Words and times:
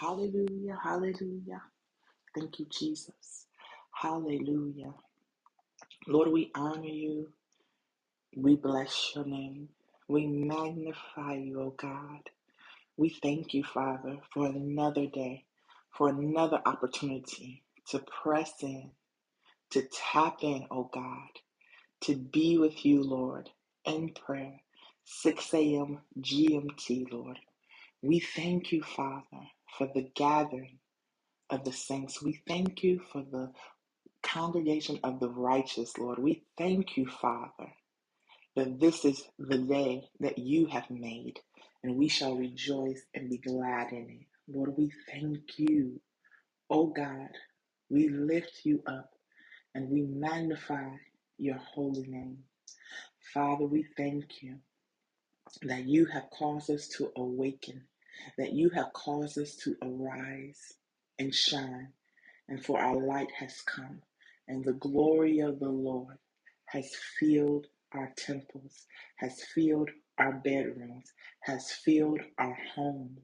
Hallelujah. 0.00 0.78
Hallelujah. 0.82 1.62
Thank 2.34 2.60
you, 2.60 2.66
Jesus. 2.70 3.46
Hallelujah. 3.94 4.94
Lord, 6.08 6.30
we 6.32 6.50
honor 6.54 6.86
you. 6.88 7.30
We 8.36 8.56
bless 8.56 9.12
your 9.14 9.26
name. 9.26 9.70
We 10.08 10.26
magnify 10.26 11.34
you, 11.36 11.60
O 11.60 11.70
God. 11.76 12.30
We 12.96 13.10
thank 13.10 13.54
you, 13.54 13.64
Father, 13.64 14.18
for 14.32 14.46
another 14.46 15.06
day, 15.06 15.46
for 15.96 16.10
another 16.10 16.60
opportunity 16.66 17.64
to 17.90 18.00
press 18.22 18.52
in, 18.62 18.92
to 19.72 19.82
tap 20.12 20.38
in, 20.42 20.66
O 20.70 20.90
God, 20.92 21.30
to 22.02 22.16
be 22.16 22.58
with 22.58 22.84
you, 22.86 23.02
Lord, 23.02 23.50
in 23.86 24.10
prayer. 24.10 24.60
6 25.06 25.54
a.m. 25.54 26.00
GMT, 26.20 27.12
Lord. 27.12 27.38
We 28.02 28.20
thank 28.20 28.72
you, 28.72 28.82
Father, 28.82 29.46
for 29.76 29.88
the 29.94 30.10
gathering 30.14 30.78
of 31.50 31.64
the 31.64 31.72
saints. 31.72 32.22
We 32.22 32.40
thank 32.48 32.82
you 32.84 33.00
for 33.12 33.22
the 33.22 33.52
congregation 34.22 35.00
of 35.04 35.20
the 35.20 35.30
righteous, 35.30 35.98
Lord. 35.98 36.18
We 36.20 36.44
thank 36.58 36.96
you, 36.96 37.06
Father, 37.08 37.72
that 38.56 38.80
this 38.80 39.04
is 39.04 39.22
the 39.38 39.58
day 39.58 40.08
that 40.20 40.38
you 40.38 40.66
have 40.66 40.90
made, 40.90 41.40
and 41.84 41.96
we 41.96 42.08
shall 42.08 42.36
rejoice 42.36 43.02
and 43.14 43.30
be 43.30 43.38
glad 43.38 43.92
in 43.92 44.08
it. 44.10 44.26
Lord, 44.56 44.74
we 44.78 44.92
thank 45.12 45.58
you. 45.58 46.00
Oh 46.70 46.88
God, 46.88 47.30
we 47.90 48.08
lift 48.08 48.62
you 48.64 48.82
up 48.86 49.10
and 49.74 49.90
we 49.90 50.02
magnify 50.02 50.90
your 51.38 51.56
holy 51.58 52.06
name. 52.08 52.38
Father, 53.34 53.66
we 53.66 53.86
thank 53.96 54.42
you 54.42 54.56
that 55.62 55.86
you 55.86 56.06
have 56.06 56.30
caused 56.30 56.70
us 56.70 56.88
to 56.88 57.12
awaken, 57.16 57.82
that 58.38 58.52
you 58.52 58.70
have 58.70 58.92
caused 58.94 59.38
us 59.38 59.56
to 59.56 59.76
arise 59.82 60.74
and 61.18 61.34
shine 61.34 61.88
and 62.48 62.64
for 62.64 62.80
our 62.80 62.96
light 62.96 63.30
has 63.38 63.62
come, 63.62 64.02
and 64.48 64.64
the 64.64 64.74
glory 64.74 65.40
of 65.40 65.58
the 65.60 65.68
Lord 65.70 66.18
has 66.66 66.90
filled 67.20 67.66
our 67.92 68.12
temples, 68.16 68.86
has 69.16 69.42
filled 69.54 69.90
our 70.18 70.32
bedrooms, 70.34 71.12
has 71.42 71.72
filled 71.72 72.20
our 72.38 72.58
homes, 72.74 73.20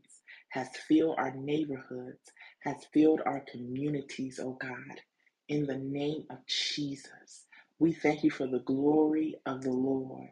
has 0.50 0.68
filled 0.88 1.16
our 1.18 1.34
neighborhoods, 1.36 2.32
has 2.60 2.76
filled 2.92 3.20
our 3.26 3.42
communities, 3.52 4.40
oh 4.42 4.58
God. 4.60 5.00
In 5.48 5.66
the 5.66 5.78
name 5.78 6.24
of 6.30 6.38
Jesus, 6.46 7.46
we 7.78 7.92
thank 7.92 8.24
you 8.24 8.30
for 8.30 8.46
the 8.46 8.60
glory 8.60 9.36
of 9.46 9.62
the 9.62 9.72
Lord 9.72 10.30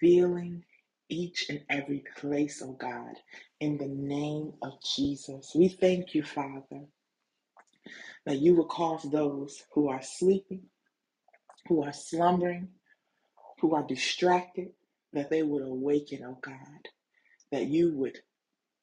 filling 0.00 0.64
each 1.14 1.46
and 1.50 1.62
every 1.70 2.04
place, 2.18 2.62
oh 2.64 2.74
God. 2.74 3.14
In 3.60 3.78
the 3.78 3.88
name 3.88 4.54
of 4.62 4.74
Jesus, 4.96 5.52
we 5.56 5.68
thank 5.68 6.14
you, 6.14 6.24
Father 6.24 6.82
that 8.26 8.40
you 8.40 8.56
will 8.56 8.66
cause 8.66 9.04
those 9.04 9.64
who 9.74 9.90
are 9.90 10.02
sleeping, 10.02 10.64
who 11.68 11.84
are 11.84 11.92
slumbering, 11.94 12.68
who 13.60 13.74
are 13.74 13.86
distracted, 13.86 14.70
that 15.12 15.30
they 15.30 15.42
would 15.42 15.62
awaken, 15.64 16.24
oh 16.26 16.38
God, 16.42 16.88
that 17.52 17.66
you 17.66 17.92
would 17.94 18.18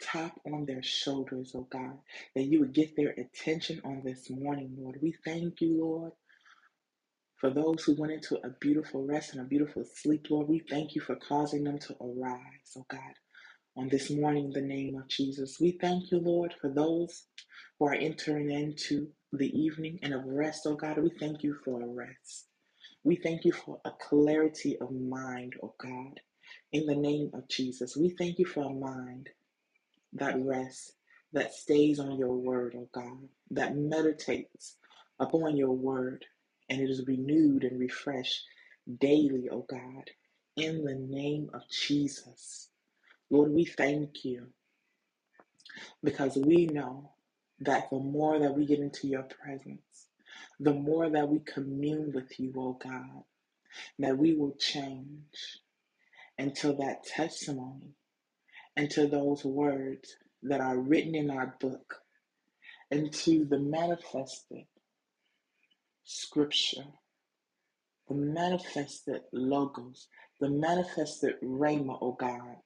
tap 0.01 0.33
on 0.47 0.65
their 0.65 0.83
shoulders, 0.83 1.53
oh 1.55 1.67
God, 1.71 1.97
that 2.35 2.43
you 2.45 2.61
would 2.61 2.73
get 2.73 2.95
their 2.95 3.15
attention 3.17 3.81
on 3.85 4.01
this 4.05 4.29
morning, 4.29 4.75
Lord. 4.77 4.99
We 5.01 5.15
thank 5.25 5.61
you, 5.61 5.79
Lord, 5.81 6.11
for 7.41 7.51
those 7.51 7.83
who 7.83 7.95
went 7.95 8.13
into 8.13 8.37
a 8.45 8.51
beautiful 8.61 9.05
rest 9.05 9.33
and 9.33 9.41
a 9.41 9.45
beautiful 9.45 9.85
sleep, 9.95 10.27
Lord. 10.31 10.49
We 10.49 10.61
thank 10.69 10.95
you 10.95 11.01
for 11.01 11.17
causing 11.17 11.65
them 11.65 11.79
to 11.81 11.97
arise, 12.01 12.77
oh 12.77 12.85
God, 12.89 13.01
on 13.77 13.89
this 13.89 14.11
morning 14.11 14.45
in 14.47 14.51
the 14.53 14.61
name 14.61 14.97
of 14.97 15.09
Jesus. 15.09 15.59
We 15.61 15.77
thank 15.81 16.11
you, 16.11 16.19
Lord, 16.19 16.55
for 16.61 16.69
those 16.71 17.25
who 17.79 17.87
are 17.87 17.95
entering 17.95 18.51
into 18.51 19.09
the 19.33 19.49
evening 19.59 19.99
and 20.03 20.13
of 20.13 20.25
rest, 20.25 20.63
oh 20.67 20.75
God. 20.75 20.99
We 20.99 21.11
thank 21.19 21.43
you 21.43 21.57
for 21.65 21.81
a 21.81 21.87
rest. 21.87 22.47
We 23.03 23.17
thank 23.17 23.45
you 23.45 23.53
for 23.53 23.81
a 23.85 23.91
clarity 23.91 24.77
of 24.81 24.91
mind, 24.91 25.55
oh 25.63 25.75
God. 25.79 26.21
In 26.73 26.85
the 26.87 26.95
name 26.95 27.31
of 27.33 27.49
Jesus, 27.49 27.97
we 27.97 28.11
thank 28.11 28.39
you 28.39 28.45
for 28.45 28.63
a 28.63 28.69
mind 28.73 29.29
that 30.13 30.35
rests, 30.43 30.93
that 31.33 31.53
stays 31.53 31.99
on 31.99 32.17
your 32.17 32.35
word, 32.35 32.75
oh 32.77 32.89
God, 32.93 33.29
that 33.51 33.75
meditates 33.77 34.77
upon 35.19 35.57
your 35.57 35.71
word, 35.71 36.25
and 36.71 36.81
it 36.81 36.91
is 36.91 37.07
renewed 37.07 37.65
and 37.65 37.79
refreshed 37.79 38.45
daily, 38.99 39.49
oh 39.51 39.67
God. 39.69 40.11
In 40.57 40.85
the 40.85 40.95
name 40.95 41.51
of 41.53 41.63
Jesus, 41.71 42.69
Lord, 43.31 43.51
we 43.53 43.65
thank 43.65 44.25
you 44.25 44.47
because 46.03 46.37
we 46.37 46.67
know 46.67 47.11
that 47.61 47.89
the 47.91 47.99
more 47.99 48.39
that 48.39 48.55
we 48.55 48.65
get 48.65 48.79
into 48.79 49.07
your 49.07 49.23
presence, 49.23 50.07
the 50.59 50.73
more 50.73 51.09
that 51.09 51.29
we 51.29 51.39
commune 51.39 52.11
with 52.13 52.39
you, 52.39 52.53
oh 52.57 52.79
God, 52.83 53.23
that 53.99 54.17
we 54.17 54.35
will 54.35 54.55
change 54.59 55.59
until 56.39 56.75
that 56.77 57.03
testimony, 57.05 57.95
until 58.77 59.09
those 59.09 59.45
words 59.45 60.15
that 60.43 60.61
are 60.61 60.77
written 60.77 61.15
in 61.15 61.31
our 61.31 61.55
book, 61.59 61.95
into 62.91 63.45
the 63.45 63.59
manifested 63.59 64.65
scripture, 66.11 66.85
the 68.09 68.15
manifested 68.15 69.21
logos, 69.33 70.07
the 70.41 70.49
manifested 70.49 71.35
rhema, 71.43 71.97
oh 72.01 72.13
God, 72.19 72.57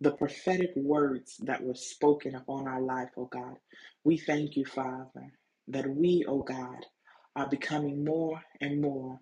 the 0.00 0.12
prophetic 0.12 0.70
words 0.76 1.36
that 1.44 1.62
were 1.62 1.74
spoken 1.76 2.34
upon 2.36 2.68
our 2.68 2.82
life, 2.82 3.10
oh 3.18 3.26
God. 3.32 3.56
We 4.04 4.18
thank 4.18 4.56
you, 4.56 4.66
Father, 4.66 5.32
that 5.68 5.88
we, 5.88 6.24
oh 6.28 6.42
God, 6.42 6.86
are 7.36 7.48
becoming 7.48 8.04
more 8.04 8.42
and 8.60 8.80
more 8.82 9.20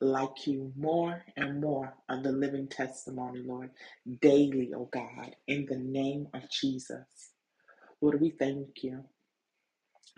like 0.00 0.46
you, 0.46 0.72
more 0.76 1.24
and 1.36 1.60
more 1.60 1.94
of 2.10 2.22
the 2.24 2.32
living 2.32 2.68
testimony, 2.68 3.40
Lord, 3.44 3.70
daily, 4.22 4.72
oh 4.76 4.88
God, 4.92 5.36
in 5.48 5.66
the 5.68 5.78
name 5.78 6.28
of 6.34 6.42
Jesus. 6.50 7.32
Lord, 8.02 8.20
we 8.20 8.30
thank 8.30 8.68
you 8.84 9.04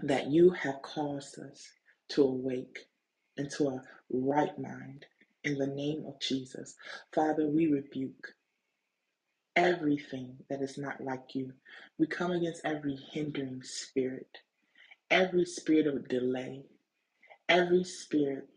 that 0.02 0.28
you 0.28 0.50
have 0.50 0.82
caused 0.82 1.38
us 1.40 1.66
to 2.10 2.22
awake 2.22 2.80
into 3.36 3.68
a 3.68 3.82
right 4.10 4.58
mind 4.58 5.06
in 5.44 5.58
the 5.58 5.66
name 5.66 6.04
of 6.06 6.20
Jesus. 6.20 6.74
Father, 7.14 7.46
we 7.48 7.66
rebuke 7.66 8.34
everything 9.56 10.36
that 10.50 10.62
is 10.62 10.78
not 10.78 11.02
like 11.02 11.34
you. 11.34 11.52
We 11.98 12.06
come 12.06 12.32
against 12.32 12.62
every 12.64 12.96
hindering 13.12 13.62
spirit, 13.64 14.38
every 15.10 15.44
spirit 15.46 15.86
of 15.86 16.08
delay, 16.08 16.64
every 17.48 17.84
spirit 17.84 18.48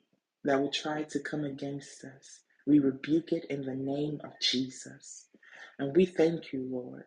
that 0.46 0.62
will 0.62 0.72
try 0.72 1.04
to 1.04 1.20
come 1.20 1.46
against 1.46 2.06
us. 2.06 2.42
We 2.68 2.80
rebuke 2.80 3.34
it 3.34 3.46
in 3.50 3.64
the 3.64 3.76
name 3.76 4.22
of 4.24 4.32
Jesus. 4.42 5.28
And 5.80 5.96
we 5.96 6.06
thank 6.06 6.54
you, 6.54 6.68
Lord, 6.72 7.06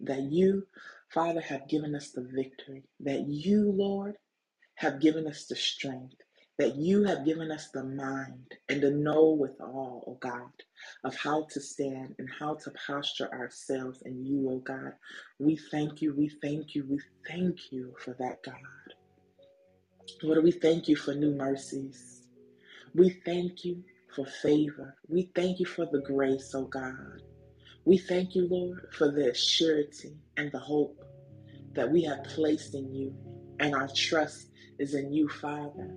that 0.00 0.22
you, 0.22 0.66
Father, 1.10 1.42
have 1.42 1.68
given 1.68 1.94
us 1.94 2.10
the 2.10 2.22
victory, 2.34 2.84
that 3.00 3.26
you, 3.28 3.72
Lord, 3.72 4.16
have 4.80 4.98
given 4.98 5.26
us 5.26 5.44
the 5.44 5.56
strength, 5.56 6.16
that 6.58 6.74
you 6.76 7.04
have 7.04 7.26
given 7.26 7.50
us 7.50 7.68
the 7.74 7.84
mind 7.84 8.54
and 8.70 8.82
the 8.82 8.90
know 8.90 9.30
with 9.30 9.60
all, 9.60 10.04
oh 10.06 10.18
God, 10.22 10.50
of 11.04 11.14
how 11.16 11.46
to 11.50 11.60
stand 11.60 12.14
and 12.18 12.28
how 12.38 12.54
to 12.54 12.72
posture 12.86 13.30
ourselves 13.34 14.02
in 14.06 14.24
you, 14.24 14.48
oh 14.50 14.60
God. 14.60 14.94
We 15.38 15.58
thank 15.70 16.00
you, 16.00 16.14
we 16.16 16.30
thank 16.42 16.74
you, 16.74 16.86
we 16.88 16.98
thank 17.28 17.58
you 17.70 17.94
for 18.02 18.16
that, 18.20 18.42
God. 18.42 18.54
Lord, 20.22 20.42
we 20.42 20.52
thank 20.52 20.88
you 20.88 20.96
for 20.96 21.14
new 21.14 21.34
mercies. 21.34 22.22
We 22.94 23.10
thank 23.26 23.64
you 23.66 23.84
for 24.16 24.24
favor. 24.26 24.96
We 25.08 25.30
thank 25.34 25.60
you 25.60 25.66
for 25.66 25.86
the 25.92 26.00
grace, 26.00 26.52
oh 26.54 26.64
God. 26.64 27.20
We 27.84 27.98
thank 27.98 28.34
you, 28.34 28.48
Lord, 28.50 28.88
for 28.96 29.10
the 29.10 29.34
surety 29.34 30.16
and 30.38 30.50
the 30.52 30.58
hope 30.58 31.04
that 31.76 31.92
we 31.92 32.02
have 32.04 32.24
placed 32.24 32.74
in 32.74 32.94
you, 32.94 33.14
and 33.60 33.74
our 33.74 33.88
trust 33.94 34.49
is 34.80 34.94
in 34.94 35.12
you, 35.12 35.28
Father. 35.28 35.94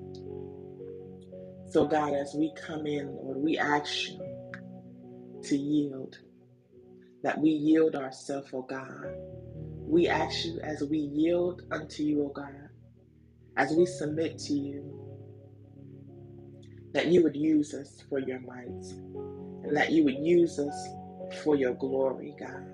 So, 1.70 1.88
God, 1.88 2.14
as 2.14 2.36
we 2.36 2.54
come 2.68 2.86
in, 2.86 3.16
Lord, 3.16 3.38
we 3.38 3.58
ask 3.58 4.10
you 4.10 4.22
to 5.46 5.58
yield, 5.58 6.18
that 7.24 7.40
we 7.40 7.50
yield 7.52 7.96
ourselves, 7.96 8.50
oh 8.54 8.64
God. 8.64 9.16
We 9.88 10.08
ask 10.08 10.46
you 10.46 10.60
as 10.64 10.84
we 10.84 11.00
yield 11.00 11.64
unto 11.72 12.04
you, 12.04 12.24
oh 12.26 12.34
God, 12.36 12.70
as 13.58 13.74
we 13.74 13.86
submit 13.86 14.40
to 14.40 14.54
you, 14.54 14.94
that 16.94 17.08
you 17.08 17.24
would 17.24 17.36
use 17.38 17.74
us 17.74 18.04
for 18.10 18.20
your 18.20 18.42
might, 18.42 18.86
and 19.64 19.76
that 19.78 19.92
you 19.92 20.04
would 20.06 20.20
use 20.20 20.60
us 20.60 20.88
for 21.44 21.56
your 21.56 21.74
glory, 21.76 22.36
God. 22.40 22.68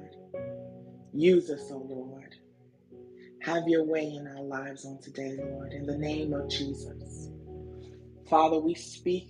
Use 1.13 1.49
us, 1.51 1.69
oh 1.71 1.85
Lord. 1.89 2.35
Have 3.41 3.67
your 3.67 3.85
way 3.85 4.03
in 4.03 4.27
our 4.27 4.43
lives 4.43 4.85
on 4.85 4.99
today, 5.01 5.37
Lord, 5.39 5.71
in 5.71 5.85
the 5.85 5.97
name 5.97 6.33
of 6.33 6.49
Jesus. 6.49 7.29
Father, 8.29 8.59
we 8.59 8.75
speak 8.75 9.29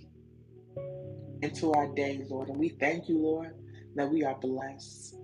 into 1.42 1.72
our 1.72 1.86
day, 1.94 2.24
Lord, 2.28 2.48
and 2.48 2.58
we 2.58 2.70
thank 2.70 3.08
you, 3.08 3.18
Lord, 3.18 3.54
that 3.94 4.10
we 4.10 4.24
are 4.24 4.36
blessed. 4.40 5.14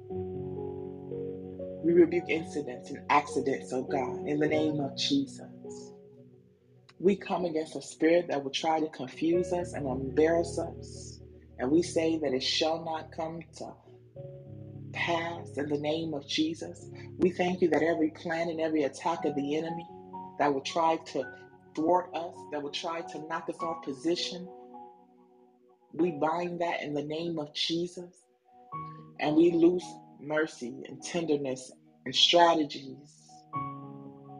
We 1.69 1.93
rebuke 1.95 2.29
incidents 2.29 2.91
and 2.91 3.01
accidents, 3.11 3.73
oh 3.73 3.83
God, 3.83 4.27
in 4.29 4.39
the 4.39 4.49
name 4.49 4.81
of 4.81 4.97
Jesus. 4.97 5.93
We 7.01 7.17
come 7.17 7.45
against 7.45 7.77
a 7.77 7.83
spirit 7.83 8.27
that 8.29 8.43
will 8.45 8.53
try 8.53 8.81
to 8.81 8.89
confuse 8.89 9.53
us 9.53 9.73
and 9.73 9.87
embarrass 9.87 10.59
us. 10.59 11.21
And 11.59 11.71
we 11.71 11.83
say 11.83 12.19
that 12.19 12.33
it 12.33 12.43
shall 12.43 12.85
not 12.85 13.11
come 13.13 13.41
to 13.59 13.73
pass 14.97 15.59
in 15.59 15.69
the 15.69 15.79
name 15.79 16.15
of 16.15 16.27
Jesus. 16.29 16.89
We 17.19 17.31
thank 17.31 17.63
you 17.63 17.71
that 17.71 17.83
every 17.85 18.11
plan 18.11 18.51
and 18.51 18.61
every 18.61 18.85
attack 18.85 19.27
of 19.27 19.37
the 19.37 19.57
enemy 19.57 19.87
that 20.41 20.53
will 20.55 20.63
try 20.63 20.99
to 21.13 21.25
thwart 21.77 22.11
us, 22.15 22.35
that 22.53 22.63
will 22.63 22.73
try 22.73 23.03
to 23.03 23.29
knock 23.29 23.49
us 23.51 23.63
off 23.63 23.85
position, 23.85 24.49
we 25.95 26.13
bind 26.13 26.61
that 26.63 26.83
in 26.83 26.95
the 26.95 27.05
name 27.05 27.39
of 27.39 27.55
Jesus. 27.55 28.15
And 29.21 29.37
we 29.37 29.53
loose 29.53 29.87
mercy 30.21 30.85
and 30.89 31.03
tenderness 31.03 31.73
and 32.07 32.15
strategies 32.15 33.13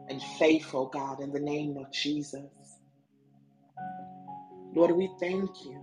and 0.09 0.21
faith, 0.39 0.69
oh 0.73 0.87
God, 0.87 1.21
in 1.21 1.31
the 1.33 1.41
name 1.41 1.77
of 1.77 1.91
Jesus. 1.93 2.49
Lord, 4.75 4.91
we 4.91 5.09
thank 5.19 5.49
you 5.65 5.81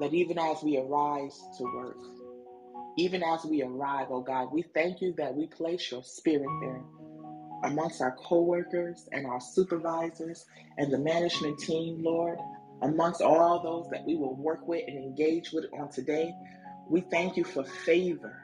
that 0.00 0.14
even 0.14 0.38
as 0.38 0.62
we 0.62 0.78
arise 0.78 1.38
to 1.58 1.64
work, 1.64 1.98
even 2.96 3.22
as 3.22 3.44
we 3.44 3.62
arrive, 3.62 4.08
oh 4.10 4.20
God, 4.20 4.52
we 4.52 4.62
thank 4.74 5.00
you 5.00 5.14
that 5.18 5.34
we 5.34 5.46
place 5.46 5.90
your 5.90 6.02
spirit 6.04 6.48
there 6.60 6.82
amongst 7.64 8.00
our 8.02 8.16
co-workers 8.16 9.08
and 9.12 9.26
our 9.26 9.40
supervisors 9.40 10.44
and 10.78 10.92
the 10.92 10.98
management 10.98 11.58
team, 11.58 12.02
Lord, 12.02 12.38
amongst 12.82 13.22
all 13.22 13.62
those 13.62 13.90
that 13.90 14.04
we 14.06 14.16
will 14.16 14.36
work 14.36 14.68
with 14.68 14.84
and 14.86 14.98
engage 14.98 15.52
with 15.52 15.66
on 15.78 15.90
today. 15.90 16.32
We 16.88 17.00
thank 17.00 17.36
you 17.36 17.44
for 17.44 17.64
favor. 17.64 18.42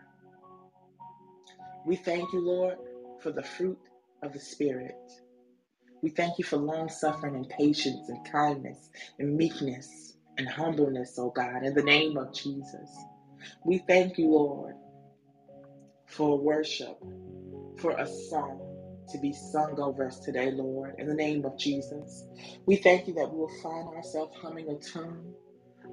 We 1.86 1.96
thank 1.96 2.32
you, 2.32 2.40
Lord, 2.40 2.76
for 3.22 3.30
the 3.32 3.42
fruit 3.42 3.78
of 4.22 4.32
the 4.32 4.40
Spirit. 4.40 4.96
We 6.02 6.10
thank 6.10 6.38
you 6.38 6.44
for 6.44 6.56
long 6.56 6.88
suffering 6.88 7.36
and 7.36 7.48
patience 7.48 8.08
and 8.08 8.24
kindness 8.30 8.90
and 9.18 9.36
meekness 9.36 10.14
and 10.38 10.48
humbleness, 10.48 11.16
oh 11.18 11.30
God, 11.30 11.62
in 11.64 11.74
the 11.74 11.82
name 11.82 12.16
of 12.16 12.34
Jesus. 12.34 12.90
We 13.64 13.78
thank 13.78 14.18
you, 14.18 14.30
Lord, 14.30 14.74
for 16.06 16.38
worship, 16.38 16.98
for 17.78 17.92
a 17.92 18.06
song 18.06 18.60
to 19.10 19.18
be 19.18 19.32
sung 19.32 19.78
over 19.80 20.06
us 20.06 20.18
today, 20.20 20.50
Lord, 20.50 20.94
in 20.98 21.06
the 21.06 21.14
name 21.14 21.44
of 21.44 21.58
Jesus. 21.58 22.24
We 22.66 22.76
thank 22.76 23.08
you 23.08 23.14
that 23.14 23.30
we 23.32 23.38
will 23.38 23.50
find 23.62 23.88
ourselves 23.88 24.36
humming 24.40 24.68
a 24.70 24.76
tune, 24.78 25.34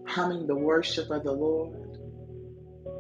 humming 0.08 0.48
the 0.48 0.56
worship 0.56 1.10
of 1.10 1.24
the 1.24 1.32
Lord. 1.34 1.98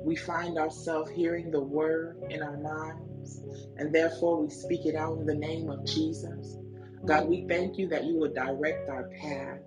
We 0.03 0.15
find 0.15 0.57
ourselves 0.57 1.11
hearing 1.11 1.51
the 1.51 1.61
word 1.61 2.17
in 2.29 2.41
our 2.41 2.57
minds, 2.57 3.41
and 3.77 3.93
therefore 3.93 4.41
we 4.41 4.49
speak 4.49 4.85
it 4.85 4.95
out 4.95 5.19
in 5.19 5.25
the 5.25 5.35
name 5.35 5.69
of 5.69 5.85
Jesus. 5.85 6.57
God, 7.05 7.27
we 7.27 7.45
thank 7.47 7.77
you 7.77 7.87
that 7.89 8.05
you 8.05 8.17
will 8.17 8.33
direct 8.33 8.89
our 8.89 9.09
path 9.21 9.59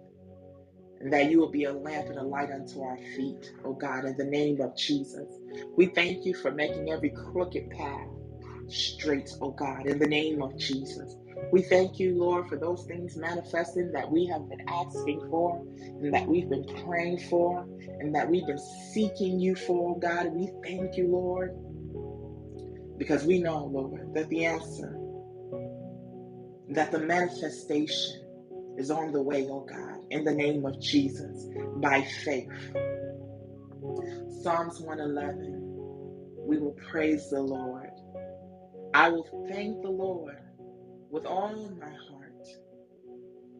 and 1.00 1.12
that 1.12 1.31
you 1.31 1.38
will 1.41 1.50
be 1.50 1.64
a 1.64 1.73
lamp 1.73 2.08
and 2.11 2.19
a 2.19 2.25
light 2.25 2.50
unto 2.50 2.82
our 2.82 2.99
feet, 3.17 3.52
oh 3.64 3.75
God, 3.75 4.05
in 4.06 4.17
the 4.19 4.25
name 4.25 4.61
of 4.61 4.76
Jesus. 4.76 5.29
We 5.76 5.87
thank 5.87 6.25
you 6.25 6.35
for 6.35 6.52
making 6.52 6.91
every 6.91 7.12
crooked 7.32 7.70
path 7.70 8.08
straight, 8.69 9.31
oh 9.43 9.52
God, 9.52 9.87
in 9.87 9.99
the 9.99 10.08
name 10.08 10.43
of 10.43 10.56
Jesus. 10.58 11.17
We 11.52 11.62
thank 11.62 11.99
you, 11.99 12.19
Lord, 12.19 12.47
for 12.49 12.58
those 12.58 12.85
things 12.85 13.17
manifesting 13.17 13.93
that 13.93 14.11
we 14.11 14.26
have 14.26 14.49
been 14.49 14.61
asking 14.69 15.20
for 15.31 15.61
and 16.00 16.12
that 16.14 16.26
we've 16.29 16.49
been 16.49 16.67
praying 16.85 17.19
for 17.31 17.67
and 18.00 18.14
that 18.14 18.29
we've 18.29 18.46
been 18.46 18.58
seeking 18.93 19.41
you 19.41 19.56
for, 19.56 19.93
oh 19.93 19.96
God. 20.00 20.29
We 20.32 20.49
thank 20.64 20.96
you, 20.96 21.08
Lord, 21.08 21.53
because 22.99 23.25
we 23.25 23.41
know, 23.41 23.67
Lord, 23.67 24.03
that 24.14 24.29
the 24.29 24.46
answer, 24.46 24.99
that 26.70 26.93
the 26.93 27.00
manifestation 27.00 28.17
is 28.79 28.91
on 28.91 29.12
the 29.12 29.23
way, 29.23 29.46
oh 29.50 29.67
God, 29.69 30.00
in 30.11 30.25
the 30.25 30.35
name 30.35 30.67
of 30.67 30.81
Jesus, 30.81 31.47
by 31.77 32.03
faith. 32.25 32.51
Psalms 34.43 34.81
111, 34.81 35.62
we 36.47 36.59
will 36.59 36.77
praise 36.91 37.31
the 37.31 37.41
Lord. 37.41 37.91
I 38.93 39.09
will 39.09 39.47
thank 39.49 39.83
the 39.83 39.91
Lord 39.91 40.39
with 41.11 41.27
all 41.27 41.55
my 41.79 41.87
heart 41.87 42.49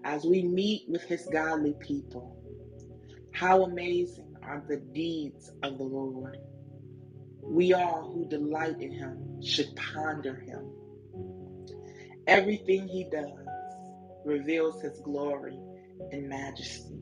as 0.05 0.25
we 0.25 0.43
meet 0.43 0.83
with 0.89 1.03
his 1.03 1.29
godly 1.33 1.75
people. 1.81 2.37
How 3.33 3.63
amazing 3.63 4.35
are 4.43 4.65
the 4.69 4.79
deeds 4.79 5.53
of 5.63 5.79
the 5.79 5.85
Lord. 5.85 6.39
We 7.43 7.75
all 7.75 8.11
who 8.13 8.29
delight 8.29 8.81
in 8.81 8.93
him 8.93 9.41
should 9.43 9.75
ponder 9.77 10.35
him. 10.35 10.73
Everything 12.27 12.89
he 12.89 13.05
does 13.05 13.47
reveals 14.25 14.83
his 14.83 15.01
glory 15.01 15.59
and 16.13 16.29
majesty. 16.29 16.99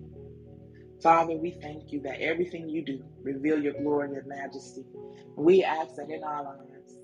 Father, 1.03 1.37
we 1.37 1.53
thank 1.62 1.93
you 1.93 2.00
that 2.03 2.21
everything 2.21 2.69
you 2.69 2.85
do 2.85 3.05
reveal 3.23 3.62
your 3.62 3.75
glory 3.75 4.06
and 4.06 4.15
your 4.15 4.27
majesty. 4.27 4.85
We 5.37 5.62
ask 5.65 5.95
that 5.97 6.11
in 6.11 6.25
our 6.25 6.45
lives 6.45 6.99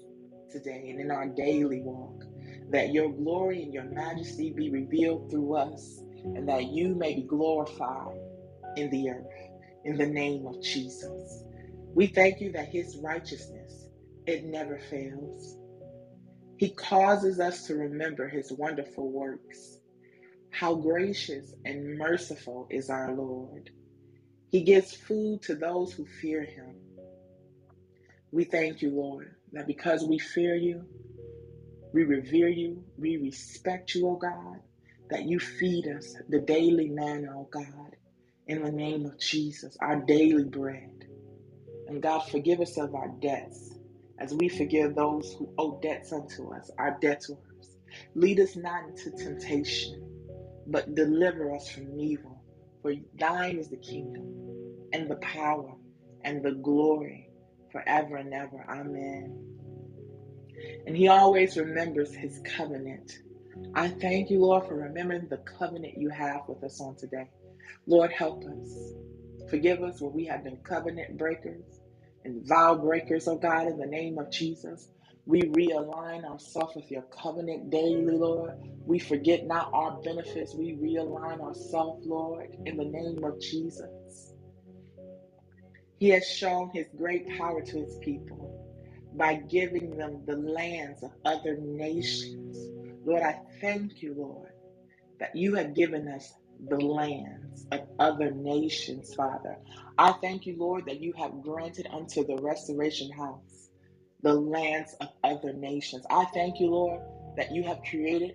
today 0.50 0.88
and 0.90 1.00
in 1.00 1.10
our 1.10 1.26
daily 1.26 1.80
walk, 1.82 2.24
that 2.70 2.92
your 2.92 3.10
glory 3.12 3.62
and 3.62 3.72
your 3.72 3.84
majesty 3.84 4.52
be 4.56 4.70
revealed 4.70 5.30
through 5.30 5.56
us 5.56 6.02
and 6.34 6.48
that 6.48 6.66
you 6.66 6.94
may 6.94 7.14
be 7.14 7.22
glorified 7.22 8.18
in 8.76 8.90
the 8.90 9.10
earth 9.10 9.26
in 9.84 9.96
the 9.96 10.06
name 10.06 10.46
of 10.46 10.60
Jesus. 10.62 11.44
We 11.94 12.08
thank 12.08 12.40
you 12.40 12.52
that 12.52 12.68
his 12.68 12.98
righteousness 13.02 13.88
it 14.26 14.44
never 14.44 14.78
fails. 14.78 15.56
He 16.58 16.70
causes 16.70 17.40
us 17.40 17.64
to 17.66 17.74
remember 17.74 18.28
his 18.28 18.52
wonderful 18.52 19.10
works. 19.10 19.73
How 20.54 20.76
gracious 20.76 21.52
and 21.64 21.98
merciful 21.98 22.68
is 22.70 22.88
our 22.88 23.12
Lord. 23.12 23.70
He 24.52 24.62
gives 24.62 24.94
food 24.94 25.42
to 25.42 25.56
those 25.56 25.92
who 25.92 26.06
fear 26.06 26.44
him. 26.44 26.76
We 28.30 28.44
thank 28.44 28.80
you, 28.80 28.90
Lord, 28.90 29.34
that 29.52 29.66
because 29.66 30.04
we 30.04 30.20
fear 30.20 30.54
you, 30.54 30.86
we 31.92 32.04
revere 32.04 32.48
you, 32.48 32.84
we 32.96 33.16
respect 33.16 33.96
you, 33.96 34.06
O 34.06 34.14
God, 34.14 34.60
that 35.10 35.24
you 35.24 35.40
feed 35.40 35.88
us 35.88 36.14
the 36.28 36.40
daily 36.40 36.88
manna, 36.88 37.36
O 37.36 37.48
God, 37.50 37.96
in 38.46 38.62
the 38.62 38.70
name 38.70 39.06
of 39.06 39.18
Jesus, 39.18 39.76
our 39.80 39.96
daily 39.96 40.44
bread. 40.44 40.92
And 41.88 42.00
God, 42.00 42.20
forgive 42.20 42.60
us 42.60 42.78
of 42.78 42.94
our 42.94 43.08
debts 43.20 43.72
as 44.20 44.32
we 44.32 44.48
forgive 44.48 44.94
those 44.94 45.34
who 45.36 45.52
owe 45.58 45.80
debts 45.82 46.12
unto 46.12 46.54
us, 46.54 46.70
our 46.78 46.96
debtors. 47.00 47.38
Lead 48.14 48.38
us 48.38 48.54
not 48.54 48.84
into 48.88 49.10
temptation, 49.10 50.13
but 50.66 50.94
deliver 50.94 51.54
us 51.54 51.68
from 51.68 51.98
evil. 51.98 52.42
For 52.82 52.94
thine 53.18 53.58
is 53.58 53.68
the 53.68 53.76
kingdom 53.76 54.90
and 54.92 55.10
the 55.10 55.16
power 55.16 55.74
and 56.22 56.42
the 56.42 56.52
glory 56.52 57.30
forever 57.72 58.16
and 58.16 58.32
ever. 58.32 58.64
Amen. 58.68 59.44
And 60.86 60.96
he 60.96 61.08
always 61.08 61.56
remembers 61.56 62.14
his 62.14 62.40
covenant. 62.56 63.12
I 63.74 63.88
thank 63.88 64.30
you, 64.30 64.40
Lord, 64.40 64.66
for 64.66 64.74
remembering 64.74 65.28
the 65.28 65.42
covenant 65.58 65.94
you 65.96 66.10
have 66.10 66.42
with 66.48 66.62
us 66.62 66.80
on 66.80 66.96
today. 66.96 67.28
Lord, 67.86 68.12
help 68.12 68.44
us. 68.44 68.94
Forgive 69.50 69.82
us 69.82 70.00
where 70.00 70.10
we 70.10 70.26
have 70.26 70.44
been 70.44 70.58
covenant 70.58 71.18
breakers 71.18 71.64
and 72.24 72.46
vow 72.46 72.74
breakers, 72.74 73.28
oh 73.28 73.36
God, 73.36 73.68
in 73.68 73.78
the 73.78 73.86
name 73.86 74.18
of 74.18 74.30
Jesus. 74.30 74.88
We 75.26 75.42
realign 75.42 76.24
ourselves 76.24 76.74
with 76.76 76.90
your 76.90 77.02
covenant 77.02 77.70
daily, 77.70 78.18
Lord. 78.18 78.52
We 78.86 78.98
forget 78.98 79.46
not 79.46 79.70
our 79.72 80.00
benefits. 80.02 80.54
We 80.54 80.76
realign 80.76 81.40
ourselves, 81.40 82.06
Lord, 82.06 82.48
in 82.66 82.76
the 82.76 82.84
name 82.84 83.24
of 83.24 83.40
Jesus. 83.40 84.34
He 85.98 86.10
has 86.10 86.26
shown 86.28 86.70
his 86.74 86.86
great 86.98 87.26
power 87.38 87.62
to 87.62 87.78
his 87.78 87.98
people 88.02 88.52
by 89.14 89.34
giving 89.36 89.96
them 89.96 90.22
the 90.26 90.36
lands 90.36 91.02
of 91.02 91.12
other 91.24 91.56
nations. 91.58 92.58
Lord, 93.06 93.22
I 93.22 93.40
thank 93.60 94.02
you, 94.02 94.14
Lord, 94.16 94.50
that 95.20 95.36
you 95.36 95.54
have 95.54 95.74
given 95.74 96.08
us 96.08 96.32
the 96.68 96.80
lands 96.80 97.66
of 97.72 97.80
other 97.98 98.30
nations, 98.32 99.14
Father. 99.14 99.56
I 99.98 100.12
thank 100.12 100.46
you, 100.46 100.56
Lord, 100.58 100.86
that 100.86 101.00
you 101.00 101.14
have 101.16 101.42
granted 101.42 101.86
unto 101.92 102.26
the 102.26 102.36
restoration 102.42 103.10
house 103.12 103.63
the 104.24 104.34
lands 104.34 104.96
of 105.02 105.08
other 105.22 105.52
nations. 105.52 106.04
I 106.10 106.24
thank 106.32 106.58
you, 106.58 106.70
Lord, 106.70 107.00
that 107.36 107.54
you 107.54 107.62
have 107.64 107.82
created 107.88 108.32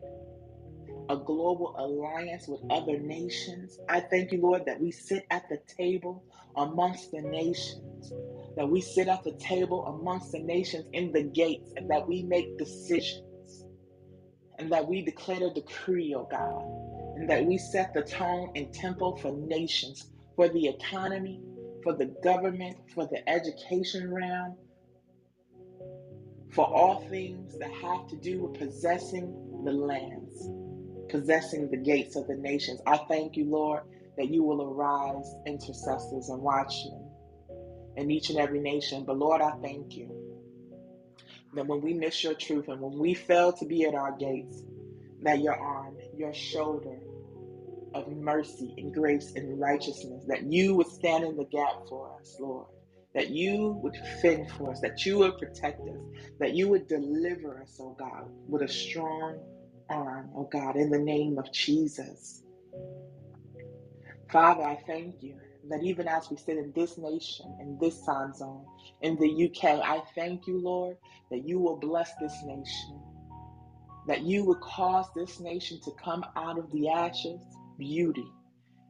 a 1.10 1.18
global 1.18 1.74
alliance 1.80 2.48
with 2.48 2.62
other 2.70 3.00
nations. 3.00 3.80
I 3.90 4.00
thank 4.00 4.32
you, 4.32 4.40
Lord, 4.40 4.62
that 4.68 4.80
we 4.80 4.92
sit 4.92 5.26
at 5.32 5.50
the 5.50 5.58
table 5.78 6.24
amongst 6.56 7.10
the 7.12 7.22
nations, 7.22 8.14
that 8.56 8.70
we 8.70 8.82
sit 8.82 9.08
at 9.08 9.24
the 9.24 9.34
table 9.40 9.88
amongst 9.88 10.32
the 10.32 10.40
nations 10.40 10.86
in 10.94 11.12
the 11.12 11.24
gates, 11.24 11.74
and 11.76 11.90
that 11.90 12.08
we 12.08 12.22
make 12.22 12.56
decisions, 12.60 13.66
and 14.60 14.72
that 14.72 14.88
we 14.88 15.02
declare 15.02 15.48
a 15.48 15.54
decree, 15.56 16.14
oh 16.16 16.28
God, 16.30 16.64
and 17.16 17.28
that 17.28 17.44
we 17.44 17.58
set 17.58 17.96
the 17.96 18.04
tone 18.04 18.52
and 18.56 18.72
tempo 18.72 19.16
for 19.16 19.32
nations, 19.32 20.12
for 20.36 20.50
the 20.50 20.68
economy, 20.68 21.42
for 21.82 21.94
the 21.94 22.14
government, 22.24 22.78
for 22.94 23.08
the 23.08 23.28
education 23.28 24.14
realm, 24.14 24.56
for 26.52 26.66
all 26.66 27.08
things 27.10 27.58
that 27.60 27.72
have 27.72 28.08
to 28.10 28.16
do 28.18 28.44
with 28.44 28.60
possessing 28.60 29.34
the 29.64 29.72
lands, 29.72 30.50
possessing 31.10 31.70
the 31.70 31.78
gates 31.78 32.16
of 32.16 32.28
the 32.28 32.36
nations. 32.36 32.82
I 32.88 32.98
thank 32.98 33.38
you, 33.38 33.46
Lord, 33.46 33.84
that 34.18 34.30
you 34.30 34.44
will 34.44 34.62
arise 34.62 35.36
intercessors 35.46 36.30
and 36.30 36.42
watchmen 36.42 37.10
in 37.98 38.12
each 38.12 38.30
and 38.30 38.40
every 38.40 38.60
nation. 38.60 39.04
But 39.06 39.18
Lord, 39.18 39.42
I 39.42 39.52
thank 39.62 39.96
you 39.96 40.10
that 41.54 41.68
when 41.68 41.82
we 41.82 41.94
miss 41.94 42.24
your 42.24 42.34
truth 42.34 42.68
and 42.68 42.82
when 42.82 42.98
we 42.98 43.14
fail 43.14 43.54
to 43.54 43.66
be 43.66 43.86
at 43.86 43.94
our 43.94 44.16
gates, 44.18 44.64
that 45.22 45.42
your 45.42 45.56
arm, 45.56 45.96
your 46.18 46.34
shoulder 46.34 46.98
of 47.94 48.08
mercy 48.12 48.74
and 48.78 48.94
grace 48.94 49.34
and 49.36 49.60
righteousness, 49.60 50.24
that 50.28 50.44
you 50.44 50.76
would 50.76 50.88
stand 50.88 51.24
in 51.24 51.36
the 51.36 51.46
gap 51.46 51.74
for 51.88 52.16
us, 52.20 52.38
Lord. 52.40 52.68
That 53.16 53.30
you 53.30 53.80
would 53.82 53.98
fend 54.22 54.52
for 54.52 54.72
us, 54.72 54.82
that 54.82 55.06
you 55.06 55.18
would 55.20 55.38
protect 55.40 55.82
us, 55.82 55.98
that 56.40 56.54
you 56.54 56.70
would 56.70 56.88
deliver 56.88 57.62
us, 57.62 57.78
oh 57.80 57.96
God, 57.98 58.30
with 58.48 58.62
a 58.62 58.68
strong 58.68 59.40
arm, 59.90 60.30
oh 60.36 60.48
God, 60.52 60.76
in 60.76 60.90
the 60.90 61.00
name 61.00 61.38
of 61.40 61.52
Jesus. 61.52 62.44
Father, 64.32 64.64
I 64.64 64.78
thank 64.86 65.24
you 65.24 65.36
that 65.70 65.84
even 65.84 66.08
as 66.08 66.30
we 66.30 66.38
sit 66.38 66.58
in 66.58 66.72
this 66.76 66.98
nation, 66.98 67.58
in 67.60 67.78
this 67.82 68.00
time 68.06 68.34
zone, 68.34 68.66
in 69.02 69.16
the 69.18 69.46
UK, 69.46 69.82
I 69.84 70.02
thank 70.16 70.48
you, 70.48 70.60
Lord, 70.60 70.98
that 71.32 71.48
you 71.48 71.60
will 71.60 71.78
bless 71.78 72.12
this 72.22 72.36
nation, 72.46 73.02
that 74.08 74.22
you 74.22 74.46
would 74.46 74.62
cause 74.62 75.08
this 75.16 75.40
nation 75.40 75.80
to 75.84 75.92
come 76.04 76.24
out 76.36 76.60
of 76.60 76.72
the 76.72 76.90
ashes, 76.90 77.42
beauty, 77.78 78.26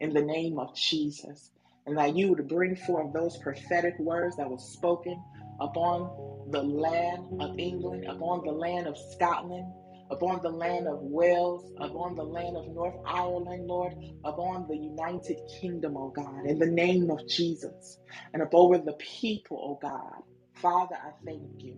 in 0.01 0.13
the 0.13 0.21
name 0.21 0.59
of 0.59 0.75
Jesus, 0.75 1.51
and 1.89 1.99
that 1.99 2.15
you 2.17 2.29
would 2.29 2.47
bring 2.49 2.77
forth 2.77 3.13
those 3.13 3.37
prophetic 3.39 3.95
words 3.99 4.37
that 4.37 4.49
were 4.49 4.59
spoken 4.59 5.25
upon 5.61 6.11
the 6.47 6.63
land 6.63 7.27
of 7.41 7.51
England, 7.59 8.05
upon 8.09 8.43
the 8.45 8.53
land 8.53 8.87
of 8.87 8.97
Scotland, 8.97 9.73
upon 10.11 10.41
the 10.43 10.51
land 10.51 10.87
of 10.87 10.99
Wales, 11.01 11.65
upon 11.81 12.15
the 12.15 12.23
land 12.23 12.57
of 12.57 12.69
North 12.69 12.95
Ireland, 13.07 13.67
Lord, 13.67 13.93
upon 14.25 14.67
the 14.69 14.77
United 14.77 15.39
Kingdom, 15.61 15.97
oh 15.97 16.13
God, 16.15 16.47
in 16.47 16.59
the 16.59 16.67
name 16.67 17.11
of 17.11 17.21
Jesus, 17.29 17.99
and 18.33 18.43
up 18.43 18.55
over 18.55 18.79
the 18.79 18.95
people, 19.21 19.59
oh 19.61 19.79
God. 19.81 20.23
Father, 20.55 20.95
I 20.95 21.11
thank 21.25 21.51
you 21.61 21.77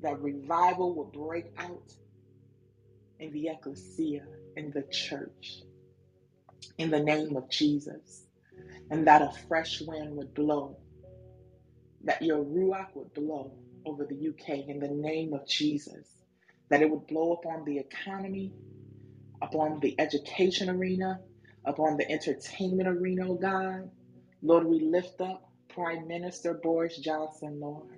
that 0.00 0.20
revival 0.20 0.94
will 0.96 1.10
break 1.14 1.46
out 1.58 1.82
in 3.20 3.32
the 3.32 3.48
ecclesia, 3.48 4.26
in 4.56 4.72
the 4.72 4.84
church, 4.92 5.62
in 6.78 6.90
the 6.90 7.00
name 7.00 7.36
of 7.36 7.50
Jesus, 7.50 8.24
and 8.90 9.06
that 9.06 9.22
a 9.22 9.30
fresh 9.48 9.80
wind 9.80 10.16
would 10.16 10.34
blow, 10.34 10.78
that 12.04 12.22
your 12.22 12.44
Ruach 12.44 12.88
would 12.94 13.12
blow 13.14 13.58
over 13.86 14.06
the 14.06 14.28
UK 14.28 14.68
in 14.68 14.80
the 14.80 14.88
name 14.88 15.32
of 15.34 15.46
Jesus 15.46 16.06
that 16.70 16.82
it 16.82 16.90
would 16.90 17.06
blow 17.06 17.32
upon 17.32 17.64
the 17.64 17.78
economy, 17.78 18.52
upon 19.42 19.80
the 19.80 19.94
education 19.98 20.68
arena, 20.68 21.20
upon 21.64 21.96
the 21.96 22.10
entertainment 22.10 22.88
arena, 22.88 23.28
oh 23.28 23.34
God. 23.34 23.90
Lord, 24.42 24.66
we 24.66 24.80
lift 24.80 25.20
up 25.20 25.42
Prime 25.70 26.06
Minister 26.06 26.54
Boris 26.62 26.98
Johnson, 26.98 27.58
Lord. 27.60 27.88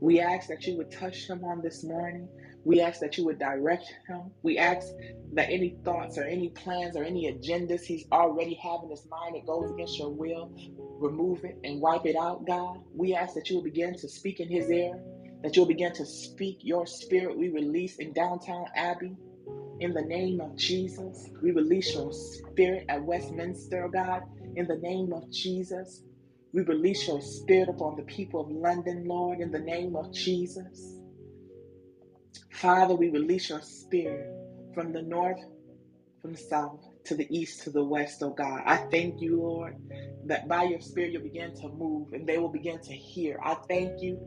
We 0.00 0.20
ask 0.20 0.48
that 0.48 0.66
you 0.66 0.76
would 0.76 0.90
touch 0.92 1.28
him 1.28 1.44
on 1.44 1.62
this 1.62 1.84
morning. 1.84 2.28
We 2.66 2.82
ask 2.82 3.00
that 3.00 3.18
you 3.18 3.26
would 3.26 3.38
direct 3.38 3.86
him. 4.08 4.32
We 4.42 4.58
ask 4.58 4.88
that 5.34 5.50
any 5.50 5.76
thoughts 5.84 6.18
or 6.18 6.24
any 6.24 6.50
plans 6.50 6.96
or 6.96 7.04
any 7.04 7.32
agendas 7.32 7.82
he's 7.82 8.06
already 8.12 8.54
have 8.62 8.80
in 8.84 8.90
his 8.90 9.06
mind 9.10 9.36
that 9.36 9.46
goes 9.46 9.70
against 9.70 9.98
your 9.98 10.10
will, 10.10 10.52
remove 11.00 11.44
it 11.44 11.58
and 11.64 11.80
wipe 11.80 12.06
it 12.06 12.16
out, 12.16 12.46
God. 12.46 12.78
We 12.94 13.14
ask 13.14 13.34
that 13.34 13.50
you 13.50 13.56
will 13.56 13.64
begin 13.64 13.96
to 13.98 14.08
speak 14.08 14.40
in 14.40 14.50
his 14.50 14.70
ear 14.70 14.94
that 15.44 15.56
you'll 15.56 15.66
begin 15.66 15.94
to 15.94 16.06
speak 16.06 16.58
your 16.62 16.86
spirit. 16.86 17.38
We 17.38 17.50
release 17.50 17.96
in 17.98 18.12
downtown 18.14 18.66
Abbey 18.76 19.16
in 19.80 19.94
the 19.94 20.02
name 20.02 20.40
of 20.40 20.56
Jesus. 20.58 21.30
We 21.42 21.52
release 21.52 21.94
your 21.94 22.12
spirit 22.12 22.86
at 22.88 23.04
Westminster, 23.04 23.84
oh 23.84 23.90
God, 23.90 24.22
in 24.56 24.66
the 24.66 24.78
name 24.78 25.12
of 25.12 25.30
Jesus. 25.32 26.02
We 26.52 26.62
release 26.62 27.06
your 27.08 27.22
spirit 27.22 27.68
upon 27.68 27.96
the 27.96 28.04
people 28.04 28.40
of 28.42 28.50
London, 28.50 29.04
Lord, 29.06 29.40
in 29.40 29.52
the 29.52 29.60
name 29.60 29.96
of 29.96 30.12
Jesus. 30.12 30.95
Father, 32.52 32.94
we 32.94 33.10
release 33.10 33.50
your 33.50 33.62
spirit 33.62 34.32
from 34.74 34.92
the 34.92 35.02
north, 35.02 35.40
from 36.22 36.32
the 36.32 36.38
south, 36.38 36.80
to 37.04 37.14
the 37.14 37.26
east, 37.36 37.62
to 37.62 37.70
the 37.70 37.84
west, 37.84 38.22
oh 38.22 38.30
God. 38.30 38.62
I 38.66 38.76
thank 38.76 39.20
you, 39.20 39.40
Lord, 39.40 39.76
that 40.26 40.48
by 40.48 40.64
your 40.64 40.80
spirit 40.80 41.12
you'll 41.12 41.22
begin 41.22 41.54
to 41.60 41.68
move 41.68 42.12
and 42.12 42.26
they 42.26 42.38
will 42.38 42.52
begin 42.52 42.80
to 42.82 42.92
hear. 42.92 43.38
I 43.42 43.54
thank 43.68 44.02
you 44.02 44.18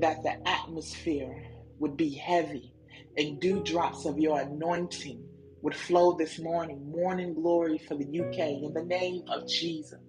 that 0.00 0.22
the 0.22 0.36
atmosphere 0.48 1.34
would 1.78 1.96
be 1.96 2.10
heavy 2.14 2.74
and 3.16 3.40
dewdrops 3.40 4.06
of 4.06 4.18
your 4.18 4.40
anointing 4.40 5.24
would 5.62 5.74
flow 5.74 6.16
this 6.16 6.38
morning. 6.38 6.90
Morning 6.90 7.34
glory 7.34 7.78
for 7.78 7.94
the 7.96 8.04
UK 8.04 8.38
in 8.38 8.72
the 8.74 8.84
name 8.84 9.22
of 9.28 9.46
Jesus. 9.48 10.00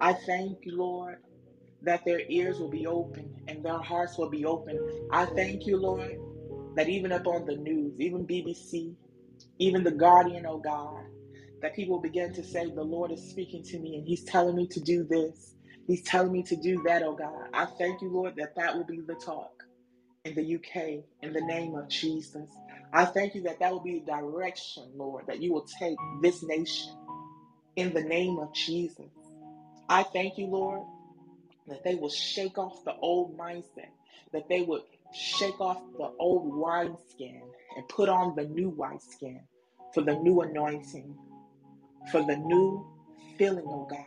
I 0.00 0.12
thank 0.12 0.58
you, 0.64 0.76
Lord, 0.76 1.16
that 1.82 2.04
their 2.04 2.20
ears 2.28 2.58
will 2.58 2.70
be 2.70 2.86
open 2.86 3.34
and 3.48 3.64
their 3.64 3.78
hearts 3.78 4.18
will 4.18 4.30
be 4.30 4.44
open. 4.44 5.08
I 5.10 5.26
thank 5.26 5.66
you, 5.66 5.76
Lord, 5.78 6.16
that 6.76 6.88
even 6.88 7.12
up 7.12 7.26
on 7.26 7.46
the 7.46 7.56
news, 7.56 7.94
even 8.00 8.26
BBC, 8.26 8.94
even 9.58 9.84
The 9.84 9.92
Guardian, 9.92 10.46
oh 10.46 10.58
God, 10.58 11.04
that 11.62 11.74
people 11.76 12.00
begin 12.00 12.32
to 12.34 12.44
say, 12.44 12.66
The 12.70 12.82
Lord 12.82 13.12
is 13.12 13.22
speaking 13.30 13.62
to 13.64 13.78
me 13.78 13.96
and 13.96 14.06
He's 14.06 14.24
telling 14.24 14.56
me 14.56 14.68
to 14.68 14.80
do 14.80 15.04
this. 15.04 15.54
He's 15.86 16.02
telling 16.04 16.32
me 16.32 16.42
to 16.44 16.56
do 16.56 16.82
that, 16.86 17.02
oh 17.02 17.14
God. 17.16 17.48
I 17.54 17.66
thank 17.66 18.02
you, 18.02 18.10
Lord, 18.10 18.36
that 18.36 18.56
that 18.56 18.76
will 18.76 18.84
be 18.86 19.00
the 19.06 19.16
talk 19.16 19.52
in 20.24 20.34
the 20.34 20.56
UK 20.56 21.04
in 21.22 21.32
the 21.34 21.42
name 21.42 21.74
of 21.76 21.88
Jesus. 21.88 22.50
I 22.92 23.06
thank 23.06 23.34
you 23.34 23.42
that 23.44 23.60
that 23.60 23.72
will 23.72 23.82
be 23.82 24.00
the 24.00 24.12
direction, 24.12 24.84
Lord, 24.96 25.26
that 25.28 25.42
you 25.42 25.52
will 25.52 25.66
take 25.80 25.96
this 26.22 26.42
nation 26.44 26.94
in 27.76 27.94
the 27.94 28.02
name 28.02 28.38
of 28.38 28.54
Jesus. 28.54 29.10
I 29.88 30.04
thank 30.04 30.38
you, 30.38 30.46
Lord, 30.48 30.82
that 31.68 31.84
they 31.84 31.96
will 31.96 32.10
shake 32.10 32.58
off 32.58 32.84
the 32.84 32.94
old 33.02 33.38
mindset, 33.38 33.90
that 34.32 34.48
they 34.48 34.62
would 34.62 34.82
shake 35.12 35.60
off 35.60 35.82
the 35.98 36.10
old 36.18 36.54
wineskin 36.54 37.42
and 37.76 37.88
put 37.88 38.08
on 38.08 38.34
the 38.36 38.44
new 38.44 38.70
wineskin 38.70 39.42
for 39.94 40.02
the 40.02 40.16
new 40.16 40.40
anointing, 40.42 41.16
for 42.10 42.24
the 42.26 42.36
new 42.36 42.86
filling, 43.38 43.64
oh 43.66 43.86
God. 43.90 44.06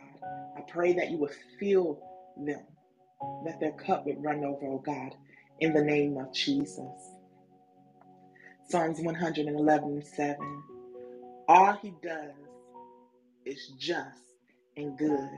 I 0.56 0.62
pray 0.62 0.94
that 0.94 1.10
you 1.10 1.18
would 1.18 1.34
fill 1.60 2.00
them, 2.36 2.64
that 3.44 3.60
their 3.60 3.72
cup 3.72 4.06
would 4.06 4.22
run 4.22 4.44
over, 4.44 4.66
oh 4.66 4.82
God, 4.84 5.14
in 5.60 5.72
the 5.72 5.82
name 5.82 6.18
of 6.18 6.32
Jesus. 6.34 7.10
Psalms 8.68 9.00
111 9.00 10.04
7. 10.04 10.62
All 11.48 11.74
he 11.74 11.94
does 12.02 12.34
is 13.44 13.68
just 13.78 14.20
and 14.76 14.98
good, 14.98 15.30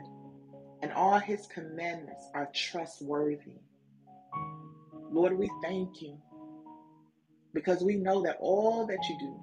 and 0.83 0.93
all 0.93 1.19
his 1.19 1.47
commandments 1.47 2.25
are 2.35 2.51
trustworthy. 2.55 3.61
Lord, 5.11 5.39
we 5.39 5.51
thank 5.63 6.03
you 6.03 6.19
because 7.55 7.83
we 7.83 7.97
know 7.97 8.23
that 8.23 8.37
all 8.41 8.87
that 8.87 9.09
you 9.09 9.19
do 9.19 9.41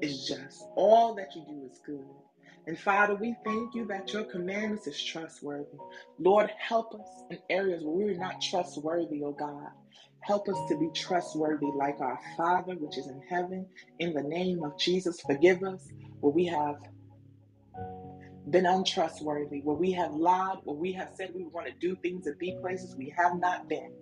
is 0.00 0.26
just, 0.26 0.64
all 0.74 1.14
that 1.14 1.34
you 1.34 1.44
do 1.48 1.68
is 1.70 1.80
good. 1.84 2.04
And 2.66 2.78
Father, 2.78 3.14
we 3.14 3.34
thank 3.44 3.74
you 3.74 3.86
that 3.86 4.12
your 4.12 4.24
commandments 4.24 4.86
is 4.86 5.02
trustworthy. 5.02 5.78
Lord, 6.18 6.50
help 6.58 6.94
us 6.94 7.08
in 7.30 7.38
areas 7.48 7.84
where 7.84 7.94
we're 7.94 8.18
not 8.18 8.40
trustworthy, 8.40 9.22
oh 9.22 9.32
God. 9.32 9.68
Help 10.22 10.48
us 10.48 10.58
to 10.68 10.76
be 10.76 10.88
trustworthy 10.92 11.66
like 11.76 12.00
our 12.00 12.18
Father, 12.36 12.74
which 12.74 12.98
is 12.98 13.06
in 13.06 13.20
heaven. 13.28 13.66
In 14.00 14.12
the 14.12 14.22
name 14.22 14.64
of 14.64 14.76
Jesus, 14.78 15.20
forgive 15.20 15.62
us 15.62 15.86
where 16.20 16.32
we 16.32 16.46
have 16.46 16.76
been 18.50 18.66
untrustworthy, 18.66 19.60
where 19.60 19.76
we 19.76 19.92
have 19.92 20.12
lied, 20.12 20.58
where 20.64 20.76
we 20.76 20.92
have 20.92 21.10
said 21.14 21.30
we 21.34 21.44
want 21.44 21.68
to 21.68 21.72
do 21.80 21.94
things 22.02 22.26
and 22.26 22.38
be 22.38 22.56
places 22.60 22.96
we 22.96 23.14
have 23.16 23.38
not 23.38 23.68
been 23.68 23.92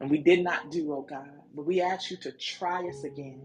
and 0.00 0.10
we 0.10 0.18
did 0.18 0.42
not 0.42 0.70
do, 0.70 0.92
oh 0.92 1.06
God. 1.08 1.30
But 1.54 1.66
we 1.66 1.80
ask 1.80 2.10
you 2.10 2.16
to 2.18 2.32
try 2.32 2.86
us 2.88 3.04
again 3.04 3.40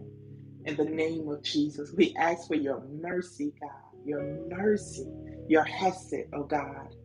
in 0.66 0.76
the 0.76 0.86
name 0.86 1.28
of 1.30 1.44
Jesus. 1.44 1.92
We 1.92 2.16
ask 2.18 2.48
for 2.48 2.56
your 2.56 2.84
mercy, 3.02 3.54
God 3.62 3.86
your 4.06 4.24
mercy, 4.50 5.08
your 5.48 5.64
hesed, 5.64 6.14
oh 6.34 6.44
God, 6.44 6.96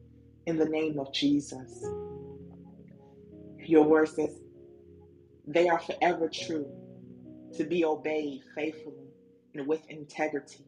in 0.47 0.57
the 0.59 0.67
name 0.67 0.99
of 0.99 1.13
Jesus. 1.13 1.85
Your 3.59 3.85
word 3.85 4.09
says, 4.09 4.39
they 5.47 5.69
are 5.69 5.81
forever 5.81 6.29
true, 6.29 6.71
to 7.57 7.65
be 7.65 7.85
obeyed 7.85 8.43
faithfully 8.55 9.09
and 9.55 9.67
with 9.67 9.89
integrity, 9.89 10.65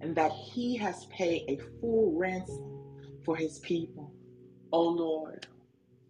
and 0.00 0.14
that 0.14 0.30
He 0.30 0.76
has 0.76 1.06
paid 1.06 1.44
a 1.48 1.58
full 1.80 2.12
ransom 2.16 3.20
for 3.24 3.34
His 3.34 3.58
people. 3.60 4.12
Oh 4.72 4.88
Lord, 4.88 5.46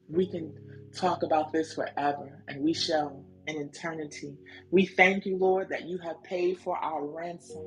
we 0.08 0.26
can 0.26 0.52
talk 0.96 1.22
about 1.22 1.52
this 1.52 1.74
forever, 1.74 2.42
and 2.48 2.62
we 2.62 2.74
shall 2.74 3.24
in 3.46 3.56
eternity. 3.56 4.38
We 4.70 4.86
thank 4.86 5.26
you, 5.26 5.36
Lord, 5.38 5.70
that 5.70 5.84
you 5.84 5.98
have 5.98 6.22
paid 6.24 6.58
for 6.58 6.76
our 6.78 7.06
ransom 7.06 7.62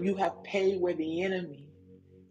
you 0.00 0.16
have 0.16 0.42
paid 0.44 0.80
where 0.80 0.94
the 0.94 1.22
enemy 1.22 1.68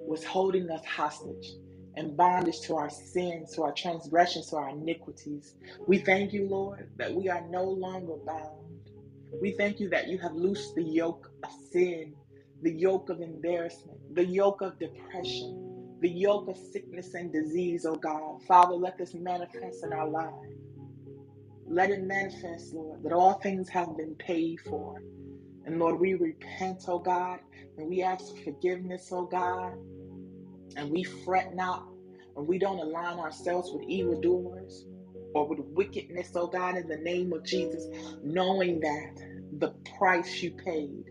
was 0.05 0.23
holding 0.25 0.69
us 0.71 0.85
hostage. 0.85 1.55
and 1.95 2.17
bondage 2.17 2.61
to 2.61 2.75
our 2.77 2.89
sins, 2.89 3.55
to 3.55 3.63
our 3.63 3.73
transgressions, 3.73 4.49
to 4.49 4.57
our 4.57 4.69
iniquities. 4.69 5.55
We 5.87 5.99
thank 5.99 6.33
you, 6.33 6.47
Lord, 6.47 6.89
that 6.97 7.13
we 7.13 7.29
are 7.29 7.41
no 7.49 7.63
longer 7.65 8.15
bound. 8.25 8.65
We 9.41 9.51
thank 9.53 9.79
you 9.79 9.89
that 9.89 10.07
you 10.07 10.19
have 10.19 10.33
loosed 10.33 10.75
the 10.75 10.83
yoke 10.83 11.29
of 11.43 11.51
sin, 11.71 12.15
the 12.61 12.71
yoke 12.73 13.09
of 13.09 13.21
embarrassment, 13.21 13.99
the 14.15 14.25
yoke 14.25 14.61
of 14.61 14.79
depression, 14.79 15.70
the 16.01 16.09
yoke 16.09 16.49
of 16.49 16.57
sickness 16.57 17.15
and 17.15 17.33
disease, 17.33 17.85
oh 17.87 17.97
God. 17.97 18.39
Father, 18.47 18.75
let 18.75 18.97
this 18.99 19.15
manifest 19.15 19.83
in 19.83 19.93
our 19.93 20.09
lives. 20.09 20.35
Let 21.67 21.91
it 21.91 22.03
manifest, 22.03 22.73
Lord, 22.73 23.03
that 23.03 23.13
all 23.13 23.35
things 23.35 23.69
have 23.69 23.97
been 23.97 24.15
paid 24.15 24.59
for. 24.69 25.03
And 25.65 25.79
Lord, 25.79 25.99
we 25.99 26.15
repent, 26.15 26.83
oh 26.87 26.99
God, 26.99 27.39
and 27.77 27.89
we 27.89 28.03
ask 28.03 28.25
for 28.29 28.51
forgiveness, 28.51 29.09
oh 29.11 29.27
God, 29.27 29.73
and 30.77 30.91
we 30.91 31.03
fret 31.03 31.55
not, 31.55 31.83
and 32.35 32.47
we 32.47 32.59
don't 32.59 32.79
align 32.79 33.19
ourselves 33.19 33.71
with 33.73 33.83
evildoers 33.87 34.85
or 35.33 35.47
with 35.47 35.59
wickedness, 35.61 36.29
oh 36.35 36.47
God, 36.47 36.77
in 36.77 36.87
the 36.87 36.97
name 36.97 37.33
of 37.33 37.45
Jesus, 37.45 37.87
knowing 38.23 38.81
that 38.81 39.11
the 39.51 39.73
price 39.97 40.41
you 40.43 40.51
paid, 40.65 41.05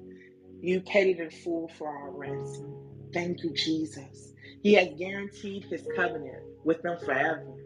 you 0.62 0.82
paid 0.82 1.18
it 1.18 1.22
in 1.22 1.30
full 1.30 1.70
for 1.78 1.88
our 1.88 2.12
ransom. 2.12 2.78
Thank 3.14 3.44
you, 3.44 3.52
Jesus. 3.54 4.32
He 4.62 4.74
has 4.74 4.88
guaranteed 4.98 5.64
his 5.70 5.82
covenant 5.96 6.42
with 6.64 6.82
them 6.82 6.98
forever. 6.98 7.56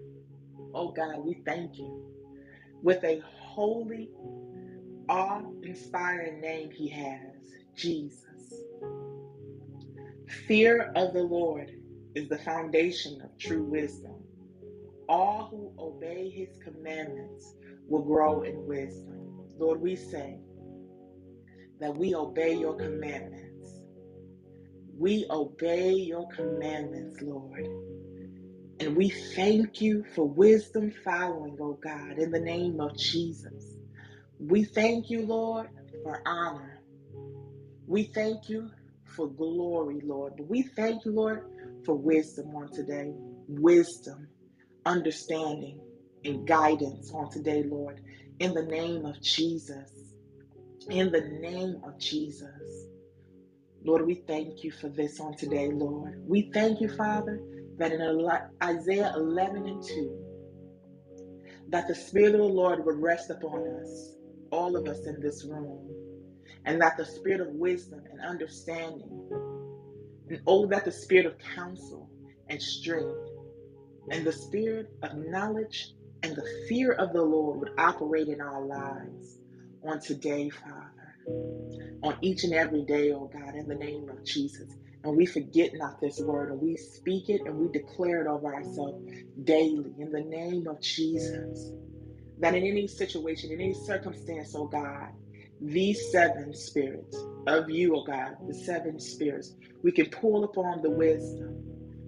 Oh 0.74 0.88
God, 0.88 1.18
we 1.20 1.34
thank 1.46 1.78
you. 1.78 1.92
With 2.82 3.02
a 3.04 3.20
holy, 3.24 4.10
awe 5.08 5.42
inspiring 5.62 6.40
name, 6.40 6.70
he 6.70 6.88
has 6.88 7.36
Jesus. 7.76 8.64
Fear 10.48 10.90
of 10.96 11.12
the 11.12 11.22
Lord 11.22 11.70
is 12.14 12.28
the 12.28 12.38
foundation 12.38 13.20
of 13.22 13.30
true 13.38 13.64
wisdom. 13.64 14.16
All 15.08 15.48
who 15.50 15.72
obey 15.78 16.30
his 16.30 16.48
commandments 16.64 17.54
will 17.88 18.02
grow 18.02 18.42
in 18.42 18.66
wisdom. 18.66 19.20
Lord, 19.58 19.80
we 19.80 19.96
say 19.96 20.38
that 21.80 21.96
we 21.96 22.14
obey 22.14 22.54
your 22.54 22.74
commandments. 22.74 23.43
We 24.98 25.26
obey 25.30 25.92
your 25.92 26.28
commandments, 26.36 27.16
Lord. 27.22 27.68
And 28.80 28.96
we 28.96 29.10
thank 29.10 29.80
you 29.80 30.04
for 30.14 30.28
wisdom 30.28 30.92
following, 31.04 31.58
oh 31.60 31.78
God, 31.82 32.18
in 32.18 32.30
the 32.32 32.40
name 32.40 32.80
of 32.80 32.96
Jesus. 32.98 33.76
We 34.38 34.64
thank 34.64 35.10
you, 35.10 35.26
Lord, 35.26 35.68
for 36.02 36.20
honor. 36.26 36.80
We 37.86 38.04
thank 38.14 38.48
you 38.48 38.70
for 39.16 39.28
glory, 39.28 40.00
Lord. 40.04 40.34
We 40.48 40.62
thank 40.62 41.04
you, 41.04 41.12
Lord, 41.12 41.42
for 41.84 41.94
wisdom 41.96 42.54
on 42.56 42.70
today. 42.72 43.14
Wisdom 43.48 44.28
understanding 44.86 45.82
and 46.24 46.46
guidance 46.46 47.10
on 47.14 47.30
today, 47.30 47.64
Lord. 47.64 48.00
In 48.40 48.54
the 48.54 48.64
name 48.64 49.06
of 49.06 49.20
Jesus. 49.22 49.90
In 50.90 51.12
the 51.12 51.22
name 51.22 51.80
of 51.84 51.98
Jesus. 51.98 52.86
Lord, 53.84 54.06
we 54.06 54.16
thank 54.26 54.64
you 54.64 54.72
for 54.72 54.88
this 54.88 55.20
on 55.20 55.36
today, 55.36 55.68
Lord. 55.72 56.14
We 56.26 56.50
thank 56.54 56.80
you, 56.80 56.88
Father, 56.88 57.40
that 57.78 57.92
in 57.92 58.00
Isaiah 58.62 59.12
11 59.16 59.66
and 59.66 59.82
2, 59.82 60.24
that 61.68 61.88
the 61.88 61.94
Spirit 61.94 62.34
of 62.34 62.40
the 62.40 62.46
Lord 62.46 62.84
would 62.84 63.00
rest 63.00 63.30
upon 63.30 63.66
us, 63.82 64.14
all 64.50 64.76
of 64.76 64.88
us 64.88 65.06
in 65.06 65.20
this 65.20 65.44
room, 65.44 65.90
and 66.64 66.80
that 66.80 66.96
the 66.96 67.06
Spirit 67.06 67.40
of 67.40 67.48
wisdom 67.48 68.02
and 68.10 68.20
understanding, 68.20 69.28
and 70.28 70.40
oh, 70.46 70.66
that 70.68 70.84
the 70.84 70.92
Spirit 70.92 71.26
of 71.26 71.38
counsel 71.38 72.10
and 72.48 72.60
strength 72.60 73.18
and 74.10 74.26
the 74.26 74.32
spirit 74.32 74.88
of 75.02 75.16
knowledge 75.16 75.88
and 76.22 76.36
the 76.36 76.46
fear 76.68 76.92
of 76.92 77.12
the 77.12 77.22
Lord 77.22 77.60
would 77.60 77.70
operate 77.78 78.28
in 78.28 78.40
our 78.40 78.64
lives 78.64 79.38
on 79.82 80.00
today, 80.00 80.50
Father, 80.50 81.03
on 82.02 82.16
each 82.22 82.44
and 82.44 82.54
every 82.54 82.84
day, 82.84 83.12
oh 83.12 83.30
God, 83.32 83.54
in 83.54 83.68
the 83.68 83.74
name 83.74 84.08
of 84.10 84.24
Jesus. 84.24 84.68
And 85.04 85.16
we 85.16 85.26
forget 85.26 85.72
not 85.74 86.00
this 86.00 86.20
word, 86.20 86.50
and 86.50 86.60
we 86.60 86.76
speak 86.76 87.28
it 87.28 87.42
and 87.46 87.56
we 87.56 87.68
declare 87.68 88.22
it 88.22 88.28
over 88.28 88.54
ourselves 88.54 88.98
daily 89.44 89.92
in 89.98 90.10
the 90.12 90.22
name 90.22 90.66
of 90.66 90.80
Jesus. 90.80 91.72
That 92.38 92.54
in 92.54 92.64
any 92.64 92.88
situation, 92.88 93.52
in 93.52 93.60
any 93.60 93.74
circumstance, 93.74 94.54
oh 94.54 94.66
God, 94.66 95.10
these 95.60 96.10
seven 96.12 96.54
spirits 96.54 97.16
of 97.46 97.70
you, 97.70 97.96
oh 97.96 98.04
God, 98.04 98.36
the 98.48 98.54
seven 98.54 99.00
spirits, 99.00 99.54
we 99.82 99.92
can 99.92 100.06
pull 100.06 100.44
upon 100.44 100.82
the 100.82 100.90
wisdom 100.90 101.54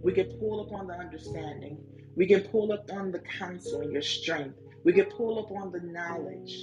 we 0.03 0.13
can 0.13 0.27
pull 0.39 0.61
upon 0.61 0.87
the 0.87 0.95
understanding. 0.95 1.79
We 2.17 2.27
can 2.27 2.43
pull 2.43 2.73
upon 2.73 3.13
the 3.13 3.21
counsel 3.39 3.81
and 3.81 3.93
your 3.93 4.03
strength. 4.03 4.57
We 4.85 4.93
can 4.93 5.07
pull 5.07 5.41
upon 5.41 5.73
the 5.73 5.81
knowledge. 5.81 6.57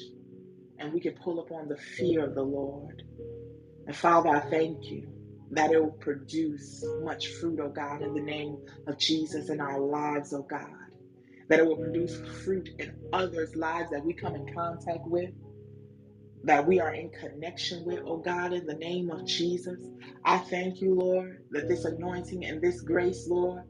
And 0.84 0.94
we 0.94 1.02
can 1.02 1.16
pull 1.16 1.40
upon 1.42 1.70
the 1.70 1.78
fear 1.78 2.26
of 2.26 2.36
the 2.36 2.44
Lord. 2.44 3.04
And 3.88 3.96
Father, 3.96 4.30
I 4.30 4.42
thank 4.42 4.92
you 4.92 5.08
that 5.52 5.72
it 5.72 5.82
will 5.82 5.92
produce 5.92 6.84
much 7.04 7.28
fruit, 7.28 7.60
oh 7.62 7.70
God, 7.70 8.04
in 8.04 8.14
the 8.14 8.22
name 8.22 8.58
of 8.88 9.00
Jesus 9.00 9.50
in 9.50 9.62
our 9.62 9.80
lives, 9.80 10.34
oh 10.34 10.48
God. 10.50 10.68
That 11.50 11.60
it 11.60 11.68
will 11.68 11.78
produce 11.78 12.18
fruit 12.44 12.70
in 12.80 12.94
others' 13.14 13.56
lives 13.56 13.92
that 13.92 14.06
we 14.06 14.14
come 14.14 14.36
in 14.36 14.54
contact 14.54 15.08
with 15.08 15.32
that 16.44 16.68
we 16.68 16.80
are 16.80 16.94
in 16.94 17.12
connection 17.12 17.86
with, 17.86 18.02
oh 18.06 18.18
God, 18.18 18.54
in 18.54 18.66
the 18.66 18.76
name 18.76 19.12
of 19.12 19.26
Jesus. 19.26 19.80
I 20.26 20.40
thank 20.40 20.82
you, 20.82 20.96
Lord, 20.96 21.40
that 21.52 21.70
this 21.70 21.86
anointing 21.86 22.46
and 22.46 22.62
this 22.62 22.82
grace, 22.82 23.28
Lord, 23.30 23.64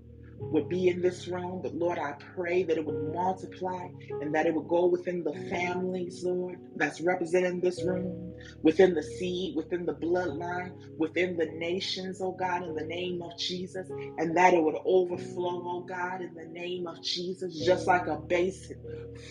would 0.51 0.69
be 0.69 0.87
in 0.89 1.01
this 1.01 1.27
room. 1.27 1.61
But 1.63 1.75
Lord, 1.75 1.99
I 1.99 2.13
pray 2.35 2.63
that 2.63 2.77
it 2.77 2.85
would 2.85 2.99
multiply 2.99 3.87
and 4.21 4.35
that 4.35 4.45
it 4.47 4.55
would 4.55 4.67
go 4.67 4.87
within 4.87 5.23
the 5.23 5.33
families, 5.49 6.21
Lord, 6.23 6.57
that's 6.75 7.01
represented 7.01 7.53
in 7.53 7.61
this 7.61 7.83
room, 7.83 8.15
within 8.63 8.93
the 8.95 9.03
seed, 9.03 9.55
within 9.55 9.85
the 9.85 9.95
bloodline, 9.95 10.73
within 10.97 11.37
the 11.37 11.47
nations, 11.47 12.21
oh 12.21 12.33
God, 12.39 12.63
in 12.63 12.75
the 12.75 12.85
name 12.85 13.21
of 13.23 13.31
Jesus, 13.37 13.89
and 14.17 14.37
that 14.37 14.53
it 14.53 14.63
would 14.63 14.77
overflow, 14.85 15.63
oh 15.65 15.85
God, 15.87 16.21
in 16.21 16.33
the 16.35 16.47
name 16.47 16.87
of 16.87 17.01
Jesus, 17.03 17.63
just 17.65 17.87
like 17.87 18.07
a 18.07 18.19
basin 18.29 18.77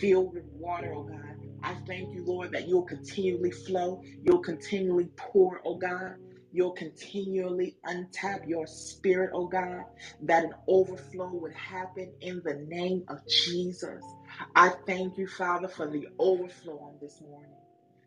filled 0.00 0.34
with 0.34 0.44
water, 0.52 0.92
oh 0.94 1.04
God. 1.04 1.36
I 1.64 1.76
thank 1.86 2.10
you, 2.14 2.24
Lord, 2.26 2.52
that 2.52 2.68
you'll 2.68 2.84
continually 2.84 3.52
flow, 3.52 4.00
you'll 4.22 4.40
continually 4.42 5.10
pour, 5.16 5.60
oh 5.64 5.76
God. 5.78 6.16
You'll 6.52 6.72
continually 6.74 7.76
untap 7.86 8.46
your 8.48 8.66
spirit, 8.68 9.32
oh 9.34 9.48
God, 9.48 9.84
that 10.22 10.44
an 10.44 10.54
overflow 10.68 11.30
would 11.34 11.54
happen 11.54 12.12
in 12.22 12.42
the 12.44 12.54
name 12.68 13.04
of 13.08 13.20
Jesus. 13.28 14.14
I 14.56 14.72
thank 14.86 15.18
you, 15.18 15.28
Father, 15.28 15.68
for 15.68 15.88
the 15.90 16.08
overflow 16.18 16.78
on 16.80 16.98
this 17.02 17.20
morning. 17.22 17.58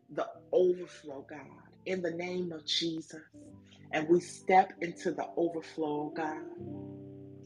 The 0.09 0.27
overflow, 0.53 1.25
God, 1.29 1.39
in 1.85 2.01
the 2.03 2.11
name 2.11 2.51
of 2.53 2.65
Jesus. 2.67 3.21
And 3.91 4.09
we 4.09 4.21
step 4.21 4.73
into 4.81 5.11
the 5.13 5.27
overflow, 5.37 6.07
oh 6.07 6.13
God. 6.15 6.43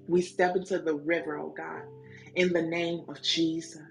We 0.07 0.21
step 0.21 0.55
into 0.55 0.79
the 0.79 0.95
river, 0.95 1.37
oh 1.39 1.53
God, 1.57 1.83
in 2.35 2.53
the 2.53 2.63
name 2.63 3.05
of 3.09 3.21
Jesus. 3.23 3.81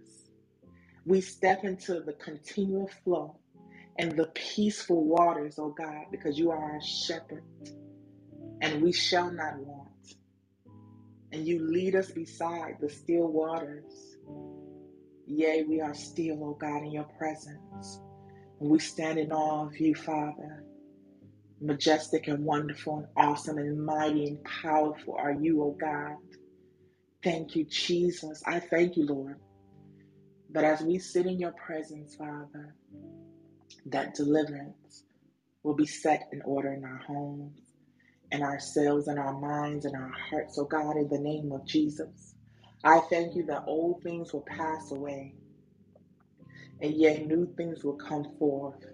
We 1.06 1.20
step 1.22 1.64
into 1.64 2.00
the 2.00 2.14
continual 2.14 2.90
flow 3.04 3.40
and 3.98 4.16
the 4.16 4.30
peaceful 4.34 5.04
waters, 5.06 5.56
oh 5.58 5.74
God, 5.76 6.06
because 6.12 6.38
you 6.38 6.50
are 6.52 6.58
our 6.74 6.80
shepherd 6.82 7.44
and 8.60 8.82
we 8.82 8.92
shall 8.92 9.30
not 9.32 9.58
want. 9.58 9.88
And 11.32 11.46
you 11.46 11.60
lead 11.70 11.94
us 11.96 12.10
beside 12.10 12.76
the 12.80 12.88
still 12.88 13.28
waters. 13.28 14.16
Yea, 15.26 15.64
we 15.68 15.80
are 15.80 15.94
still, 15.94 16.42
oh 16.44 16.58
God, 16.60 16.84
in 16.84 16.92
your 16.92 17.08
presence. 17.18 18.00
And 18.60 18.70
we 18.70 18.78
stand 18.78 19.18
in 19.18 19.32
awe 19.32 19.66
of 19.66 19.78
you, 19.78 19.94
Father. 19.94 20.64
Majestic 21.60 22.28
and 22.28 22.44
wonderful 22.44 22.98
and 22.98 23.08
awesome 23.16 23.58
and 23.58 23.84
mighty 23.84 24.26
and 24.26 24.38
powerful 24.62 25.16
are 25.18 25.32
you, 25.32 25.62
oh 25.62 25.76
God. 25.80 26.16
Thank 27.24 27.56
you, 27.56 27.66
Jesus. 27.70 28.42
I 28.46 28.60
thank 28.60 28.96
you, 28.96 29.06
Lord, 29.06 29.40
but 30.50 30.64
as 30.64 30.82
we 30.82 30.98
sit 30.98 31.26
in 31.26 31.38
your 31.40 31.52
presence, 31.52 32.14
Father, 32.16 32.76
that 33.92 34.14
deliverance 34.14 35.04
will 35.64 35.74
be 35.74 35.86
set 35.86 36.28
in 36.32 36.42
order 36.42 36.72
in 36.72 36.84
our 36.84 37.02
homes, 37.06 37.60
in 38.32 38.42
ourselves, 38.42 39.08
in 39.08 39.18
our 39.18 39.38
minds, 39.38 39.86
in 39.86 39.94
our 39.96 40.12
hearts. 40.30 40.56
So, 40.56 40.64
God, 40.66 40.96
in 40.96 41.08
the 41.08 41.18
name 41.20 41.52
of 41.52 41.66
Jesus, 41.66 42.34
I 42.84 43.00
thank 43.10 43.36
you 43.36 43.44
that 43.46 43.64
old 43.66 44.02
things 44.02 44.32
will 44.32 44.46
pass 44.48 44.92
away, 44.92 45.36
and 46.80 46.94
yet 46.94 47.26
new 47.26 47.52
things 47.56 47.84
will 47.84 47.98
come 47.98 48.26
forth 48.38 48.84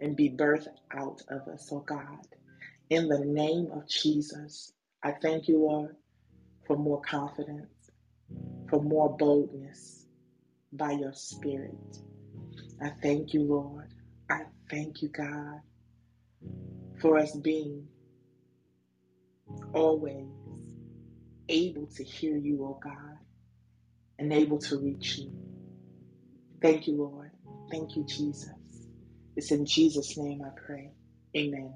and 0.00 0.16
be 0.16 0.30
birthed 0.30 0.68
out 0.96 1.20
of 1.30 1.48
us. 1.48 1.68
So, 1.68 1.80
God, 1.80 2.26
in 2.90 3.08
the 3.08 3.20
name 3.24 3.68
of 3.72 3.88
Jesus, 3.88 4.72
I 5.02 5.12
thank 5.12 5.48
you, 5.48 5.58
Lord, 5.60 5.96
for 6.66 6.76
more 6.76 7.02
confidence, 7.02 7.90
for 8.68 8.82
more 8.82 9.16
boldness 9.16 10.06
by 10.72 10.92
your 10.92 11.14
Spirit. 11.14 11.98
I 12.82 12.92
thank 13.02 13.34
you, 13.34 13.42
Lord. 13.42 13.83
Thank 14.70 15.02
you, 15.02 15.10
God, 15.10 15.60
for 17.00 17.18
us 17.18 17.36
being 17.36 17.88
always 19.74 20.28
able 21.48 21.88
to 21.96 22.04
hear 22.04 22.36
you, 22.36 22.64
oh 22.64 22.80
God, 22.82 23.18
and 24.18 24.32
able 24.32 24.58
to 24.60 24.78
reach 24.78 25.18
you. 25.18 25.32
Thank 26.62 26.88
you, 26.88 26.96
Lord. 26.96 27.30
Thank 27.70 27.96
you, 27.96 28.04
Jesus. 28.04 28.50
It's 29.36 29.52
in 29.52 29.66
Jesus' 29.66 30.16
name 30.18 30.42
I 30.44 30.50
pray. 30.66 30.92
Amen. 31.36 31.74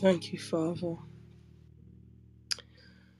Thank 0.00 0.32
you, 0.32 0.38
Father. 0.38 0.96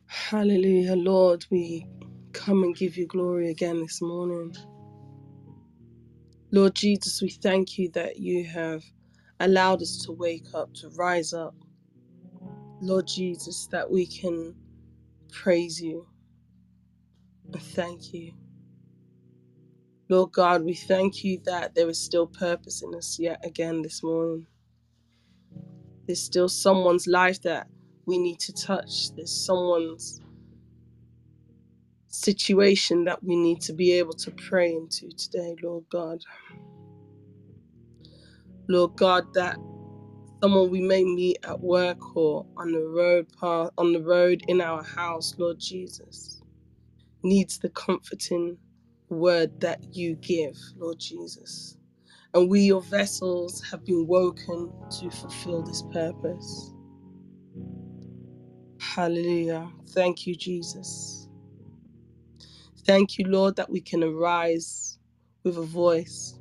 Hallelujah, 0.07 0.97
Lord. 0.97 1.47
We 1.51 1.89
come 2.33 2.63
and 2.65 2.77
give 2.77 2.97
you 2.97 3.07
glory 3.07 3.51
again 3.51 3.81
this 3.83 4.03
morning. 4.03 4.55
Lord 6.55 6.77
Jesus, 6.77 7.23
we 7.23 7.31
thank 7.31 7.79
you 7.79 7.91
that 7.91 8.19
you 8.19 8.47
have 8.47 8.85
allowed 9.41 9.83
us 9.83 9.99
to 10.07 10.13
wake 10.13 10.47
up, 10.55 10.75
to 10.77 10.91
rise 10.91 11.35
up. 11.35 11.57
Lord 12.81 13.07
Jesus, 13.09 13.67
that 13.73 13.91
we 13.91 14.07
can 14.07 14.55
praise 15.33 15.81
you 15.83 16.07
and 17.53 17.63
thank 17.63 18.15
you. 18.15 18.33
Lord 20.09 20.33
God, 20.33 20.65
we 20.65 20.75
thank 20.75 21.25
you 21.25 21.41
that 21.47 21.75
there 21.75 21.89
is 21.91 22.01
still 22.01 22.27
purpose 22.29 22.83
in 22.83 22.95
us 22.95 23.19
yet 23.19 23.45
again 23.45 23.83
this 23.83 24.03
morning. 24.03 24.47
There's 26.07 26.23
still 26.23 26.49
someone's 26.49 27.07
life 27.07 27.43
that 27.43 27.69
we 28.07 28.19
need 28.19 28.41
to 28.41 28.53
touch. 28.55 29.15
There's 29.17 29.33
someone's 29.33 30.21
situation 32.15 33.05
that 33.05 33.23
we 33.25 33.37
need 33.37 33.61
to 33.63 33.75
be 33.75 33.93
able 33.95 34.15
to 34.15 34.33
pray 34.33 34.73
into 34.75 35.11
today, 35.17 35.57
Lord 35.63 35.85
God. 35.91 36.21
Lord 38.69 38.97
God, 38.97 39.25
that 39.35 39.59
someone 40.43 40.71
we 40.71 40.81
may 40.81 41.05
meet 41.05 41.39
at 41.45 41.61
work 41.61 42.17
or 42.17 42.47
on 42.57 42.73
the 42.73 42.81
road 42.81 43.27
path 43.41 43.71
on 43.79 43.93
the 43.93 44.03
road 44.03 44.43
in 44.49 44.61
our 44.61 44.83
house, 44.83 45.35
Lord 45.39 45.59
Jesus, 45.61 46.43
needs 47.23 47.59
the 47.59 47.71
comforting 47.71 48.59
word 49.11 49.53
that 49.61 49.81
you 49.93 50.17
give, 50.17 50.57
Lord 50.77 50.99
Jesus. 51.01 51.77
And 52.35 52.51
we, 52.51 52.63
your 52.63 52.83
vessels, 52.83 53.63
have 53.71 53.85
been 53.85 54.07
woken 54.07 54.73
to 55.01 55.11
fulfill 55.11 55.63
this 55.63 55.83
purpose. 55.93 56.75
Hallelujah. 58.81 59.71
Thank 59.91 60.27
you, 60.27 60.37
Jesus. 60.37 61.24
Thank 62.87 63.19
you, 63.19 63.27
Lord, 63.27 63.57
that 63.57 63.71
we 63.71 63.81
can 63.81 64.05
arise 64.05 64.99
with 65.45 65.59
a 65.59 65.63
voice, 65.63 66.39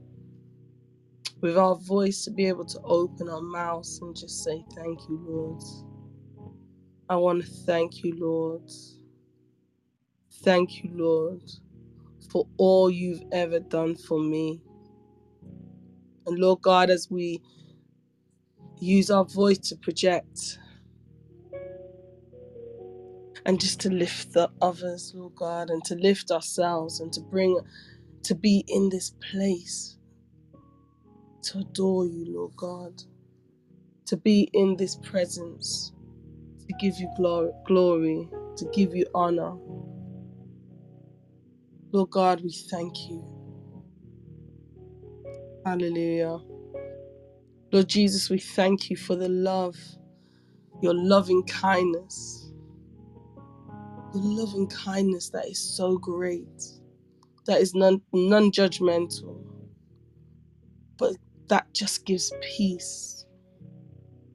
with 1.42 1.58
our 1.58 1.76
voice 1.76 2.24
to 2.26 2.32
be 2.32 2.48
able 2.48 2.66
to 2.66 2.80
open 2.84 3.30
our 3.30 3.42
mouths 3.42 4.00
and 4.02 4.16
just 4.16 4.44
say, 4.44 4.66
Thank 4.76 5.10
you, 5.10 5.20
Lord. 5.28 5.62
I 7.10 7.18
want 7.18 7.44
to 7.44 7.50
thank 7.66 8.04
you, 8.04 8.16
Lord. 8.20 8.64
Thank 10.44 10.84
you, 10.84 10.92
Lord, 10.94 11.42
for 12.32 12.48
all 12.58 12.90
you've 12.92 13.24
ever 13.32 13.60
done 13.60 13.96
for 13.96 14.20
me. 14.20 14.62
And 16.28 16.40
Lord 16.40 16.62
God, 16.62 16.90
as 16.92 17.10
we 17.12 17.42
use 18.80 19.12
our 19.12 19.26
voice 19.26 19.60
to 19.60 19.78
project 19.78 20.60
and 23.46 23.60
just 23.62 23.80
to 23.82 23.90
lift 23.90 24.34
the 24.34 24.50
others, 24.62 25.14
Lord 25.16 25.36
God, 25.36 25.70
and 25.70 25.84
to 25.86 25.96
lift 25.96 26.32
ourselves 26.32 27.00
and 27.00 27.14
to 27.14 27.22
bring, 27.22 27.60
to 28.24 28.36
be 28.36 28.66
in 28.68 28.90
this 28.90 29.14
place 29.32 29.98
to 31.44 31.60
adore 31.60 32.06
you, 32.06 32.26
Lord 32.30 32.56
God, 32.58 33.04
to 34.08 34.18
be 34.18 34.50
in 34.54 34.78
this 34.78 34.98
presence, 34.98 35.94
to 36.68 36.76
give 36.80 37.00
you 37.00 37.10
glory, 37.18 37.52
glory 37.68 38.30
to 38.58 38.66
give 38.74 38.96
you 38.96 39.06
honor. 39.16 39.56
Lord 41.92 42.12
God, 42.12 42.42
we 42.44 42.52
thank 42.52 43.10
you. 43.10 43.26
Hallelujah. 45.66 46.40
Lord 47.72 47.90
Jesus, 47.90 48.30
we 48.30 48.40
thank 48.40 48.90
you 48.90 48.98
for 48.98 49.16
the 49.16 49.30
love, 49.30 49.78
your 50.82 50.96
loving 50.96 51.44
kindness, 51.46 52.43
your 54.14 54.24
loving 54.46 54.68
kindness 54.68 55.30
that 55.32 55.48
is 55.48 55.60
so 55.60 55.98
great, 55.98 56.64
that 57.48 57.62
is 57.62 57.76
non 57.76 58.02
non 58.14 58.52
judgmental, 58.52 59.38
but 61.00 61.16
that 61.50 61.68
just 61.74 62.06
gives 62.06 62.34
peace, 62.42 63.26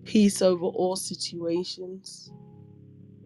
peace 0.04 0.42
over 0.42 0.66
all 0.66 0.96
situations. 0.96 2.32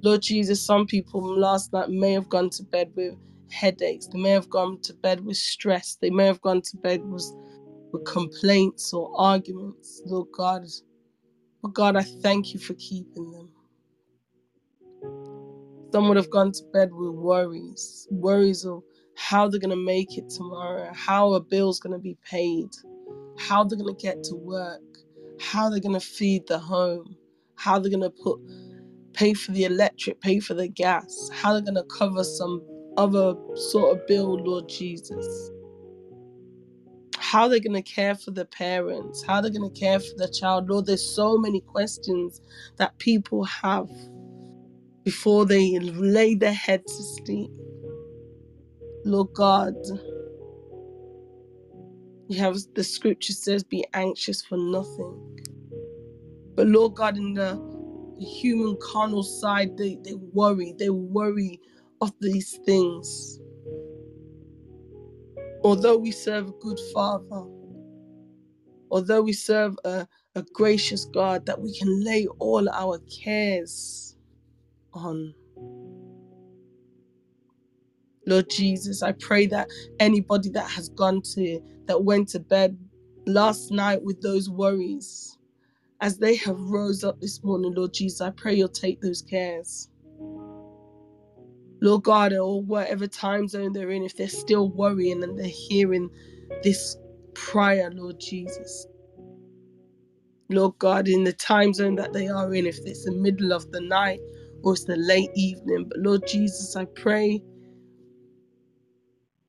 Lord 0.03 0.23
Jesus, 0.23 0.62
some 0.65 0.87
people 0.87 1.23
last 1.38 1.73
night 1.73 1.91
may 1.91 2.12
have 2.12 2.29
gone 2.29 2.51
to 2.51 2.65
bed 2.65 2.93
with 2.97 3.17
headaches, 3.51 4.07
they 4.09 4.21
may 4.21 4.31
have 4.31 4.51
gone 4.51 4.81
to 4.83 4.95
bed 4.95 5.25
with 5.25 5.37
stress, 5.38 5.99
they 6.01 6.11
may 6.11 6.27
have 6.27 6.41
gone 6.43 6.62
to 6.62 6.77
bed 6.79 7.03
with, 7.05 7.27
with 7.93 8.05
complaints 8.07 8.93
or 8.95 9.12
arguments. 9.17 10.03
Lord 10.07 10.29
God, 10.37 10.65
Lord 11.62 11.75
God, 11.75 11.97
I 11.97 12.03
thank 12.03 12.55
you 12.55 12.61
for 12.61 12.75
keeping 12.75 13.31
them. 13.33 13.51
Some 15.92 16.09
would 16.09 16.16
have 16.16 16.31
gone 16.31 16.52
to 16.52 16.64
bed 16.72 16.90
with 16.92 17.14
worries, 17.14 18.09
worries 18.11 18.64
of 18.64 18.83
how 19.16 19.48
they're 19.48 19.61
going 19.61 19.70
to 19.70 19.85
make 19.85 20.16
it 20.16 20.28
tomorrow, 20.31 20.90
how 20.94 21.35
a 21.35 21.40
bill's 21.40 21.78
going 21.78 21.92
to 21.92 21.98
be 21.98 22.16
paid, 22.24 22.68
how 23.38 23.62
they're 23.64 23.78
going 23.78 23.94
to 23.94 24.02
get 24.02 24.22
to 24.24 24.35
work, 24.35 24.81
how 25.40 25.68
they're 25.68 25.81
going 25.81 25.98
to 25.98 26.07
feed 26.07 26.46
the 26.46 26.59
home, 26.59 27.16
how 27.57 27.78
they're 27.78 27.90
going 27.90 28.02
to 28.02 28.11
put 28.11 28.40
pay 29.12 29.35
for 29.35 29.52
the 29.52 29.64
electric, 29.64 30.20
pay 30.20 30.40
for 30.40 30.55
the 30.55 30.68
gas, 30.68 31.28
how 31.33 31.52
they're 31.52 31.62
going 31.62 31.74
to 31.74 31.85
cover 31.85 32.24
some 32.24 32.62
other 32.96 33.35
sort 33.55 33.96
of 33.96 34.07
bill, 34.07 34.37
Lord 34.42 34.68
Jesus. 34.68 35.50
How 37.18 37.48
they're 37.48 37.61
going 37.61 37.83
to 37.83 37.83
care 37.83 38.14
for 38.14 38.31
the 38.31 38.44
parents, 38.44 39.22
how 39.22 39.40
they're 39.40 39.50
going 39.50 39.70
to 39.70 39.81
care 39.81 40.00
for 40.00 40.14
the 40.16 40.28
child. 40.28 40.68
Lord, 40.68 40.87
there's 40.87 41.05
so 41.05 41.38
many 41.38 41.61
questions 41.61 42.40
that 42.76 42.98
people 42.98 43.44
have 43.44 43.88
before 45.05 45.47
they 45.47 45.79
lay 45.79 46.35
their 46.35 46.53
head 46.53 46.87
to 46.87 47.03
sleep. 47.03 47.51
Lord 49.05 49.29
God, 49.35 49.75
you 52.29 52.38
have 52.38 52.57
the 52.75 52.85
scripture 52.85 53.33
says, 53.33 53.65
be 53.65 53.85
anxious 53.95 54.43
for 54.43 54.57
nothing. 54.57 55.19
But 56.55 56.69
Lord 56.69 56.95
God, 56.95 57.17
in 57.17 57.35
the, 57.35 57.55
the 58.19 58.25
human 58.25 58.77
carnal 58.81 59.23
side, 59.23 59.77
they, 59.77 59.99
they 60.05 60.15
worry, 60.15 60.75
they 60.79 60.91
worry 60.91 61.61
of 62.01 62.12
these 62.21 62.59
things. 62.65 63.41
Although 65.65 65.97
we 65.97 66.11
serve 66.11 66.49
a 66.49 66.53
good 66.61 66.79
Father, 66.93 67.45
although 68.91 69.23
we 69.23 69.33
serve 69.33 69.77
a, 69.85 70.07
a 70.35 70.43
gracious 70.55 71.05
God, 71.07 71.47
that 71.47 71.61
we 71.61 71.77
can 71.77 72.05
lay 72.05 72.27
all 72.38 72.69
our 72.69 73.01
cares 73.25 74.12
on. 74.94 75.35
Lord 78.26 78.50
Jesus, 78.50 79.02
I 79.02 79.12
pray 79.12 79.46
that 79.46 79.68
anybody 79.98 80.50
that 80.50 80.70
has 80.70 80.88
gone 80.90 81.22
to, 81.35 81.61
that 81.88 82.05
went 82.05 82.28
to 82.31 82.40
bed 82.40 82.78
last 83.26 83.72
night 83.72 84.02
with 84.02 84.20
those 84.22 84.48
worries, 84.50 85.37
as 86.00 86.18
they 86.18 86.37
have 86.37 86.61
rose 86.61 87.05
up 87.05 87.20
this 87.20 87.42
morning, 87.44 87.74
Lord 87.76 87.94
Jesus, 87.94 88.20
I 88.20 88.31
pray 88.31 88.55
you'll 88.55 88.68
take 88.68 89.00
those 89.00 89.22
cares. 89.22 89.88
Lord 91.83 92.05
God, 92.05 92.33
or 92.33 92.62
whatever 92.62 93.07
time 93.09 93.48
zone 93.48 93.72
they're 93.72 93.90
in, 93.90 94.05
if 94.05 94.16
they're 94.16 94.28
still 94.28 94.70
worrying 94.70 95.22
and 95.22 95.38
they're 95.38 95.46
hearing 95.46 96.11
this 96.62 96.96
prayer, 97.35 97.90
Lord 97.92 98.20
Jesus. 98.20 98.87
Lord 100.50 100.74
God, 100.78 101.09
in 101.09 101.24
the 101.24 101.33
time 101.33 101.74
zone 101.74 101.96
that 101.96 102.12
they 102.12 102.28
are 102.28 102.55
in, 102.55 102.66
if 102.66 102.78
it's 102.85 103.05
the 103.05 103.12
middle 103.12 103.52
of 103.52 103.70
the 103.72 103.81
night 103.81 104.20
or 104.62 104.72
it's 104.75 104.85
the 104.85 104.96
late 104.96 105.31
evening, 105.35 105.87
but 105.88 105.98
Lord 105.98 106.27
Jesus, 106.27 106.77
I 106.77 106.87
pray 106.96 107.42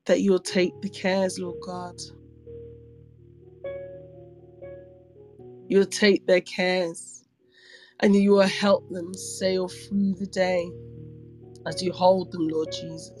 that 0.06 0.20
you'll 0.20 0.40
take 0.40 0.80
the 0.82 0.90
cares, 0.90 1.38
Lord 1.38 1.56
God. 1.64 1.94
You'll 5.68 5.86
take 5.86 6.26
their 6.26 6.40
cares 6.42 7.24
and 8.00 8.14
you 8.14 8.32
will 8.32 8.42
help 8.42 8.88
them 8.90 9.14
sail 9.14 9.68
through 9.68 10.14
the 10.14 10.26
day 10.26 10.68
as 11.66 11.82
you 11.82 11.92
hold 11.92 12.32
them, 12.32 12.48
Lord 12.48 12.68
Jesus, 12.72 13.12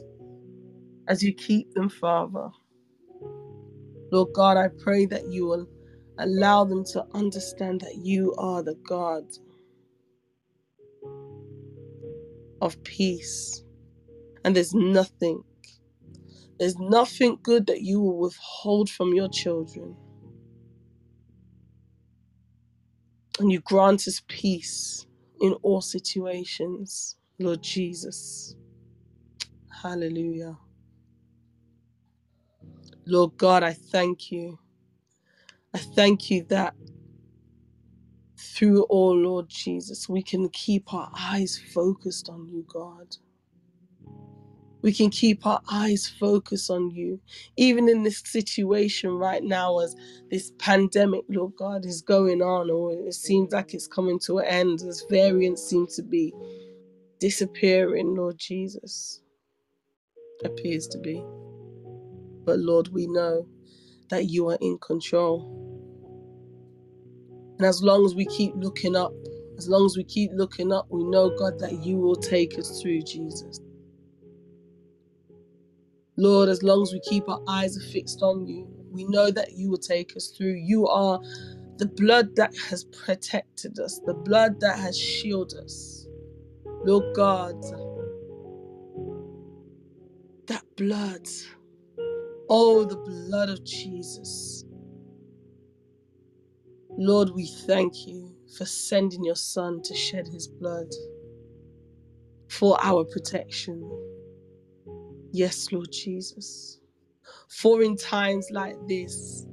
as 1.08 1.22
you 1.22 1.32
keep 1.34 1.72
them, 1.74 1.88
Father. 1.88 2.50
Lord 4.12 4.30
God, 4.34 4.56
I 4.56 4.68
pray 4.82 5.06
that 5.06 5.28
you 5.28 5.46
will 5.46 5.66
allow 6.18 6.64
them 6.64 6.84
to 6.92 7.04
understand 7.14 7.80
that 7.80 7.96
you 7.96 8.34
are 8.38 8.62
the 8.62 8.76
God 8.88 9.24
of 12.64 12.82
peace. 12.84 13.64
And 14.44 14.56
there's 14.56 14.74
nothing, 14.74 15.44
there's 16.58 16.78
nothing 16.78 17.38
good 17.42 17.66
that 17.68 17.82
you 17.82 18.00
will 18.00 18.18
withhold 18.18 18.90
from 18.90 19.14
your 19.14 19.28
children. 19.28 19.96
And 23.40 23.52
you 23.52 23.60
grant 23.60 24.08
us 24.08 24.22
peace 24.28 25.06
in 25.40 25.54
all 25.62 25.82
situations, 25.82 27.16
Lord 27.38 27.62
Jesus. 27.62 28.56
Hallelujah. 29.82 30.58
Lord 33.06 33.36
God, 33.38 33.64
I 33.64 33.74
thank 33.74 34.32
you. 34.32 34.58
I 35.74 35.78
thank 35.78 36.30
you 36.30 36.44
that 36.50 36.74
through 38.54 38.84
all, 38.84 39.16
Lord 39.16 39.48
Jesus, 39.48 40.08
we 40.08 40.22
can 40.22 40.48
keep 40.50 40.92
our 40.94 41.10
eyes 41.18 41.60
focused 41.74 42.28
on 42.28 42.46
you, 42.48 42.64
God. 42.68 43.16
We 44.82 44.92
can 44.92 45.10
keep 45.10 45.46
our 45.46 45.62
eyes 45.70 46.08
focused 46.08 46.70
on 46.70 46.90
you, 46.90 47.20
even 47.56 47.88
in 47.88 48.02
this 48.02 48.22
situation 48.24 49.10
right 49.12 49.42
now, 49.42 49.80
as 49.80 49.96
this 50.30 50.52
pandemic, 50.58 51.22
Lord 51.28 51.56
God, 51.56 51.86
is 51.86 52.02
going 52.02 52.42
on, 52.42 52.70
or 52.70 52.92
it 52.92 53.14
seems 53.14 53.52
like 53.52 53.74
it's 53.74 53.88
coming 53.88 54.18
to 54.20 54.38
an 54.38 54.46
end, 54.46 54.82
as 54.82 55.04
variants 55.10 55.68
seem 55.68 55.86
to 55.96 56.02
be 56.02 56.34
disappearing, 57.18 58.14
Lord 58.14 58.38
Jesus. 58.38 59.22
Appears 60.44 60.86
to 60.88 60.98
be. 60.98 61.24
But 62.44 62.58
Lord, 62.58 62.88
we 62.88 63.06
know 63.06 63.48
that 64.10 64.26
you 64.26 64.50
are 64.50 64.58
in 64.60 64.78
control. 64.78 65.63
And 67.58 67.66
as 67.66 67.82
long 67.82 68.04
as 68.04 68.14
we 68.14 68.26
keep 68.26 68.54
looking 68.56 68.96
up, 68.96 69.12
as 69.58 69.68
long 69.68 69.86
as 69.86 69.96
we 69.96 70.04
keep 70.04 70.30
looking 70.34 70.72
up, 70.72 70.86
we 70.90 71.04
know, 71.04 71.30
God, 71.38 71.58
that 71.60 71.84
you 71.84 71.98
will 71.98 72.16
take 72.16 72.58
us 72.58 72.80
through, 72.82 73.02
Jesus. 73.02 73.60
Lord, 76.16 76.48
as 76.48 76.62
long 76.62 76.82
as 76.82 76.92
we 76.92 77.00
keep 77.00 77.28
our 77.28 77.40
eyes 77.48 77.78
fixed 77.92 78.22
on 78.22 78.46
you, 78.46 78.68
we 78.90 79.04
know 79.04 79.30
that 79.30 79.52
you 79.54 79.70
will 79.70 79.78
take 79.78 80.16
us 80.16 80.28
through. 80.36 80.54
You 80.54 80.86
are 80.88 81.20
the 81.78 81.86
blood 81.86 82.36
that 82.36 82.54
has 82.70 82.84
protected 82.84 83.78
us, 83.80 84.00
the 84.06 84.14
blood 84.14 84.60
that 84.60 84.78
has 84.78 84.98
shielded 84.98 85.58
us. 85.64 86.06
Lord 86.84 87.14
God, 87.14 87.56
that 90.48 90.64
blood, 90.76 91.26
oh, 92.48 92.84
the 92.84 92.96
blood 92.96 93.50
of 93.50 93.64
Jesus. 93.64 94.64
Lord, 96.96 97.30
we 97.30 97.46
thank 97.66 98.06
you 98.06 98.32
for 98.56 98.64
sending 98.64 99.24
your 99.24 99.34
Son 99.34 99.82
to 99.82 99.94
shed 99.94 100.28
his 100.28 100.46
blood 100.46 100.86
for 102.48 102.78
our 102.80 103.04
protection. 103.04 103.82
Yes, 105.32 105.72
Lord 105.72 105.90
Jesus. 105.90 106.78
For 107.48 107.82
in 107.82 107.96
times 107.96 108.48
like 108.52 108.76
this, 108.86 109.44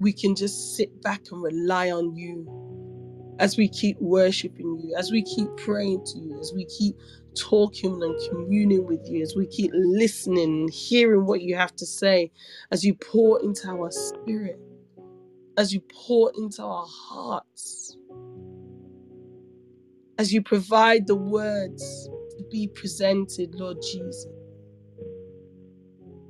we 0.00 0.12
can 0.12 0.36
just 0.36 0.76
sit 0.76 1.02
back 1.02 1.22
and 1.32 1.42
rely 1.42 1.90
on 1.90 2.14
you 2.14 2.46
as 3.38 3.56
we 3.56 3.68
keep 3.68 3.98
worshiping 4.00 4.78
you, 4.82 4.94
as 4.96 5.10
we 5.10 5.22
keep 5.22 5.48
praying 5.56 6.04
to 6.04 6.18
you, 6.18 6.38
as 6.38 6.52
we 6.54 6.66
keep 6.66 6.96
talking 7.34 8.02
and 8.02 8.30
communing 8.30 8.86
with 8.86 9.00
you, 9.08 9.22
as 9.22 9.34
we 9.36 9.46
keep 9.46 9.70
listening 9.74 10.68
hearing 10.68 11.26
what 11.26 11.42
you 11.42 11.56
have 11.56 11.74
to 11.76 11.86
say, 11.86 12.30
as 12.70 12.84
you 12.84 12.94
pour 12.94 13.42
into 13.42 13.68
our 13.68 13.90
spirit, 13.90 14.58
as 15.58 15.72
you 15.72 15.82
pour 16.06 16.32
into 16.36 16.62
our 16.62 16.86
hearts, 16.88 17.96
as 20.18 20.32
you 20.32 20.42
provide 20.42 21.06
the 21.06 21.16
words 21.16 22.08
to 22.38 22.44
be 22.50 22.68
presented, 22.68 23.54
Lord 23.54 23.78
Jesus. 23.82 24.26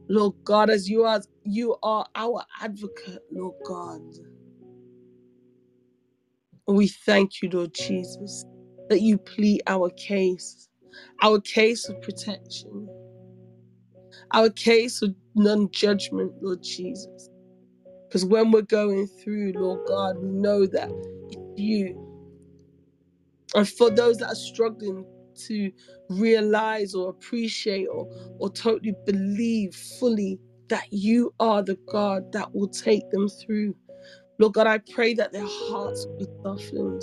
Lord 0.08 0.34
God, 0.44 0.70
as 0.70 0.88
you 0.88 1.04
are 1.04 1.22
you 1.44 1.76
are 1.82 2.06
our 2.14 2.44
advocate, 2.60 3.22
Lord 3.32 3.56
God. 3.66 4.02
And 6.68 6.76
we 6.76 6.88
thank 6.88 7.42
you, 7.42 7.50
Lord 7.50 7.74
Jesus, 7.74 8.44
that 8.90 9.00
you 9.00 9.18
plead 9.18 9.62
our 9.66 9.90
case, 9.90 10.68
our 11.22 11.40
case 11.40 11.88
of 11.88 12.00
protection, 12.02 12.88
our 14.32 14.50
case 14.50 15.02
of 15.02 15.14
non-judgment, 15.34 16.32
Lord 16.42 16.62
Jesus. 16.62 17.28
Because 18.08 18.24
when 18.24 18.52
we're 18.52 18.62
going 18.62 19.08
through, 19.08 19.54
Lord 19.56 19.80
God, 19.86 20.18
we 20.20 20.30
know 20.30 20.66
that 20.68 20.92
it's 21.30 21.42
you. 21.56 21.96
And 23.54 23.68
for 23.68 23.90
those 23.90 24.18
that 24.18 24.28
are 24.28 24.36
struggling 24.36 25.06
to 25.48 25.72
realize 26.10 26.94
or 26.94 27.10
appreciate 27.10 27.86
or, 27.86 28.08
or 28.38 28.50
totally 28.50 28.96
believe 29.06 29.74
fully 29.74 30.40
that 30.68 30.84
you 30.90 31.34
are 31.40 31.62
the 31.62 31.78
God 31.90 32.24
that 32.32 32.54
will 32.54 32.68
take 32.68 33.10
them 33.10 33.28
through. 33.28 33.76
Lord 34.38 34.54
God, 34.54 34.66
I 34.68 34.78
pray 34.78 35.14
that 35.14 35.32
their 35.32 35.46
hearts 35.46 36.06
be 36.18 36.26
softened. 36.44 37.02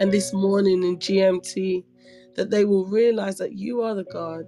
And 0.00 0.12
this 0.12 0.32
morning 0.34 0.84
in 0.84 0.98
GMT, 0.98 1.84
that 2.36 2.50
they 2.50 2.64
will 2.66 2.86
realize 2.86 3.38
that 3.38 3.54
you 3.54 3.82
are 3.82 3.94
the 3.94 4.04
God. 4.04 4.46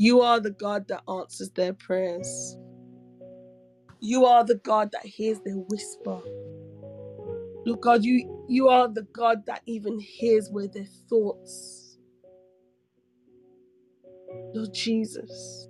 You 0.00 0.22
are 0.22 0.40
the 0.40 0.52
God 0.52 0.88
that 0.88 1.04
answers 1.08 1.52
their 1.52 1.74
prayers. 1.74 2.58
You 4.00 4.26
are 4.26 4.44
the 4.44 4.56
God 4.56 4.92
that 4.92 5.06
hears 5.06 5.40
their 5.40 5.56
whisper. 5.56 6.22
Lord 7.66 7.80
God, 7.82 8.04
you, 8.04 8.24
you 8.48 8.68
are 8.68 8.88
the 8.88 9.06
God 9.14 9.46
that 9.46 9.62
even 9.66 10.00
hears 10.00 10.50
where 10.50 10.68
their 10.68 10.88
thoughts. 11.10 11.98
Lord 14.54 14.74
Jesus. 14.74 15.68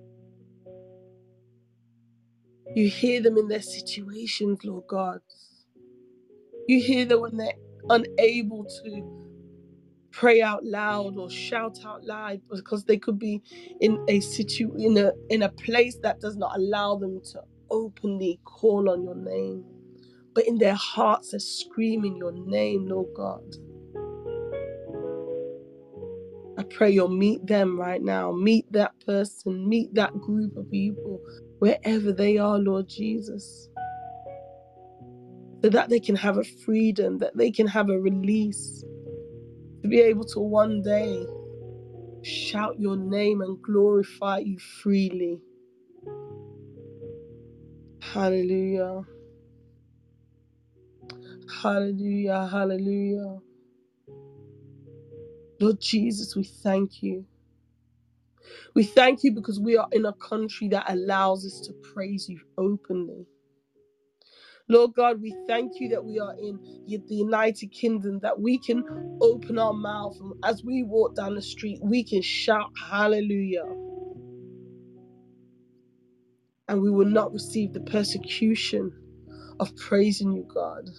You 2.74 2.88
hear 2.88 3.22
them 3.22 3.38
in 3.38 3.48
their 3.48 3.62
situations, 3.62 4.60
Lord 4.64 4.86
God. 4.88 5.20
You 6.68 6.82
hear 6.82 7.06
them 7.06 7.22
when 7.22 7.36
they're 7.38 7.54
unable 7.90 8.66
to 8.66 9.02
pray 10.12 10.42
out 10.42 10.64
loud 10.64 11.16
or 11.16 11.30
shout 11.30 11.78
out 11.84 12.04
loud 12.04 12.40
because 12.50 12.84
they 12.84 12.96
could 12.96 13.18
be 13.18 13.40
in 13.80 13.98
a 14.08 14.20
situ 14.20 14.72
in 14.78 14.96
a 14.98 15.12
in 15.28 15.42
a 15.42 15.48
place 15.50 15.96
that 16.02 16.20
does 16.20 16.36
not 16.36 16.56
allow 16.56 16.96
them 16.96 17.20
to 17.32 17.40
openly 17.70 18.40
call 18.44 18.90
on 18.90 19.02
your 19.02 19.14
name. 19.14 19.64
But 20.34 20.46
in 20.46 20.58
their 20.58 20.74
hearts 20.74 21.30
they're 21.30 21.40
screaming 21.40 22.16
your 22.16 22.32
name, 22.32 22.86
Lord 22.88 23.08
God. 23.14 23.42
I 26.58 26.64
pray 26.64 26.90
you'll 26.90 27.08
meet 27.08 27.46
them 27.46 27.80
right 27.80 28.02
now. 28.02 28.32
Meet 28.32 28.70
that 28.72 28.92
person, 29.06 29.66
meet 29.66 29.94
that 29.94 30.12
group 30.20 30.56
of 30.56 30.70
people, 30.70 31.18
wherever 31.58 32.12
they 32.12 32.36
are, 32.36 32.58
Lord 32.58 32.86
Jesus. 32.86 33.68
So 35.62 35.70
that 35.70 35.88
they 35.88 36.00
can 36.00 36.16
have 36.16 36.36
a 36.36 36.44
freedom, 36.44 37.18
that 37.18 37.36
they 37.36 37.50
can 37.50 37.66
have 37.66 37.88
a 37.88 37.98
release, 37.98 38.84
to 39.82 39.88
be 39.88 40.00
able 40.00 40.24
to 40.24 40.40
one 40.40 40.82
day 40.82 41.24
shout 42.22 42.78
your 42.78 42.96
name 42.96 43.40
and 43.40 43.60
glorify 43.62 44.38
you 44.38 44.58
freely. 44.58 45.40
Hallelujah. 48.00 49.02
Hallelujah. 51.62 52.48
Hallelujah. 52.50 53.38
Lord 55.60 55.80
Jesus, 55.80 56.36
we 56.36 56.44
thank 56.44 57.02
you. 57.02 57.26
We 58.74 58.84
thank 58.84 59.24
you 59.24 59.32
because 59.32 59.60
we 59.60 59.76
are 59.76 59.88
in 59.92 60.06
a 60.06 60.12
country 60.14 60.68
that 60.68 60.86
allows 60.88 61.46
us 61.46 61.60
to 61.66 61.74
praise 61.94 62.28
you 62.28 62.40
openly. 62.58 63.26
Lord 64.70 64.94
God, 64.94 65.22
we 65.22 65.36
thank 65.48 65.80
you 65.80 65.90
that 65.90 66.04
we 66.04 66.20
are 66.20 66.34
in 66.40 66.60
the 66.88 67.16
United 67.16 67.72
Kingdom, 67.72 68.20
that 68.20 68.40
we 68.40 68.58
can 68.58 68.84
open 69.22 69.58
our 69.58 69.74
mouth 69.74 70.16
and 70.20 70.34
as 70.44 70.64
we 70.64 70.84
walk 70.84 71.16
down 71.16 71.36
the 71.36 71.42
street, 71.42 71.80
we 71.82 72.04
can 72.04 72.22
shout 72.22 72.70
hallelujah. 72.90 73.66
And 76.68 76.82
we 76.82 76.90
will 76.90 77.06
not 77.08 77.32
receive 77.32 77.74
the 77.74 77.80
persecution 77.80 78.92
of 79.60 79.76
praising 79.76 80.32
you, 80.32 80.46
God. 80.54 80.90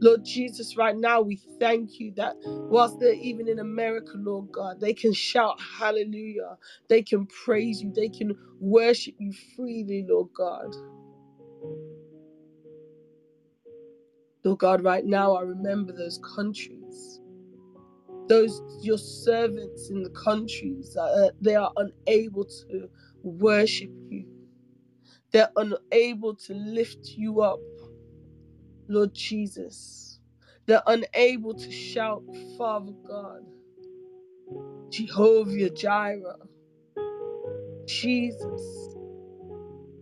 Lord 0.00 0.24
Jesus, 0.24 0.76
right 0.76 0.96
now 0.96 1.22
we 1.22 1.40
thank 1.60 2.00
you 2.00 2.12
that 2.16 2.36
whilst 2.44 3.00
they're 3.00 3.14
even 3.14 3.48
in 3.48 3.58
America, 3.60 4.12
Lord 4.16 4.52
God, 4.52 4.80
they 4.80 4.94
can 4.94 5.12
shout 5.14 5.60
hallelujah. 5.60 6.58
They 6.88 7.02
can 7.02 7.26
praise 7.26 7.82
you. 7.82 7.92
They 7.94 8.08
can 8.10 8.36
worship 8.60 9.16
you 9.18 9.32
freely, 9.56 10.06
Lord 10.08 10.28
God. 10.36 10.74
Lord 14.44 14.58
God, 14.60 14.84
right 14.84 15.04
now 15.04 15.34
I 15.34 15.42
remember 15.42 15.92
those 15.92 16.20
countries, 16.36 17.20
those 18.28 18.62
your 18.82 18.98
servants 18.98 19.90
in 19.90 20.02
the 20.02 20.10
countries, 20.10 20.96
uh, 20.96 21.30
they 21.40 21.56
are 21.56 21.72
unable 21.76 22.44
to 22.44 22.88
worship 23.22 23.90
you. 24.10 24.26
They're 25.32 25.50
unable 25.56 26.34
to 26.36 26.54
lift 26.54 27.14
you 27.16 27.42
up, 27.42 27.60
Lord 28.88 29.14
Jesus. 29.14 30.20
They're 30.66 30.82
unable 30.86 31.54
to 31.54 31.72
shout, 31.72 32.22
Father 32.58 32.92
God, 33.08 33.42
Jehovah 34.90 35.70
Jireh, 35.70 36.36
Jesus. 37.86 38.96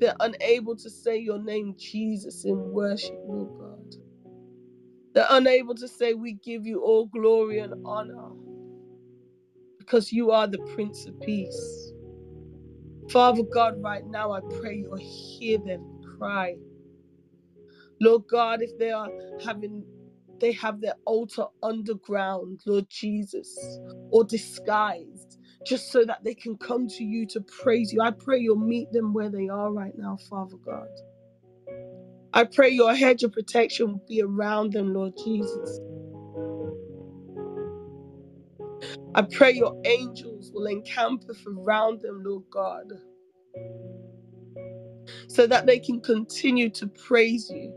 They're 0.00 0.16
unable 0.20 0.76
to 0.76 0.90
say 0.90 1.18
your 1.18 1.42
name, 1.42 1.74
Jesus, 1.78 2.44
in 2.44 2.72
worship, 2.72 3.18
Lord 3.26 3.50
God. 3.58 3.65
They're 5.16 5.26
unable 5.30 5.76
to 5.76 5.88
say, 5.88 6.14
We 6.14 6.34
give 6.34 6.66
you 6.66 6.82
all 6.82 7.06
glory 7.08 7.60
and 7.60 7.74
honor 7.84 8.30
because 9.78 10.12
you 10.12 10.32
are 10.32 10.48
the 10.48 10.60
Prince 10.60 11.06
of 11.06 11.20
Peace. 11.20 11.94
Father 13.08 13.44
God, 13.44 13.76
right 13.82 14.06
now 14.06 14.32
I 14.32 14.40
pray 14.50 14.76
you'll 14.76 14.98
hear 15.00 15.58
them 15.58 15.88
cry. 16.18 16.56
Lord 18.00 18.24
God, 18.30 18.62
if 18.62 18.76
they 18.78 18.90
are 18.92 19.12
having, 19.38 19.86
they 20.40 20.52
have 20.52 20.80
their 20.80 20.96
altar 21.06 21.46
underground, 21.62 22.60
Lord 22.66 22.86
Jesus, 22.90 23.80
or 24.10 24.24
disguised, 24.24 25.38
just 25.64 25.90
so 25.92 26.04
that 26.04 26.24
they 26.24 26.34
can 26.34 26.56
come 26.58 26.88
to 26.88 27.04
you 27.04 27.26
to 27.28 27.40
praise 27.42 27.92
you. 27.92 28.02
I 28.02 28.12
pray 28.12 28.38
you'll 28.40 28.56
meet 28.56 28.92
them 28.92 29.14
where 29.14 29.30
they 29.30 29.48
are 29.48 29.72
right 29.72 29.94
now, 29.96 30.18
Father 30.30 30.56
God. 30.64 30.88
I 32.36 32.44
pray 32.44 32.70
your 32.70 32.94
hedge 32.94 33.24
of 33.24 33.32
protection 33.32 33.88
will 33.88 34.04
be 34.08 34.22
around 34.22 34.74
them, 34.74 34.94
Lord 34.94 35.14
Jesus. 35.24 35.80
I 39.14 39.22
pray 39.22 39.52
your 39.54 39.74
angels 39.86 40.52
will 40.54 40.66
encamp 40.66 41.24
around 41.48 42.02
them, 42.02 42.22
Lord 42.24 42.44
God, 42.50 42.92
so 45.28 45.46
that 45.46 45.66
they 45.66 45.78
can 45.80 46.00
continue 46.00 46.70
to 46.70 46.88
praise 46.88 47.50
you. 47.50 47.74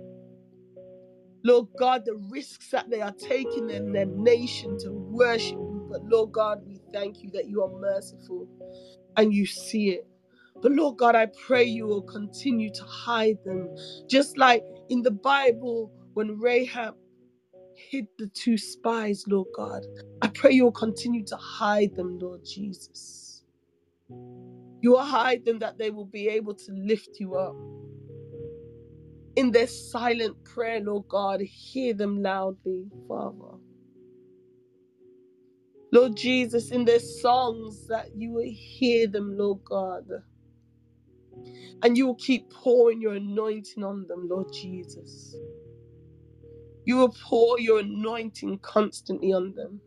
Lord 1.45 1.67
God, 1.79 2.05
the 2.05 2.15
risks 2.29 2.69
that 2.71 2.89
they 2.89 3.01
are 3.01 3.13
taking 3.13 3.69
in 3.69 3.93
their 3.93 4.07
nation 4.07 4.77
to 4.79 4.91
worship 4.91 5.53
you. 5.53 5.87
But 5.91 6.03
Lord 6.05 6.33
God, 6.33 6.61
we 6.67 6.81
thank 6.93 7.23
you 7.23 7.31
that 7.31 7.47
you 7.49 7.63
are 7.63 7.79
merciful 7.79 8.47
and 9.17 9.33
you 9.33 9.45
see 9.45 9.91
it. 9.91 10.07
But 10.61 10.73
Lord 10.73 10.97
God, 10.97 11.15
I 11.15 11.27
pray 11.47 11.63
you 11.65 11.87
will 11.87 12.03
continue 12.03 12.71
to 12.71 12.83
hide 12.85 13.39
them. 13.45 13.69
Just 14.09 14.37
like 14.37 14.65
in 14.89 15.03
the 15.03 15.11
Bible, 15.11 15.91
when 16.13 16.39
Rahab 16.39 16.95
hid 17.75 18.07
the 18.19 18.27
two 18.27 18.57
spies, 18.57 19.25
Lord 19.27 19.49
God, 19.55 19.85
I 20.21 20.29
pray 20.29 20.53
you 20.53 20.65
will 20.65 20.71
continue 20.73 21.23
to 21.25 21.37
hide 21.37 21.95
them, 21.95 22.19
Lord 22.19 22.41
Jesus. 22.45 23.43
You 24.81 24.91
will 24.91 25.03
hide 25.05 25.45
them 25.45 25.59
that 25.59 25.77
they 25.79 25.91
will 25.91 26.05
be 26.05 26.29
able 26.29 26.55
to 26.55 26.71
lift 26.73 27.19
you 27.19 27.35
up. 27.35 27.57
In 29.35 29.51
their 29.51 29.67
silent 29.67 30.37
prayer, 30.45 30.81
Lord 30.81 31.05
God, 31.09 31.41
hear 31.41 31.93
them 31.95 32.21
loudly, 32.23 32.85
Father. 33.07 33.57
Lord 35.93 36.15
Jesus, 36.17 36.71
in 36.71 36.85
their 36.85 36.99
songs, 36.99 37.87
that 37.87 38.09
you 38.15 38.31
will 38.33 38.51
hear 38.51 39.07
them, 39.07 39.37
Lord 39.37 39.59
God. 39.65 40.05
And 41.83 41.97
you 41.97 42.07
will 42.07 42.15
keep 42.15 42.49
pouring 42.51 43.01
your 43.01 43.15
anointing 43.15 43.83
on 43.83 44.07
them, 44.07 44.27
Lord 44.29 44.47
Jesus. 44.51 45.39
You 46.85 46.97
will 46.97 47.15
pour 47.29 47.59
your 47.59 47.79
anointing 47.81 48.59
constantly 48.61 49.33
on 49.33 49.53
them 49.55 49.81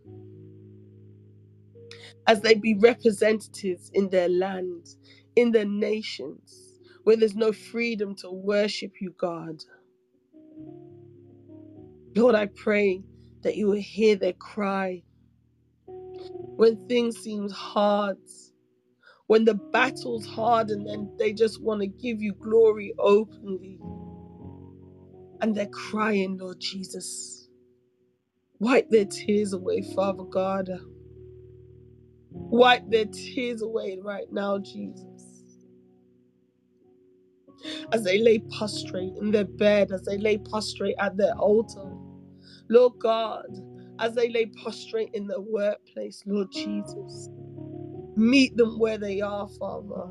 as 2.27 2.43
they 2.43 2.55
be 2.55 2.75
representatives 2.75 3.91
in 3.95 4.11
their 4.11 4.29
land, 4.29 4.87
in 5.37 5.53
their 5.53 5.67
nations, 5.67 6.79
where 7.05 7.17
there's 7.17 7.37
no 7.37 7.53
freedom 7.53 8.17
to 8.17 8.31
worship 8.31 8.93
you, 9.01 9.15
God. 9.19 9.65
Lord, 12.17 12.35
I 12.35 12.47
pray 12.57 13.05
that 13.45 13.57
you 13.57 13.69
will 13.69 13.81
hear 13.83 14.17
their 14.17 14.35
cry 14.35 15.05
when 16.57 16.79
things 16.89 17.19
seem 17.19 17.49
hard, 17.51 18.19
when 19.33 19.47
the 19.47 19.55
battle's 19.55 20.27
hard 20.27 20.69
and 20.69 20.87
then 20.87 21.11
they 21.19 21.33
just 21.33 21.63
want 21.63 21.81
to 21.81 21.87
give 21.87 22.21
you 22.21 22.35
glory 22.35 22.93
openly. 22.99 23.79
And 25.41 25.55
they're 25.55 25.71
crying, 25.91 26.37
Lord 26.37 26.61
Jesus. 26.61 27.49
Wipe 28.59 28.91
their 28.91 29.07
tears 29.07 29.55
away, 29.55 29.81
Father 29.97 30.25
God. 30.25 30.69
Wipe 32.35 32.91
their 32.91 33.07
tears 33.07 33.63
away 33.63 33.99
right 34.03 34.31
now, 34.31 34.59
Jesus. 34.59 35.45
As 37.91 38.05
they 38.05 38.19
lay 38.23 38.41
prostrate 38.59 39.15
in 39.19 39.31
their 39.31 39.47
bed, 39.47 39.93
as 39.93 40.03
they 40.03 40.19
lay 40.19 40.37
prostrate 40.37 40.97
at 40.99 41.17
their 41.17 41.35
altar. 41.37 41.91
Lord 42.69 42.99
God, 42.99 43.47
as 43.99 44.15
they 44.15 44.29
lay 44.29 44.45
prostrate 44.63 45.09
in 45.15 45.27
their 45.27 45.41
workplace, 45.41 46.23
Lord 46.27 46.53
Jesus. 46.53 47.31
Meet 48.17 48.57
them 48.57 48.79
where 48.79 48.99
they 48.99 49.21
are, 49.23 49.49
Father. 49.49 50.11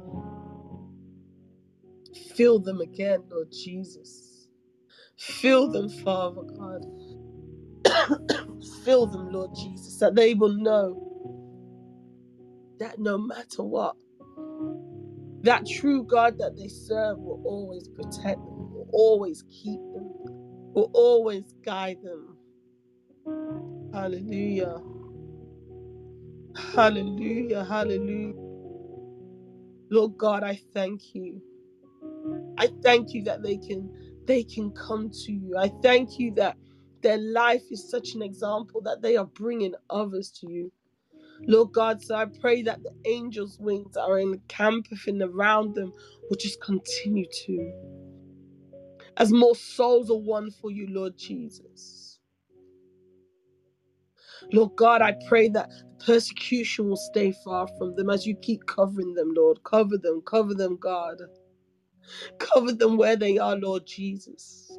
Fill 2.35 2.59
them 2.59 2.81
again, 2.81 3.23
Lord 3.31 3.49
Jesus. 3.51 4.47
Fill 5.17 5.71
them, 5.71 5.89
Father 5.89 6.43
God. 6.57 6.85
Fill 8.83 9.07
them, 9.07 9.31
Lord 9.31 9.51
Jesus, 9.55 9.97
that 9.99 10.15
they 10.15 10.33
will 10.35 10.53
know 10.53 11.19
that 12.79 12.99
no 12.99 13.17
matter 13.17 13.63
what, 13.63 13.95
that 15.43 15.65
true 15.67 16.03
God 16.05 16.37
that 16.39 16.57
they 16.57 16.67
serve 16.69 17.19
will 17.19 17.41
always 17.45 17.87
protect 17.89 18.39
them, 18.39 18.71
will 18.73 18.89
always 18.93 19.43
keep 19.49 19.81
them, 19.93 20.11
will 20.73 20.91
always 20.93 21.53
guide 21.65 21.99
them. 22.03 22.37
Hallelujah. 23.93 24.77
Hallelujah. 26.55 27.65
Hallelujah. 27.65 28.35
Lord 29.91 30.17
God, 30.17 30.43
I 30.43 30.59
thank 30.73 31.15
you. 31.15 31.41
I 32.57 32.69
thank 32.83 33.13
you 33.13 33.23
that 33.25 33.43
they 33.43 33.57
can 33.57 33.89
they 34.25 34.43
can 34.43 34.71
come 34.73 35.11
to 35.11 35.31
you. 35.33 35.57
I 35.57 35.71
thank 35.83 36.19
you 36.19 36.33
that 36.35 36.57
their 37.03 37.17
life 37.19 37.63
is 37.71 37.89
such 37.89 38.15
an 38.15 38.21
example 38.23 38.81
that 38.83 39.01
they 39.01 39.17
are 39.17 39.25
bringing 39.25 39.75
others 39.89 40.31
to 40.41 40.51
you. 40.51 40.71
Lord 41.47 41.73
God, 41.73 42.03
so 42.03 42.15
I 42.15 42.25
pray 42.41 42.63
that 42.63 42.83
the 42.83 42.93
angels' 43.05 43.59
wings 43.59 43.97
are 43.97 44.19
encamping 44.19 45.21
around 45.21 45.75
them 45.75 45.93
will 46.29 46.37
just 46.37 46.61
continue 46.61 47.27
to. 47.45 47.73
As 49.17 49.31
more 49.31 49.55
souls 49.55 50.11
are 50.11 50.17
won 50.17 50.51
for 50.51 50.71
you, 50.71 50.87
Lord 50.89 51.17
Jesus. 51.17 52.19
Lord 54.53 54.75
God, 54.77 55.01
I 55.01 55.15
pray 55.27 55.49
that 55.49 55.69
persecution 56.05 56.89
will 56.89 56.97
stay 56.97 57.31
far 57.31 57.67
from 57.77 57.95
them 57.95 58.09
as 58.09 58.25
you 58.25 58.35
keep 58.35 58.65
covering 58.65 59.13
them, 59.13 59.33
Lord. 59.35 59.63
Cover 59.63 59.97
them, 59.97 60.21
cover 60.25 60.53
them, 60.53 60.77
God. 60.77 61.17
Cover 62.39 62.73
them 62.73 62.97
where 62.97 63.15
they 63.15 63.37
are, 63.37 63.55
Lord 63.55 63.85
Jesus. 63.85 64.71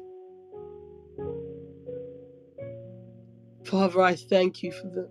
Father, 3.65 4.01
I 4.01 4.15
thank 4.15 4.63
you 4.63 4.71
for 4.71 4.87
them. 4.89 5.09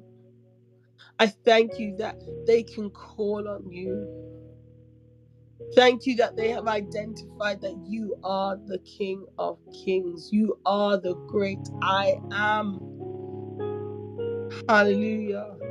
I 1.19 1.29
thank 1.29 1.79
you 1.79 1.97
that 1.99 2.17
they 2.47 2.63
can 2.63 2.91
call 2.91 3.49
on 3.49 3.71
you. 3.71 4.09
Thank 5.75 6.07
you 6.07 6.17
that 6.17 6.37
they 6.37 6.51
have 6.51 6.69
identified 6.69 7.61
that 7.63 7.77
you 7.89 8.17
are 8.25 8.57
the 8.67 8.79
King 8.81 9.25
of 9.39 9.59
Kings. 9.85 10.29
You 10.33 10.59
are 10.67 10.99
the 11.01 11.15
great 11.29 11.59
I 11.83 12.17
am. 12.33 12.81
Hallelujah. 14.69 15.62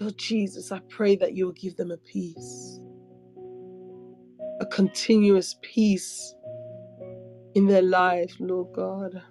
Lord 0.00 0.18
Jesus, 0.18 0.72
I 0.72 0.80
pray 0.88 1.16
that 1.16 1.34
you 1.34 1.46
will 1.46 1.52
give 1.52 1.76
them 1.76 1.90
a 1.90 1.98
peace, 1.98 2.80
a 4.60 4.66
continuous 4.66 5.56
peace 5.62 6.34
in 7.54 7.66
their 7.66 7.82
life, 7.82 8.34
Lord 8.40 8.68
God. 8.74 9.22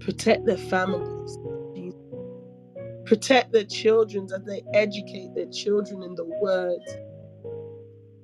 Protect 0.00 0.46
their 0.46 0.58
families. 0.58 1.38
Jesus. 1.74 2.00
Protect 3.06 3.52
their 3.52 3.64
children 3.64 4.28
as 4.34 4.44
they 4.44 4.62
educate 4.74 5.34
their 5.34 5.50
children 5.50 6.02
in 6.02 6.14
the 6.14 6.26
word. 6.40 6.80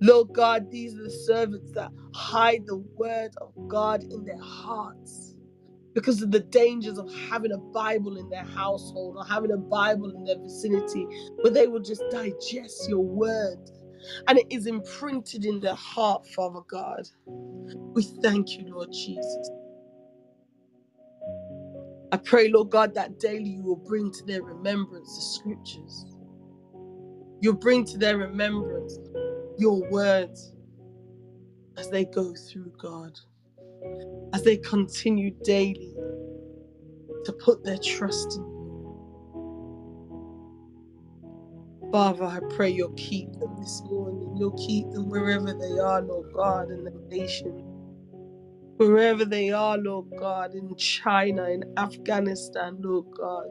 Lord 0.00 0.32
God, 0.32 0.70
these 0.70 0.94
are 0.96 1.04
the 1.04 1.10
servants 1.10 1.72
that 1.72 1.92
hide 2.14 2.66
the 2.66 2.78
word 2.96 3.32
of 3.40 3.52
God 3.68 4.04
in 4.04 4.24
their 4.24 4.40
hearts 4.40 5.31
because 5.94 6.22
of 6.22 6.30
the 6.30 6.40
dangers 6.40 6.98
of 6.98 7.12
having 7.30 7.52
a 7.52 7.58
Bible 7.58 8.16
in 8.16 8.28
their 8.30 8.44
household 8.44 9.16
or 9.16 9.24
having 9.24 9.52
a 9.52 9.56
Bible 9.58 10.10
in 10.10 10.24
their 10.24 10.38
vicinity, 10.38 11.06
where 11.42 11.52
they 11.52 11.66
will 11.66 11.80
just 11.80 12.02
digest 12.10 12.88
your 12.88 13.04
word 13.04 13.58
and 14.28 14.38
it 14.38 14.46
is 14.50 14.66
imprinted 14.66 15.44
in 15.44 15.60
their 15.60 15.74
heart, 15.74 16.26
Father 16.28 16.60
God. 16.68 17.08
We 17.94 18.02
thank 18.22 18.58
you, 18.58 18.66
Lord 18.68 18.90
Jesus. 18.92 19.50
I 22.12 22.18
pray, 22.18 22.48
Lord 22.48 22.70
God, 22.70 22.94
that 22.94 23.18
daily 23.18 23.50
you 23.50 23.62
will 23.62 23.76
bring 23.76 24.12
to 24.12 24.24
their 24.24 24.42
remembrance 24.42 25.16
the 25.16 25.22
scriptures. 25.22 26.06
You'll 27.40 27.54
bring 27.54 27.84
to 27.86 27.98
their 27.98 28.18
remembrance 28.18 28.98
your 29.58 29.88
words 29.90 30.52
as 31.76 31.90
they 31.90 32.04
go 32.04 32.34
through, 32.34 32.72
God, 32.80 33.18
as 34.34 34.44
they 34.44 34.58
continue 34.58 35.32
daily 35.44 35.94
to 37.24 37.32
put 37.34 37.64
their 37.64 37.78
trust 37.78 38.36
in 38.38 38.44
you. 38.44 38.62
Father, 41.92 42.24
I 42.24 42.40
pray 42.50 42.70
you'll 42.70 42.90
keep 42.96 43.32
them 43.40 43.56
this 43.58 43.82
morning. 43.84 44.36
You'll 44.38 44.52
keep 44.52 44.90
them 44.92 45.10
wherever 45.10 45.54
they 45.54 45.78
are, 45.78 46.02
Lord 46.02 46.26
God, 46.34 46.70
in 46.70 46.84
the 46.84 46.92
nation. 47.10 47.54
wherever 48.78 49.24
they 49.24 49.50
are, 49.52 49.78
Lord 49.78 50.06
God, 50.18 50.54
in 50.54 50.74
China, 50.76 51.44
in 51.50 51.64
Afghanistan, 51.78 52.78
Lord 52.80 53.06
God, 53.18 53.48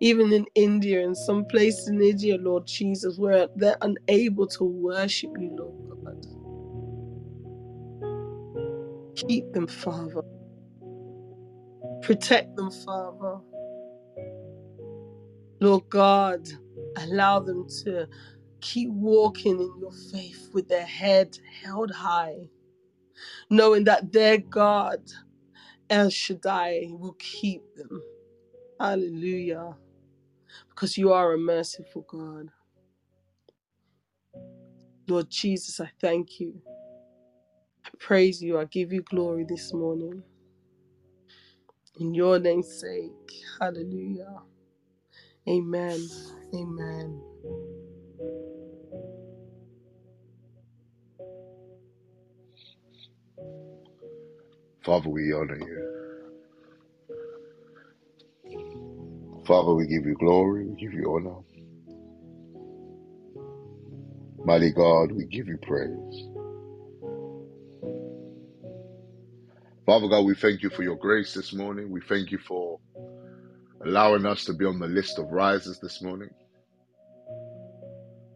even 0.00 0.32
in 0.32 0.46
India, 0.54 1.02
in 1.02 1.14
some 1.14 1.46
place 1.46 1.88
in 1.88 2.02
India, 2.02 2.36
Lord 2.38 2.66
Jesus, 2.66 3.18
where 3.18 3.48
they're 3.56 3.78
unable 3.82 4.46
to 4.48 4.64
worship 4.64 5.32
you, 5.38 5.50
Lord 5.58 5.74
God. 5.88 5.93
Keep 9.16 9.52
them, 9.52 9.66
Father. 9.66 10.22
Protect 12.02 12.56
them, 12.56 12.70
Father. 12.70 13.40
Lord 15.60 15.88
God, 15.90 16.48
allow 16.96 17.40
them 17.40 17.66
to 17.84 18.08
keep 18.60 18.90
walking 18.90 19.60
in 19.60 19.72
your 19.80 19.92
faith 20.12 20.50
with 20.54 20.68
their 20.68 20.86
head 20.86 21.38
held 21.62 21.90
high, 21.90 22.48
knowing 23.50 23.84
that 23.84 24.12
their 24.12 24.38
God, 24.38 25.00
El 25.90 26.10
Shaddai, 26.10 26.88
will 26.90 27.16
keep 27.18 27.62
them. 27.76 28.02
Hallelujah. 28.80 29.76
Because 30.70 30.98
you 30.98 31.12
are 31.12 31.34
a 31.34 31.38
merciful 31.38 32.06
God. 32.08 32.50
Lord 35.08 35.30
Jesus, 35.30 35.80
I 35.80 35.90
thank 36.00 36.40
you. 36.40 36.60
I 37.86 37.90
praise 37.98 38.42
you. 38.42 38.58
I 38.58 38.66
give 38.66 38.92
you 38.92 39.02
glory 39.02 39.44
this 39.48 39.72
morning. 39.74 40.22
In 42.00 42.14
your 42.14 42.38
name's 42.40 42.80
sake. 42.80 43.12
Hallelujah. 43.60 44.40
Amen. 45.48 46.00
Amen. 46.54 47.22
Father, 54.84 55.10
we 55.10 55.32
honor 55.32 55.58
you. 55.58 55.84
Father, 59.46 59.74
we 59.74 59.86
give 59.86 60.06
you 60.06 60.16
glory, 60.16 60.66
we 60.66 60.76
give 60.76 60.94
you 60.94 61.14
honor. 61.14 61.40
Mighty 64.44 64.72
God, 64.72 65.12
we 65.12 65.26
give 65.26 65.48
you 65.48 65.58
praise. 65.62 66.28
Father 69.86 70.08
God, 70.08 70.24
we 70.24 70.34
thank 70.34 70.62
you 70.62 70.70
for 70.70 70.82
your 70.82 70.96
grace 70.96 71.34
this 71.34 71.52
morning. 71.52 71.90
We 71.90 72.00
thank 72.00 72.30
you 72.30 72.38
for 72.38 72.80
allowing 73.84 74.24
us 74.24 74.46
to 74.46 74.54
be 74.54 74.64
on 74.64 74.78
the 74.78 74.86
list 74.86 75.18
of 75.18 75.30
risers 75.30 75.78
this 75.80 76.00
morning. 76.02 76.30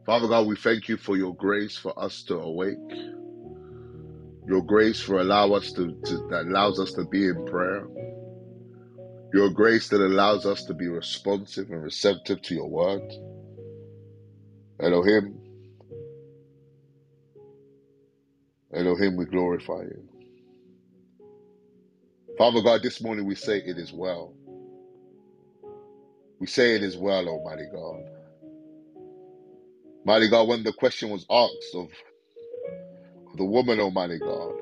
Father 0.04 0.28
God, 0.28 0.46
we 0.46 0.56
thank 0.56 0.88
you 0.88 0.98
for 0.98 1.16
your 1.16 1.34
grace 1.34 1.76
for 1.76 1.98
us 1.98 2.22
to 2.24 2.36
awake. 2.36 2.76
Your 4.46 4.62
grace 4.62 5.00
for 5.00 5.20
allow 5.20 5.52
us 5.52 5.72
to, 5.72 5.96
to 6.04 6.28
that 6.30 6.46
allows 6.48 6.78
us 6.78 6.92
to 6.92 7.04
be 7.04 7.26
in 7.26 7.44
prayer. 7.46 7.86
Your 9.32 9.50
grace 9.50 9.88
that 9.88 10.02
allows 10.02 10.46
us 10.46 10.64
to 10.64 10.74
be 10.74 10.88
responsive 10.88 11.70
and 11.70 11.82
receptive 11.82 12.42
to 12.42 12.54
your 12.54 12.68
word. 12.68 13.02
Elohim, 14.80 15.40
Elohim, 18.74 19.16
we 19.16 19.24
glorify 19.26 19.82
you. 19.82 20.17
Father 22.38 22.62
God, 22.62 22.82
this 22.84 23.02
morning 23.02 23.26
we 23.26 23.34
say 23.34 23.58
it 23.58 23.78
is 23.78 23.92
well. 23.92 24.32
We 26.40 26.46
say 26.46 26.76
it 26.76 26.84
is 26.84 26.96
well, 26.96 27.28
Almighty 27.28 27.66
God. 27.72 28.00
Mighty 30.04 30.28
God, 30.28 30.48
when 30.48 30.62
the 30.62 30.72
question 30.72 31.10
was 31.10 31.26
asked 31.28 31.74
of 31.74 31.88
the 33.36 33.44
woman, 33.44 33.80
Almighty 33.80 34.20
God, 34.20 34.54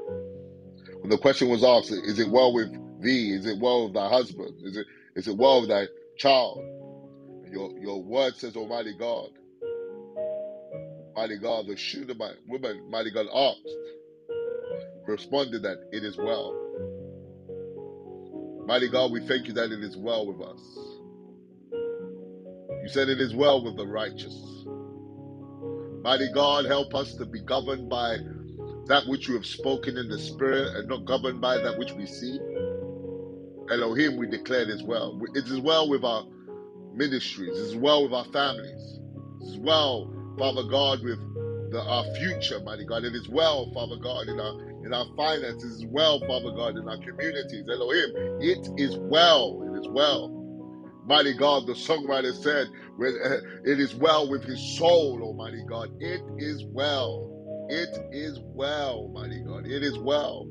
when 1.01 1.11
the 1.11 1.18
question 1.18 1.51
was 1.51 1.62
asked, 1.62 1.93
is 1.93 2.18
it 2.18 2.31
well 2.31 2.55
with 2.55 2.72
thee? 3.03 3.33
Is 3.35 3.47
it 3.47 3.59
well 3.61 3.85
with 3.85 3.95
thy 3.95 4.09
husband? 4.09 4.55
Is 4.64 4.77
it 4.79 4.87
is 5.14 5.29
it 5.29 5.37
well 5.37 5.61
with 5.61 5.70
thy 5.70 5.87
child? 6.16 6.59
Your 7.53 7.70
your 7.79 8.03
word 8.03 8.37
says, 8.37 8.57
Almighty 8.57 8.95
God, 8.99 9.29
Mighty 11.14 11.39
God, 11.39 11.66
the 11.66 11.77
Shunammite 11.77 12.37
woman, 12.49 12.91
Mighty 12.91 13.11
God 13.11 13.27
asked, 13.35 13.77
responded 15.07 15.62
that 15.62 15.79
it 15.93 16.05
is 16.05 16.16
well. 16.18 16.66
Mighty 18.67 18.89
God, 18.89 19.12
we 19.12 19.21
thank 19.21 19.47
you 19.47 19.55
that 19.55 19.73
it 19.73 19.83
is 19.85 19.97
well 19.97 20.27
with 20.27 20.43
us. 20.43 20.61
You 22.83 22.89
said 22.89 23.09
it 23.09 23.21
is 23.21 23.35
well 23.35 23.64
with 23.64 23.77
the 23.77 23.87
righteous. 23.87 24.35
Mighty 26.03 26.29
God, 26.33 26.67
help 26.67 26.95
us 26.95 27.14
to 27.17 27.27
be 27.27 27.41
governed 27.41 27.89
by 27.89 28.19
that 28.87 29.07
which 29.07 29.29
you 29.29 29.35
have 29.35 29.47
spoken 29.47 29.97
in 29.97 30.09
the 30.09 30.19
spirit 30.19 30.75
and 30.77 30.89
not 30.89 31.05
governed 31.05 31.41
by 31.41 31.59
that 31.59 31.79
which 31.79 31.93
we 31.93 32.07
see. 32.07 32.39
Elohim, 33.71 34.17
we 34.17 34.27
declare 34.29 34.62
it 34.62 34.71
as 34.71 34.83
well. 34.83 35.19
It 35.35 35.47
is 35.47 35.61
well 35.61 35.89
with 35.89 36.05
our 36.05 36.25
ministries. 36.93 37.59
It 37.59 37.62
is 37.62 37.77
well 37.77 38.05
with 38.05 38.12
our 38.14 38.27
families. 38.27 39.01
It 39.43 39.49
is 39.49 39.59
well, 39.59 40.11
Father 40.39 40.64
God, 40.64 41.03
with 41.03 41.19
the, 41.73 41.83
our 41.83 42.05
future, 42.17 42.61
mighty 42.61 42.85
God. 42.85 43.05
It 43.05 43.14
is 43.14 43.29
well, 43.29 43.71
Father 43.75 43.97
God, 43.97 44.29
in 44.29 44.41
our 44.41 44.55
in 44.87 44.95
our 44.95 45.07
finances. 45.16 45.78
Is 45.78 45.87
well, 45.87 46.20
Father 46.20 46.53
God, 46.53 46.76
in 46.76 46.89
our 46.89 46.99
communities. 46.99 47.66
Elohim, 47.68 48.41
it 48.41 48.68
is 48.78 48.97
well. 48.97 49.62
It 49.74 49.80
is 49.80 49.89
well. 49.89 50.30
Mighty 51.07 51.34
God, 51.34 51.66
the 51.66 51.72
songwriter 51.74 52.32
said, 52.34 52.68
uh, 52.68 53.37
It 53.64 53.78
is 53.80 53.95
well 53.95 54.30
with 54.30 54.45
his 54.45 54.78
soul, 54.78 55.20
Almighty 55.22 55.62
God. 55.68 55.91
It 56.01 56.22
is 56.39 56.64
well. 56.64 57.32
It 57.68 57.97
is 58.12 58.39
well, 58.55 59.09
mighty 59.09 59.41
God. 59.41 59.66
It 59.66 59.82
is 59.82 59.99
well. 59.99 60.49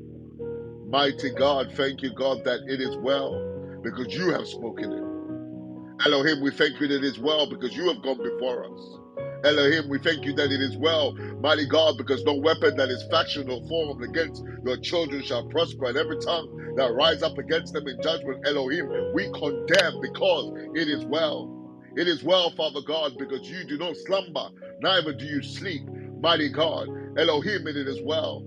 Mighty 0.88 1.30
God, 1.30 1.72
thank 1.74 2.02
you, 2.02 2.14
God, 2.14 2.44
that 2.44 2.60
it 2.68 2.80
is 2.80 2.96
well 2.98 3.80
because 3.82 4.14
you 4.14 4.30
have 4.30 4.46
spoken 4.46 4.92
it. 4.92 6.06
Elohim, 6.06 6.42
we 6.42 6.50
thank 6.50 6.78
you 6.80 6.88
that 6.88 6.96
it 6.96 7.04
is 7.04 7.18
well 7.18 7.48
because 7.48 7.76
you 7.76 7.88
have 7.88 8.02
gone 8.02 8.22
before 8.22 8.64
us. 8.64 8.98
Elohim, 9.46 9.88
we 9.88 9.98
thank 10.00 10.24
you 10.24 10.34
that 10.34 10.50
it 10.52 10.60
is 10.60 10.76
well, 10.76 11.12
mighty 11.40 11.66
God, 11.66 11.96
because 11.96 12.24
no 12.24 12.34
weapon 12.34 12.76
that 12.76 12.90
is 12.90 13.04
or 13.48 13.62
formed 13.68 14.02
against 14.02 14.44
your 14.64 14.76
children 14.78 15.22
shall 15.22 15.48
prosper, 15.48 15.86
and 15.86 15.96
every 15.96 16.18
tongue 16.18 16.74
that 16.76 16.92
rise 16.94 17.22
up 17.22 17.38
against 17.38 17.72
them 17.72 17.86
in 17.86 18.00
judgment, 18.02 18.44
Elohim, 18.46 18.88
we 19.14 19.30
condemn 19.32 20.00
because 20.02 20.52
it 20.74 20.88
is 20.88 21.04
well. 21.06 21.52
It 21.96 22.08
is 22.08 22.24
well, 22.24 22.50
Father 22.50 22.80
God, 22.82 23.16
because 23.18 23.48
you 23.48 23.64
do 23.64 23.78
not 23.78 23.96
slumber, 23.96 24.48
neither 24.80 25.12
do 25.14 25.24
you 25.24 25.42
sleep, 25.42 25.82
mighty 26.20 26.50
God. 26.50 26.88
Elohim, 27.16 27.68
it 27.68 27.76
is 27.76 28.00
well. 28.02 28.44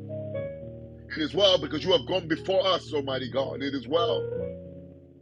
It 1.15 1.21
is 1.23 1.33
well 1.33 1.59
because 1.59 1.83
you 1.83 1.93
have 1.93 2.07
gone 2.07 2.27
before 2.27 2.65
us, 2.67 2.93
Almighty 2.93 3.31
God. 3.31 3.63
It 3.63 3.73
is 3.73 3.87
well. 3.87 4.21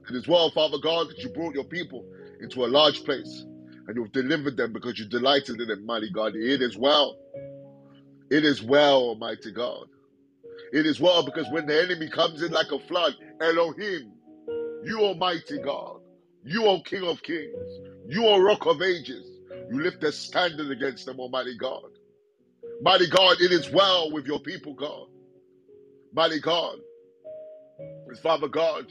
It 0.09 0.15
is 0.15 0.27
well, 0.27 0.49
Father 0.51 0.79
God, 0.79 1.09
that 1.09 1.19
you 1.19 1.29
brought 1.29 1.55
your 1.55 1.65
people 1.65 2.05
into 2.41 2.65
a 2.65 2.67
large 2.67 3.03
place 3.05 3.45
and 3.87 3.95
you've 3.95 4.11
delivered 4.11 4.57
them 4.57 4.73
because 4.73 4.99
you 4.99 5.05
delighted 5.05 5.61
in 5.61 5.67
them, 5.67 5.85
mighty 5.85 6.11
God. 6.11 6.35
It 6.35 6.61
is 6.61 6.77
well. 6.77 7.17
It 8.29 8.45
is 8.45 8.61
well, 8.63 8.99
Almighty 9.03 9.51
God. 9.51 9.87
It 10.73 10.85
is 10.85 10.99
well 10.99 11.23
because 11.23 11.49
when 11.51 11.65
the 11.65 11.81
enemy 11.81 12.09
comes 12.09 12.41
in 12.43 12.51
like 12.51 12.71
a 12.71 12.79
flood, 12.79 13.15
Elohim, 13.41 14.13
you 14.83 14.99
Almighty 15.01 15.59
God, 15.59 15.99
you 16.43 16.65
O 16.65 16.81
King 16.81 17.03
of 17.07 17.21
Kings, 17.23 17.79
you 18.07 18.25
O 18.27 18.39
Rock 18.39 18.65
of 18.65 18.81
Ages, 18.81 19.25
you 19.69 19.81
lift 19.81 20.03
a 20.03 20.11
standard 20.11 20.71
against 20.71 21.05
them, 21.05 21.19
Almighty 21.19 21.57
God. 21.57 21.83
Mighty 22.81 23.09
God, 23.09 23.37
it 23.41 23.51
is 23.51 23.71
well 23.71 24.11
with 24.11 24.25
your 24.27 24.39
people, 24.39 24.73
God. 24.75 25.07
Mighty 26.13 26.39
God, 26.39 26.77
Father 28.21 28.47
God, 28.47 28.85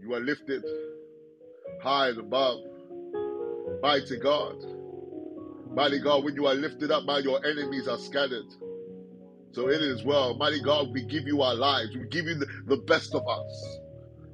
you 0.00 0.14
are 0.14 0.20
lifted 0.20 0.64
high 1.82 2.08
and 2.10 2.18
above. 2.18 2.60
Mighty 3.82 4.18
God. 4.18 4.56
Mighty 5.74 6.00
God, 6.00 6.24
when 6.24 6.34
you 6.36 6.46
are 6.46 6.54
lifted 6.54 6.90
up, 6.90 7.04
my 7.04 7.18
your 7.18 7.44
enemies 7.46 7.88
are 7.88 7.98
scattered. 7.98 8.46
So 9.52 9.68
it 9.68 9.82
is 9.82 10.04
well. 10.04 10.34
Mighty 10.34 10.60
God, 10.60 10.92
we 10.92 11.02
give 11.02 11.26
you 11.26 11.42
our 11.42 11.54
lives. 11.54 11.90
We 11.96 12.06
give 12.06 12.26
you 12.26 12.36
the, 12.36 12.46
the 12.66 12.78
best 12.78 13.14
of 13.14 13.26
us. 13.28 13.78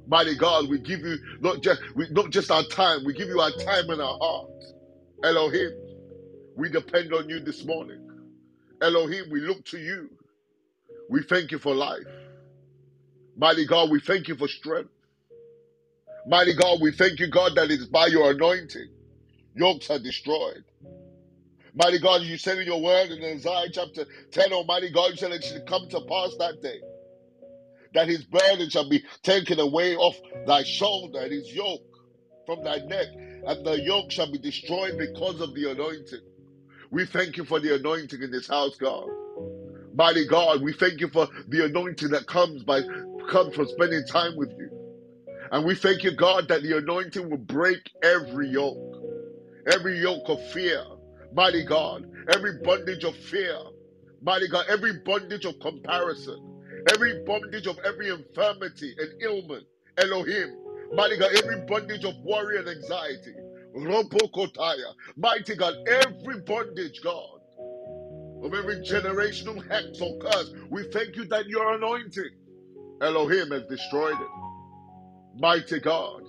Mighty 0.07 0.35
God, 0.35 0.69
we 0.69 0.79
give 0.79 1.01
you 1.01 1.17
not 1.41 1.61
just 1.61 1.81
we, 1.95 2.07
not 2.11 2.31
just 2.31 2.51
our 2.51 2.63
time, 2.65 3.05
we 3.05 3.13
give 3.13 3.29
you 3.29 3.39
our 3.41 3.51
time 3.51 3.89
and 3.89 4.01
our 4.01 4.17
heart. 4.21 4.49
Elohim, 5.23 5.71
we 6.55 6.69
depend 6.69 7.13
on 7.13 7.29
you 7.29 7.39
this 7.39 7.65
morning. 7.65 7.99
Elohim, 8.81 9.29
we 9.31 9.41
look 9.41 9.63
to 9.65 9.79
you. 9.79 10.09
We 11.09 11.23
thank 11.23 11.51
you 11.51 11.59
for 11.59 11.75
life. 11.75 12.07
Mighty 13.37 13.65
God, 13.65 13.91
we 13.91 13.99
thank 14.01 14.27
you 14.27 14.35
for 14.35 14.47
strength. 14.47 14.91
Mighty 16.27 16.55
God, 16.55 16.79
we 16.81 16.91
thank 16.91 17.19
you, 17.19 17.27
God, 17.29 17.53
that 17.55 17.71
it's 17.71 17.85
by 17.85 18.07
your 18.07 18.31
anointing. 18.31 18.89
Yokes 19.55 19.91
are 19.91 19.99
destroyed. 19.99 20.65
Mighty 21.75 21.99
God, 21.99 22.23
you 22.23 22.37
said 22.37 22.59
in 22.59 22.67
your 22.67 22.81
word 22.81 23.11
in 23.11 23.23
Isaiah 23.23 23.69
chapter 23.71 24.05
10, 24.31 24.53
Almighty 24.53 24.91
God, 24.91 25.11
you 25.11 25.17
said 25.17 25.31
it 25.31 25.43
should 25.43 25.65
come 25.65 25.87
to 25.89 26.01
pass 26.01 26.35
that 26.37 26.61
day. 26.61 26.79
That 27.93 28.07
his 28.09 28.25
burden 28.25 28.69
shall 28.69 28.89
be 28.89 29.03
taken 29.23 29.59
away 29.59 29.95
off 29.95 30.19
thy 30.45 30.63
shoulder 30.63 31.21
and 31.21 31.31
his 31.31 31.53
yoke 31.53 31.81
from 32.45 32.63
thy 32.63 32.79
neck, 32.79 33.07
and 33.45 33.65
the 33.65 33.81
yoke 33.81 34.11
shall 34.11 34.31
be 34.31 34.39
destroyed 34.39 34.97
because 34.97 35.41
of 35.41 35.53
the 35.55 35.71
anointing. 35.71 36.21
We 36.91 37.05
thank 37.05 37.37
you 37.37 37.45
for 37.45 37.59
the 37.59 37.75
anointing 37.75 38.21
in 38.21 38.31
this 38.31 38.47
house, 38.47 38.75
God. 38.77 39.11
Mighty 39.93 40.27
God, 40.27 40.61
we 40.63 40.73
thank 40.73 41.01
you 41.01 41.09
for 41.09 41.27
the 41.47 41.65
anointing 41.65 42.11
that 42.11 42.27
comes 42.27 42.63
by 42.63 42.83
comes 43.29 43.55
from 43.55 43.67
spending 43.67 44.05
time 44.05 44.35
with 44.37 44.51
you. 44.57 44.71
And 45.51 45.65
we 45.65 45.75
thank 45.75 46.03
you, 46.03 46.11
God, 46.11 46.49
that 46.49 46.63
the 46.63 46.77
anointing 46.77 47.29
will 47.29 47.37
break 47.37 47.91
every 48.03 48.49
yoke, 48.49 48.94
every 49.71 49.99
yoke 49.99 50.29
of 50.29 50.41
fear, 50.51 50.83
mighty 51.33 51.63
God, 51.63 52.05
every 52.29 52.59
bondage 52.63 53.03
of 53.03 53.15
fear, 53.15 53.57
mighty 54.21 54.47
God, 54.47 54.65
every 54.69 54.93
bondage 55.05 55.45
of 55.45 55.59
comparison, 55.59 56.39
every 56.93 57.13
bondage 57.25 57.67
of 57.67 57.79
every 57.85 58.09
infirmity 58.09 58.93
and 58.97 59.09
ailment, 59.23 59.65
Elohim, 59.97 60.55
mighty 60.93 61.17
God, 61.17 61.31
every 61.35 61.57
bondage 61.67 62.05
of 62.05 62.15
worry 62.23 62.59
and 62.59 62.69
anxiety, 62.69 63.35
Robokotaya, 63.75 64.93
mighty 65.17 65.55
God, 65.55 65.75
every 65.87 66.41
bondage, 66.41 67.01
God, 67.03 67.39
of 68.43 68.53
every 68.53 68.77
generational 68.77 69.63
hex 69.69 70.01
or 70.01 70.13
curse, 70.19 70.51
we 70.69 70.83
thank 70.93 71.15
you 71.15 71.25
that 71.27 71.47
your 71.47 71.73
anointing, 71.75 72.29
Elohim, 73.01 73.51
has 73.51 73.63
destroyed 73.67 74.19
it. 74.21 74.31
Mighty 75.39 75.79
God. 75.79 76.23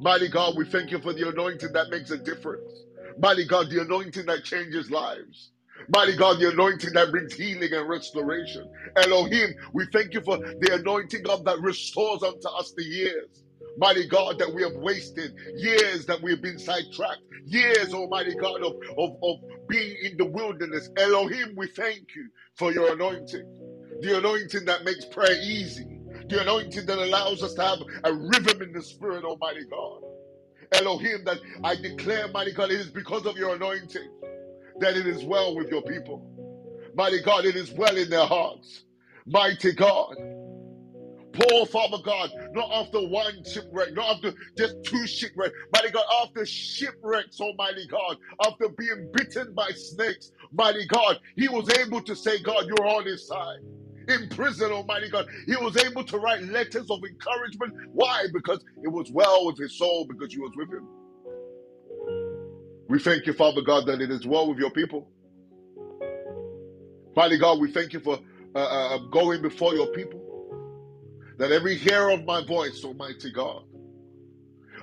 Mighty 0.00 0.28
God, 0.28 0.56
we 0.58 0.66
thank 0.66 0.92
you 0.92 1.00
for 1.00 1.14
the 1.14 1.28
anointing 1.28 1.72
that 1.74 1.90
makes 1.90 2.10
a 2.12 2.18
difference. 2.18 2.86
Mighty 3.18 3.46
God, 3.46 3.70
the 3.70 3.82
anointing 3.82 4.26
that 4.26 4.44
changes 4.44 4.90
lives. 4.92 5.52
Mighty 5.90 6.16
God, 6.16 6.40
the 6.40 6.50
anointing 6.50 6.94
that 6.94 7.12
brings 7.12 7.34
healing 7.34 7.72
and 7.74 7.88
restoration. 7.88 8.70
Elohim, 8.96 9.54
we 9.74 9.86
thank 9.92 10.14
you 10.14 10.22
for 10.22 10.40
the 10.60 10.74
anointing 10.76 11.22
God 11.24 11.44
that 11.46 11.60
restores 11.62 12.24
unto 12.24 12.48
us 12.58 12.72
the 12.76 12.84
years. 12.84 13.44
Mighty 13.78 14.06
God, 14.08 14.38
that 14.40 14.54
we 14.54 14.62
have 14.64 14.76
wasted, 14.76 15.32
years 15.54 16.06
that 16.06 16.22
we 16.22 16.32
have 16.32 16.42
been 16.42 16.58
sidetracked, 16.58 17.22
years, 17.44 17.94
oh 17.94 18.02
Almighty 18.04 18.36
God, 18.36 18.62
of, 18.64 18.74
of, 18.98 19.12
of 19.22 19.36
being 19.68 19.96
in 20.04 20.16
the 20.18 20.26
wilderness. 20.26 20.90
Elohim, 20.98 21.54
we 21.56 21.68
thank 21.68 22.08
you 22.16 22.30
for 22.58 22.72
your 22.72 22.94
anointing. 22.94 23.44
The 24.00 24.18
anointing 24.18 24.66
that 24.66 24.84
makes 24.84 25.06
prayer 25.06 25.36
easy 25.42 25.86
the 26.30 26.42
anointing 26.42 26.86
that 26.86 26.98
allows 26.98 27.42
us 27.42 27.54
to 27.54 27.62
have 27.62 27.80
a 28.04 28.14
rhythm 28.14 28.62
in 28.62 28.72
the 28.72 28.82
spirit, 28.82 29.24
Almighty 29.24 29.66
God. 29.70 30.02
Elohim, 30.72 31.24
that 31.24 31.38
I 31.64 31.76
declare, 31.76 32.28
mighty 32.28 32.52
God, 32.52 32.70
it 32.70 32.80
is 32.80 32.90
because 32.90 33.26
of 33.26 33.36
your 33.36 33.56
anointing 33.56 34.08
that 34.80 34.96
it 34.96 35.06
is 35.06 35.24
well 35.24 35.56
with 35.56 35.70
your 35.70 35.82
people. 35.82 36.24
Mighty 36.94 37.22
God, 37.22 37.44
it 37.44 37.56
is 37.56 37.72
well 37.72 37.96
in 37.96 38.10
their 38.10 38.26
hearts. 38.26 38.84
Mighty 39.26 39.72
God. 39.74 40.16
Paul 41.32 41.66
Father 41.66 41.98
God, 42.04 42.30
not 42.52 42.70
after 42.72 43.00
one 43.08 43.44
shipwreck, 43.44 43.94
not 43.94 44.16
after 44.16 44.34
just 44.58 44.76
two 44.84 45.06
shipwrecks, 45.06 45.54
mighty 45.72 45.90
God, 45.90 46.04
after 46.22 46.46
shipwrecks, 46.46 47.40
Almighty 47.40 47.86
God, 47.88 48.18
after 48.46 48.68
being 48.70 49.08
bitten 49.12 49.54
by 49.54 49.70
snakes, 49.70 50.32
mighty 50.52 50.86
God, 50.86 51.18
he 51.36 51.48
was 51.48 51.70
able 51.78 52.02
to 52.02 52.16
say, 52.16 52.40
God, 52.42 52.66
you're 52.66 52.88
on 52.88 53.06
his 53.06 53.26
side 53.26 53.58
in 54.10 54.28
prison, 54.30 54.72
Almighty 54.72 55.10
God. 55.10 55.26
He 55.46 55.56
was 55.56 55.76
able 55.78 56.04
to 56.04 56.18
write 56.18 56.42
letters 56.44 56.90
of 56.90 57.00
encouragement. 57.04 57.74
Why? 57.92 58.26
Because 58.32 58.64
it 58.82 58.88
was 58.88 59.10
well 59.12 59.46
with 59.46 59.58
his 59.58 59.78
soul, 59.78 60.06
because 60.08 60.34
you 60.34 60.42
was 60.42 60.52
with 60.56 60.72
him. 60.72 60.88
We 62.88 63.00
thank 63.00 63.26
you, 63.26 63.34
Father 63.34 63.62
God, 63.62 63.86
that 63.86 64.00
it 64.02 64.10
is 64.10 64.26
well 64.26 64.48
with 64.48 64.58
your 64.58 64.70
people. 64.72 65.10
Mighty 67.16 67.38
God, 67.38 67.60
we 67.60 67.72
thank 67.72 67.92
you 67.92 68.00
for 68.00 68.18
uh, 68.54 68.58
uh, 68.58 68.98
going 69.12 69.42
before 69.42 69.74
your 69.74 69.88
people. 69.88 70.24
That 71.38 71.52
every 71.52 71.76
hearer 71.76 72.10
of 72.10 72.24
my 72.24 72.44
voice, 72.46 72.82
Almighty 72.84 73.32
God, 73.32 73.62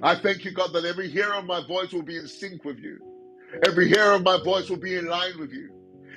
I 0.01 0.15
thank 0.15 0.45
you, 0.45 0.51
God, 0.53 0.73
that 0.73 0.86
every 0.86 1.09
hearer 1.09 1.36
of 1.36 1.45
my 1.45 1.65
voice 1.67 1.93
will 1.93 2.03
be 2.03 2.17
in 2.17 2.28
sync 2.28 2.65
with 2.65 2.80
you. 2.80 2.99
Every 3.65 3.88
hearer 3.89 4.15
of 4.15 4.23
my 4.23 4.39
voice 4.43 4.69
will 4.69 4.78
be 4.80 4.95
in 4.95 5.07
line 5.07 5.39
with 5.39 5.51
you. 5.51 5.69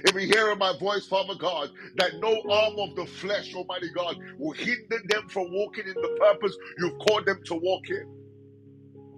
Every 0.09 0.27
hearer 0.27 0.53
of 0.53 0.59
my 0.59 0.75
voice, 0.79 1.07
Father 1.07 1.35
God, 1.37 1.71
that 1.97 2.13
no 2.21 2.43
arm 2.51 2.75
of 2.79 2.95
the 2.97 3.07
flesh, 3.07 3.55
Almighty 3.55 3.91
God, 3.95 4.17
will 4.39 4.53
hinder 4.53 4.99
them 5.09 5.29
from 5.29 5.53
walking 5.53 5.87
in 5.87 5.97
the 6.01 6.11
purpose 6.21 6.57
you've 6.79 6.99
called 6.99 7.27
them 7.27 7.41
to 7.47 7.55
walk 7.57 7.89
in. 7.91 8.05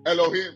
Elohim. 0.06 0.52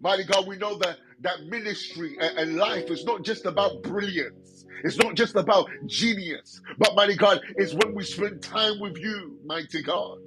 Mighty 0.00 0.24
God, 0.24 0.46
we 0.46 0.56
know 0.58 0.78
that 0.78 0.98
that 1.22 1.44
ministry 1.48 2.16
and, 2.20 2.38
and 2.38 2.56
life 2.56 2.90
is 2.90 3.04
not 3.04 3.24
just 3.24 3.46
about 3.46 3.82
brilliance. 3.82 4.64
It's 4.84 4.98
not 4.98 5.16
just 5.16 5.36
about 5.36 5.68
genius. 5.86 6.60
But 6.78 6.94
mighty 6.96 7.16
God, 7.16 7.40
it's 7.56 7.74
when 7.74 7.94
we 7.94 8.04
spend 8.04 8.42
time 8.42 8.80
with 8.80 8.96
you, 8.98 9.38
mighty 9.44 9.82
God. 9.82 10.18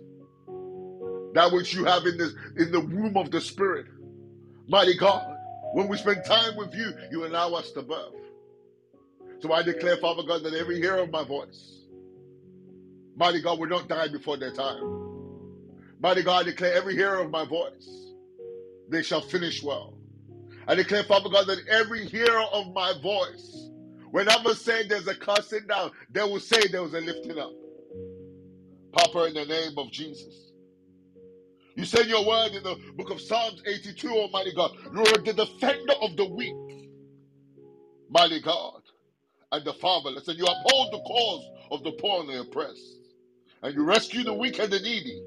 That 1.34 1.52
which 1.54 1.74
you 1.74 1.86
have 1.86 2.06
in 2.06 2.18
this 2.18 2.34
in 2.58 2.72
the 2.72 2.82
womb 2.82 3.18
of 3.18 3.32
the 3.32 3.42
spirit. 3.42 3.88
Mighty 4.68 4.98
God. 4.98 5.35
When 5.74 5.88
we 5.88 5.98
spend 5.98 6.24
time 6.26 6.56
with 6.58 6.74
you, 6.74 6.94
you 7.12 7.26
allow 7.26 7.54
us 7.54 7.72
to 7.74 7.82
birth. 7.82 8.14
So 9.40 9.54
I 9.54 9.64
declare, 9.64 9.98
Father 9.98 10.24
God, 10.24 10.44
that 10.44 10.54
every 10.54 10.80
hearer 10.80 11.04
of 11.04 11.12
my 11.12 11.24
voice, 11.24 11.86
mighty 13.16 13.42
God, 13.42 13.60
will 13.60 13.68
not 13.68 13.88
die 13.88 14.08
before 14.08 14.38
their 14.38 14.52
time. 14.52 15.06
Mighty 16.00 16.24
God, 16.24 16.42
I 16.42 16.44
declare 16.44 16.74
every 16.74 16.96
hearer 16.96 17.22
of 17.22 17.32
my 17.32 17.46
voice, 17.46 18.14
they 18.90 19.04
shall 19.04 19.22
finish 19.22 19.64
well. 19.64 19.94
I 20.68 20.76
declare, 20.76 21.04
Father 21.04 21.30
God, 21.30 21.48
that 21.48 21.60
every 21.70 22.06
hearer 22.06 22.44
of 22.54 22.74
my 22.74 22.94
voice, 23.02 23.70
whenever 24.12 24.56
say 24.56 24.88
there's 24.88 25.08
a 25.08 25.16
cussing 25.16 25.68
down, 25.68 25.92
they 26.12 26.24
will 26.24 26.40
say 26.40 26.68
there 26.68 26.84
was 26.84 26.94
a 26.94 27.02
lifting 27.02 27.38
up. 27.38 27.52
Papa, 28.94 29.26
in 29.26 29.34
the 29.36 29.46
name 29.46 29.78
of 29.78 29.92
Jesus. 29.92 30.45
You 31.76 31.86
said 31.86 32.08
your 32.08 32.26
word 32.26 32.54
in 32.54 32.64
the 32.64 32.78
book 32.96 33.12
of 33.12 33.22
Psalms 33.22 33.62
82, 33.66 34.10
Almighty 34.10 34.54
God. 34.54 34.72
You 34.94 35.02
are 35.02 35.18
the 35.24 35.34
defender 35.34 35.94
of 36.02 36.16
the 36.18 36.26
weak, 36.26 36.56
mighty 38.10 38.42
God, 38.42 38.82
and 39.52 39.66
the 39.66 39.74
fatherless. 39.74 40.28
And 40.28 40.38
you 40.40 40.46
uphold 40.46 40.94
the 40.94 41.00
cause 41.00 41.46
of 41.72 41.84
the 41.84 41.94
poor 41.94 42.22
and 42.22 42.30
the 42.30 42.42
oppressed. 42.42 43.00
And 43.64 43.76
you 43.76 43.84
rescue 43.84 44.24
the 44.24 44.34
weak 44.34 44.60
and 44.60 44.72
the 44.72 44.80
needy 44.80 45.22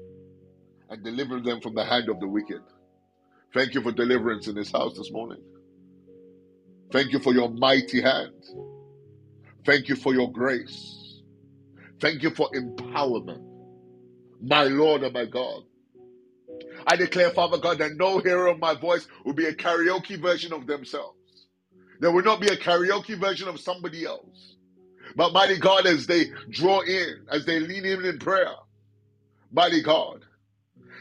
and 0.89 1.03
deliver 1.03 1.39
them 1.41 1.61
from 1.61 1.75
the 1.75 1.85
hand 1.85 2.09
of 2.09 2.19
the 2.19 2.27
wicked. 2.27 2.61
Thank 3.53 3.73
you 3.75 3.81
for 3.81 3.91
deliverance 3.91 4.47
in 4.47 4.55
this 4.55 4.71
house 4.71 4.97
this 4.97 5.11
morning. 5.11 5.43
Thank 6.91 7.13
you 7.13 7.19
for 7.19 7.33
your 7.33 7.49
mighty 7.49 8.01
hand. 8.01 8.33
Thank 9.65 9.89
you 9.89 9.95
for 9.95 10.13
your 10.13 10.31
grace. 10.31 11.21
Thank 12.01 12.23
you 12.23 12.31
for 12.31 12.49
empowerment. 12.51 13.57
My 14.41 14.63
Lord 14.65 15.03
and 15.03 15.13
my 15.13 15.25
God. 15.25 15.63
I 16.87 16.95
declare, 16.97 17.31
Father 17.31 17.57
God, 17.59 17.79
that 17.79 17.95
no 17.97 18.19
hearer 18.19 18.47
of 18.47 18.59
my 18.59 18.75
voice 18.75 19.07
will 19.25 19.33
be 19.33 19.45
a 19.47 19.53
karaoke 19.53 20.19
version 20.21 20.53
of 20.53 20.67
themselves. 20.67 21.17
There 21.99 22.11
will 22.11 22.23
not 22.23 22.41
be 22.41 22.47
a 22.47 22.57
karaoke 22.57 23.17
version 23.19 23.47
of 23.49 23.59
somebody 23.59 24.05
else. 24.05 24.55
But 25.15 25.33
mighty 25.33 25.59
God, 25.59 25.87
as 25.87 26.07
they 26.07 26.27
draw 26.49 26.81
in, 26.81 27.25
as 27.31 27.45
they 27.45 27.59
lean 27.59 27.85
in 27.85 28.05
in 28.05 28.19
prayer, 28.19 28.53
mighty 29.51 29.81
God, 29.83 30.25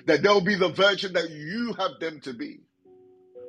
that 0.07 0.23
they'll 0.23 0.41
be 0.43 0.57
the 0.57 0.71
version 0.71 1.13
that 1.15 1.31
you 1.31 1.75
have 1.79 1.99
them 2.01 2.21
to 2.23 2.35
be. 2.35 2.61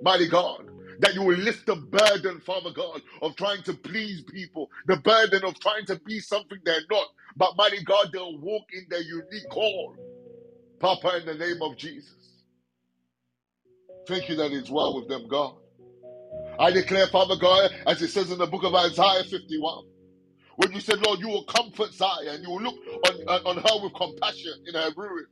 Mighty 0.02 0.28
God, 0.30 0.64
that 1.00 1.16
you 1.16 1.24
will 1.24 1.38
lift 1.38 1.66
the 1.68 1.76
burden, 1.76 2.42
Father 2.42 2.72
God, 2.72 3.02
of 3.22 3.36
trying 3.36 3.64
to 3.64 3.74
please 3.74 4.24
people, 4.24 4.70
the 4.88 4.98
burden 4.98 5.44
of 5.46 5.60
trying 5.60 5.86
to 5.88 6.00
be 6.06 6.20
something 6.20 6.60
they're 6.66 6.82
not. 6.92 7.08
But 7.38 7.58
mighty 7.58 7.84
God, 7.84 8.10
they'll 8.14 8.40
walk 8.40 8.66
in 8.74 8.86
their 8.90 9.02
unique 9.02 9.50
call. 9.50 9.96
Papa, 10.80 11.18
in 11.18 11.26
the 11.26 11.36
name 11.36 11.62
of 11.62 11.78
Jesus. 11.78 12.14
Thank 14.08 14.30
you 14.30 14.36
that 14.36 14.52
it's 14.52 14.70
well 14.70 14.96
with 14.96 15.08
them, 15.08 15.28
God. 15.28 15.56
I 16.58 16.72
declare, 16.72 17.08
Father 17.08 17.36
God, 17.36 17.72
as 17.86 18.02
it 18.02 18.10
says 18.10 18.32
in 18.32 18.38
the 18.38 18.48
book 18.48 18.64
of 18.64 18.74
Isaiah 18.74 19.24
51, 19.24 19.86
when 20.56 20.72
you 20.72 20.80
said, 20.80 21.00
Lord, 21.06 21.20
you 21.20 21.28
will 21.28 21.46
comfort 21.46 21.94
Zion, 21.94 22.28
and 22.28 22.44
you 22.44 22.50
will 22.50 22.62
look 22.62 22.76
on, 23.28 23.46
on, 23.46 23.58
her 23.58 23.84
with 23.84 23.94
compassion 23.94 24.54
in 24.68 24.74
her 24.74 24.90
ruin. 24.96 25.26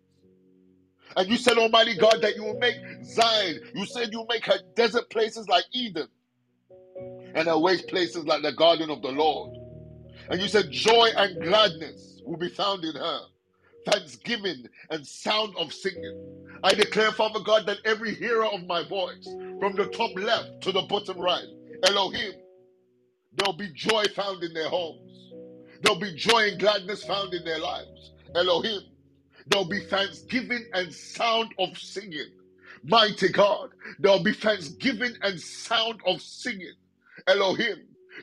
And 1.16 1.28
you 1.28 1.38
said, 1.38 1.58
Almighty 1.58 1.98
God, 1.98 2.22
that 2.22 2.36
you 2.36 2.43
will 2.43 2.60
make 2.60 2.76
Zion, 3.04 3.60
you 3.74 3.86
said 3.86 4.10
you 4.12 4.20
will 4.20 4.28
make 4.28 4.45
her 4.45 4.60
desert 4.76 5.10
places 5.10 5.48
like 5.48 5.66
Eden 5.74 6.08
and 7.36 7.48
her 7.48 7.58
waste 7.58 7.88
places 7.88 8.26
like 8.26 8.41
the 8.41 8.54
garden 8.54 8.89
of 8.89 9.02
the 9.02 9.12
Lord. 9.12 9.58
And 10.30 10.41
you 10.41 10.48
said, 10.48 10.72
joy 10.72 11.10
and 11.16 11.41
gladness 11.41 12.22
will 12.26 12.38
be 12.38 12.50
found 12.50 12.84
in 12.84 12.95
her 12.95 13.20
thanksgiving 13.91 14.67
and 14.91 15.07
sound 15.07 15.55
of 15.57 15.73
singing. 15.73 16.15
I 16.63 16.73
declare, 16.73 17.11
Father 17.11 17.41
God, 17.41 17.67
that 17.67 17.79
every 17.85 18.15
hearer 18.15 18.45
of 18.47 18.65
my 18.67 18.83
voice, 18.83 19.35
from 19.59 19.75
the 19.75 19.88
top 19.88 20.11
left 20.17 20.61
to 20.63 20.73
the 20.73 20.83
bottom 20.83 21.19
right, 21.19 21.47
Elohim, 21.83 22.33
there'll 23.35 23.53
be 23.53 23.69
joy 23.73 24.05
found 24.15 24.43
in 24.43 24.53
their 24.53 24.69
homes. 24.69 25.33
There'll 25.81 25.99
be 25.99 26.15
joy 26.15 26.49
and 26.49 26.59
gladness 26.59 27.03
found 27.03 27.33
in 27.33 27.43
their 27.45 27.59
lives. 27.59 28.13
Elohim, 28.35 28.81
there'll 29.47 29.69
be 29.69 29.81
thanksgiving 29.81 30.65
and 30.73 30.93
sound 30.93 31.53
of 31.59 31.77
singing. 31.77 32.31
Mighty 32.83 33.29
God, 33.29 33.71
there'll 33.99 34.23
be 34.23 34.33
thanksgiving 34.33 35.13
and 35.23 35.39
sound 35.41 36.01
of 36.05 36.21
singing. 36.21 36.75
Elohim, 37.27 37.77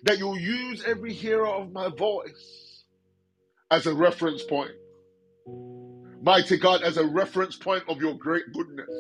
that 0.05 0.19
you'll 0.19 0.39
use 0.39 0.85
every 0.87 1.13
hearer 1.15 1.49
of 1.49 1.73
my 1.73 1.89
voice 1.91 2.85
as 3.71 3.87
a 3.87 3.95
reference 3.95 4.43
point 4.45 4.73
mighty 6.25 6.59
God, 6.59 6.83
as 6.83 6.99
a 6.99 7.07
reference 7.07 7.57
point 7.57 7.85
of 7.89 8.01
your 8.01 8.15
great 8.17 8.45
goodness, 8.55 8.91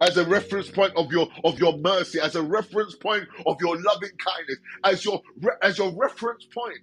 as 0.00 0.16
a 0.18 0.26
reference 0.26 0.70
point 0.70 0.92
of 0.96 1.12
your 1.12 1.28
of 1.44 1.58
your 1.60 1.78
mercy, 1.78 2.20
as 2.20 2.36
a 2.36 2.42
reference 2.42 2.96
point 2.96 3.24
of 3.46 3.56
your 3.60 3.76
loving 3.82 4.10
kindness, 4.18 4.58
as 4.84 5.04
your 5.04 5.22
as 5.62 5.78
your 5.78 5.92
reference 5.96 6.46
point 6.54 6.78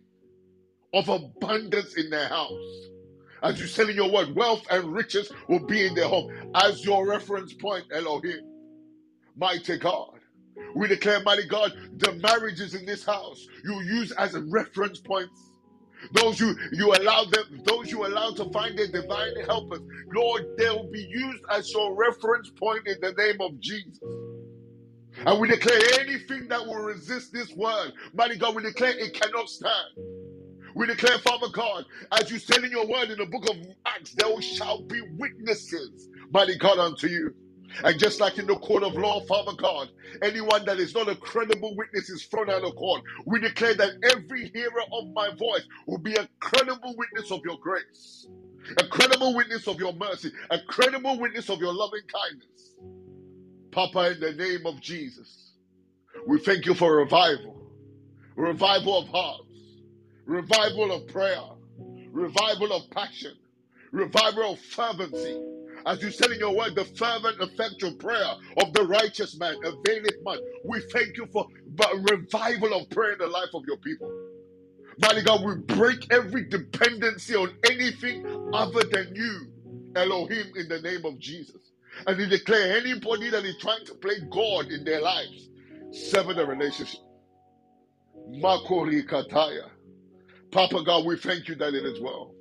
of 0.93 1.09
abundance 1.09 1.95
in 1.97 2.09
their 2.09 2.27
house. 2.29 2.89
As 3.43 3.59
you 3.59 3.67
said 3.67 3.89
in 3.89 3.95
your 3.97 4.11
word, 4.11 4.35
wealth 4.35 4.63
and 4.71 4.93
riches 4.93 5.31
will 5.49 5.65
be 5.65 5.85
in 5.85 5.95
their 5.95 6.07
home. 6.09 6.31
As 6.55 6.83
your 6.85 7.07
reference 7.07 7.53
point, 7.53 7.85
Elohim, 7.93 8.41
mighty 9.37 9.77
God. 9.77 10.19
We 10.75 10.87
declare, 10.87 11.21
mighty 11.23 11.47
God, 11.47 11.73
the 11.97 12.13
marriages 12.13 12.75
in 12.75 12.85
this 12.85 13.05
house 13.05 13.47
you 13.63 13.81
use 13.83 14.11
as 14.13 14.35
a 14.35 14.41
reference 14.41 14.99
points. 14.99 15.46
Those 16.13 16.39
you 16.39 16.55
you 16.73 16.93
allow 16.93 17.25
them, 17.25 17.61
those 17.65 17.91
you 17.91 18.05
allow 18.05 18.31
to 18.31 18.45
find 18.51 18.77
their 18.77 18.87
divine 18.89 19.33
helpers, 19.47 19.81
Lord, 20.13 20.43
they'll 20.57 20.89
be 20.91 21.05
used 21.09 21.43
as 21.51 21.71
your 21.73 21.95
reference 21.95 22.51
point 22.59 22.87
in 22.87 22.97
the 23.01 23.13
name 23.13 23.41
of 23.41 23.59
Jesus. 23.59 23.99
And 25.25 25.39
we 25.39 25.49
declare 25.49 25.81
anything 26.01 26.47
that 26.49 26.65
will 26.65 26.77
resist 26.77 27.33
this 27.33 27.53
word, 27.55 27.93
mighty 28.13 28.37
God, 28.37 28.55
we 28.55 28.63
declare 28.63 28.93
it 28.97 29.13
cannot 29.13 29.49
stand. 29.49 29.87
We 30.75 30.87
declare, 30.87 31.19
Father 31.19 31.49
God, 31.53 31.85
as 32.13 32.31
you 32.31 32.39
said 32.39 32.63
in 32.63 32.71
your 32.71 32.87
word 32.87 33.09
in 33.11 33.17
the 33.17 33.25
book 33.27 33.49
of 33.49 33.57
Acts, 33.85 34.13
there 34.15 34.41
shall 34.41 34.83
be 34.83 35.01
witnesses, 35.17 36.09
mighty 36.31 36.57
God, 36.57 36.79
unto 36.79 37.07
you. 37.07 37.33
And 37.83 37.99
just 37.99 38.19
like 38.19 38.37
in 38.37 38.47
the 38.47 38.55
court 38.57 38.83
of 38.83 38.95
law, 38.95 39.21
Father 39.21 39.53
God, 39.57 39.89
anyone 40.21 40.65
that 40.65 40.79
is 40.79 40.95
not 40.95 41.09
a 41.09 41.15
credible 41.15 41.75
witness 41.75 42.09
is 42.09 42.23
thrown 42.25 42.49
out 42.49 42.63
of 42.63 42.75
court. 42.75 43.03
We 43.25 43.39
declare 43.39 43.75
that 43.75 43.91
every 44.03 44.49
hearer 44.49 44.83
of 44.93 45.11
my 45.13 45.29
voice 45.35 45.67
will 45.87 45.99
be 45.99 46.15
a 46.15 46.27
credible 46.39 46.95
witness 46.97 47.31
of 47.31 47.41
your 47.45 47.57
grace, 47.59 48.27
a 48.79 48.87
credible 48.87 49.35
witness 49.35 49.67
of 49.67 49.79
your 49.79 49.93
mercy, 49.93 50.31
a 50.49 50.59
credible 50.67 51.19
witness 51.19 51.49
of 51.49 51.59
your 51.59 51.73
loving 51.73 52.01
kindness. 52.11 52.75
Papa, 53.71 54.13
in 54.13 54.19
the 54.19 54.33
name 54.33 54.65
of 54.65 54.81
Jesus, 54.81 55.53
we 56.27 56.39
thank 56.39 56.65
you 56.65 56.73
for 56.73 56.97
revival, 56.97 57.71
revival 58.35 58.99
of 58.99 59.07
hearts, 59.09 59.43
revival 60.25 60.91
of 60.91 61.07
prayer, 61.07 61.41
revival 62.11 62.73
of 62.73 62.89
passion, 62.91 63.33
revival 63.91 64.53
of 64.53 64.59
fervency. 64.59 65.39
As 65.85 66.01
you 66.01 66.11
said 66.11 66.31
in 66.31 66.39
your 66.39 66.55
word, 66.55 66.75
the 66.75 66.85
fervent, 66.85 67.41
effectual 67.41 67.93
prayer 67.95 68.33
of 68.57 68.73
the 68.73 68.83
righteous 68.85 69.37
man 69.39 69.55
availeth 69.63 70.21
much. 70.23 70.39
We 70.63 70.81
thank 70.93 71.17
you 71.17 71.27
for 71.27 71.47
the 71.65 72.07
revival 72.11 72.73
of 72.73 72.89
prayer 72.89 73.13
in 73.13 73.19
the 73.19 73.27
life 73.27 73.49
of 73.53 73.63
your 73.67 73.77
people. 73.77 74.11
Mighty 74.99 75.23
God, 75.23 75.43
we 75.45 75.55
break 75.75 76.07
every 76.11 76.45
dependency 76.49 77.35
on 77.35 77.51
anything 77.69 78.23
other 78.53 78.83
than 78.91 79.13
you, 79.15 79.47
Elohim, 79.95 80.47
in 80.55 80.67
the 80.69 80.81
name 80.81 81.05
of 81.05 81.19
Jesus. 81.19 81.61
And 82.07 82.17
we 82.17 82.27
declare 82.27 82.77
anybody 82.77 83.29
that 83.29 83.45
is 83.45 83.57
trying 83.59 83.85
to 83.85 83.95
play 83.95 84.15
God 84.31 84.67
in 84.71 84.83
their 84.85 85.01
lives, 85.01 85.49
sever 85.91 86.33
the 86.33 86.45
relationship. 86.45 87.01
Makori 88.29 89.03
Kataya. 89.07 89.69
Papa 90.51 90.83
God, 90.85 91.05
we 91.05 91.17
thank 91.17 91.49
you 91.49 91.55
that 91.57 91.75
it 91.75 91.85
is 91.85 91.99
well. 92.01 92.36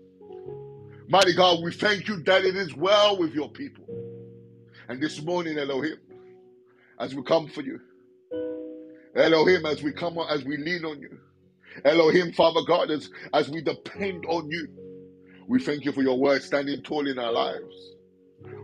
Mighty 1.08 1.34
God, 1.34 1.62
we 1.62 1.72
thank 1.72 2.08
you 2.08 2.22
that 2.24 2.44
it 2.44 2.56
is 2.56 2.74
well 2.76 3.18
with 3.18 3.34
your 3.34 3.50
people. 3.50 3.88
And 4.88 5.02
this 5.02 5.22
morning, 5.22 5.58
Elohim, 5.58 5.98
as 7.00 7.14
we 7.14 7.22
come 7.24 7.48
for 7.48 7.62
you, 7.62 7.80
Elohim, 9.16 9.66
as 9.66 9.82
we 9.82 9.92
come 9.92 10.18
as 10.30 10.44
we 10.44 10.56
lean 10.58 10.84
on 10.84 11.00
you, 11.00 11.18
Elohim, 11.84 12.32
Father 12.32 12.62
God, 12.66 12.90
as, 12.90 13.10
as 13.34 13.48
we 13.50 13.62
depend 13.62 14.24
on 14.28 14.50
you, 14.50 14.68
we 15.48 15.60
thank 15.60 15.84
you 15.84 15.92
for 15.92 16.02
your 16.02 16.18
word 16.18 16.42
standing 16.42 16.82
tall 16.82 17.08
in 17.08 17.18
our 17.18 17.32
lives. 17.32 17.94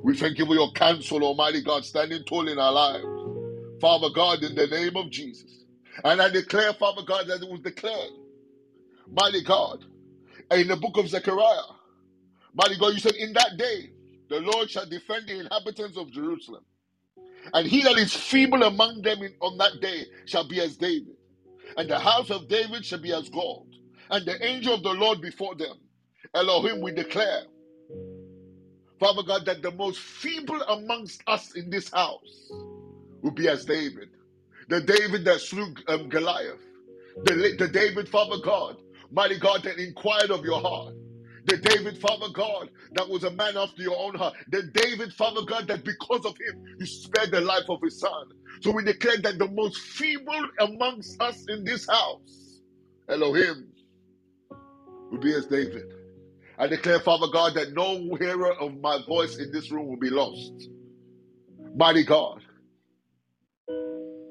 We 0.02 0.16
thank 0.16 0.38
you 0.38 0.46
for 0.46 0.54
your 0.54 0.72
counsel, 0.72 1.24
Almighty 1.24 1.62
God, 1.62 1.84
standing 1.84 2.24
tall 2.24 2.48
in 2.48 2.58
our 2.58 2.72
lives. 2.72 3.06
Father 3.80 4.08
God, 4.14 4.42
in 4.42 4.54
the 4.54 4.66
name 4.68 4.96
of 4.96 5.10
Jesus. 5.10 5.64
And 6.04 6.22
I 6.22 6.30
declare, 6.30 6.72
Father 6.74 7.02
God, 7.06 7.26
that 7.28 7.42
it 7.42 7.50
was 7.50 7.60
declared, 7.60 8.12
mighty 9.10 9.42
God, 9.42 9.84
in 10.52 10.68
the 10.68 10.76
book 10.76 10.98
of 10.98 11.08
Zechariah, 11.08 11.62
Mighty 12.54 12.78
God, 12.78 12.94
you 12.94 13.00
said, 13.00 13.14
In 13.14 13.32
that 13.34 13.56
day, 13.58 13.90
the 14.30 14.40
Lord 14.40 14.70
shall 14.70 14.86
defend 14.86 15.28
the 15.28 15.40
inhabitants 15.40 15.96
of 15.98 16.10
Jerusalem. 16.12 16.64
And 17.54 17.66
he 17.66 17.82
that 17.84 17.98
is 17.98 18.14
feeble 18.14 18.62
among 18.64 19.02
them 19.02 19.22
in, 19.22 19.34
on 19.40 19.58
that 19.58 19.80
day 19.80 20.04
shall 20.26 20.48
be 20.48 20.60
as 20.60 20.76
David. 20.76 21.16
And 21.76 21.88
the 21.90 21.98
house 21.98 22.30
of 22.30 22.48
David 22.48 22.84
shall 22.84 23.00
be 23.00 23.12
as 23.12 23.28
gold. 23.30 23.68
And 24.10 24.26
the 24.26 24.44
angel 24.44 24.74
of 24.74 24.82
the 24.82 24.92
Lord 24.92 25.20
before 25.20 25.56
them. 25.56 25.76
Elohim, 26.34 26.82
we 26.82 26.92
declare, 26.92 27.42
Father 29.00 29.22
God, 29.24 29.46
that 29.46 29.62
the 29.62 29.72
most 29.72 30.00
feeble 30.00 30.62
amongst 30.62 31.22
us 31.26 31.52
in 31.56 31.70
this 31.70 31.90
house 31.92 32.54
will 33.22 33.32
be 33.32 33.48
as 33.48 33.64
David. 33.64 34.10
The 34.68 34.80
David 34.82 35.24
that 35.26 35.40
slew 35.40 35.74
um, 35.88 36.08
Goliath. 36.08 36.60
The, 37.24 37.54
the 37.58 37.68
David, 37.68 38.08
Father 38.08 38.38
God, 38.44 38.76
mighty 39.10 39.38
God, 39.38 39.64
that 39.64 39.78
inquired 39.78 40.30
of 40.30 40.44
your 40.44 40.60
heart. 40.60 40.94
The 41.46 41.58
David, 41.58 41.98
Father 41.98 42.28
God, 42.34 42.70
that 42.94 43.08
was 43.08 43.24
a 43.24 43.32
man 43.32 43.56
after 43.56 43.82
your 43.82 43.98
own 43.98 44.14
heart. 44.16 44.34
The 44.48 44.64
David, 44.74 45.12
Father 45.14 45.42
God, 45.42 45.68
that 45.68 45.84
because 45.84 46.24
of 46.26 46.32
him, 46.38 46.54
you 46.78 46.86
spared 46.86 47.32
the 47.32 47.40
life 47.42 47.64
of 47.68 47.80
his 47.82 47.98
son. 47.98 48.26
So 48.62 48.72
we 48.72 48.84
declare 48.84 49.18
that 49.22 49.38
the 49.38 49.48
most 49.50 49.78
feeble 49.78 50.48
amongst 50.60 51.20
us 51.20 51.44
in 51.48 51.64
this 51.64 51.86
house, 51.88 52.60
Elohim, 53.10 53.72
will 55.10 55.20
be 55.20 55.34
as 55.34 55.46
David. 55.46 55.84
I 56.58 56.68
declare, 56.68 57.00
Father 57.00 57.28
God, 57.32 57.54
that 57.54 57.72
no 57.74 58.16
hearer 58.16 58.52
of 58.60 58.76
my 58.80 59.00
voice 59.08 59.38
in 59.38 59.50
this 59.52 59.70
room 59.72 59.88
will 59.88 59.98
be 59.98 60.10
lost. 60.10 60.52
Mighty 61.74 62.04
God. 62.04 62.42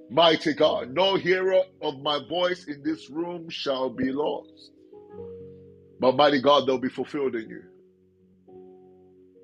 Mighty 0.10 0.54
God. 0.54 0.92
No 0.92 1.16
hearer 1.18 1.62
of 1.82 2.00
my 2.02 2.20
voice 2.30 2.66
in 2.68 2.84
this 2.84 3.10
room 3.10 3.50
shall 3.50 3.90
be 3.90 4.12
lost. 4.12 4.72
But 6.02 6.18
mighty 6.18 6.42
God, 6.42 6.68
they'll 6.68 6.80
be 6.80 6.90
fulfilled 6.90 7.36
in 7.36 7.48
you. 7.48 7.64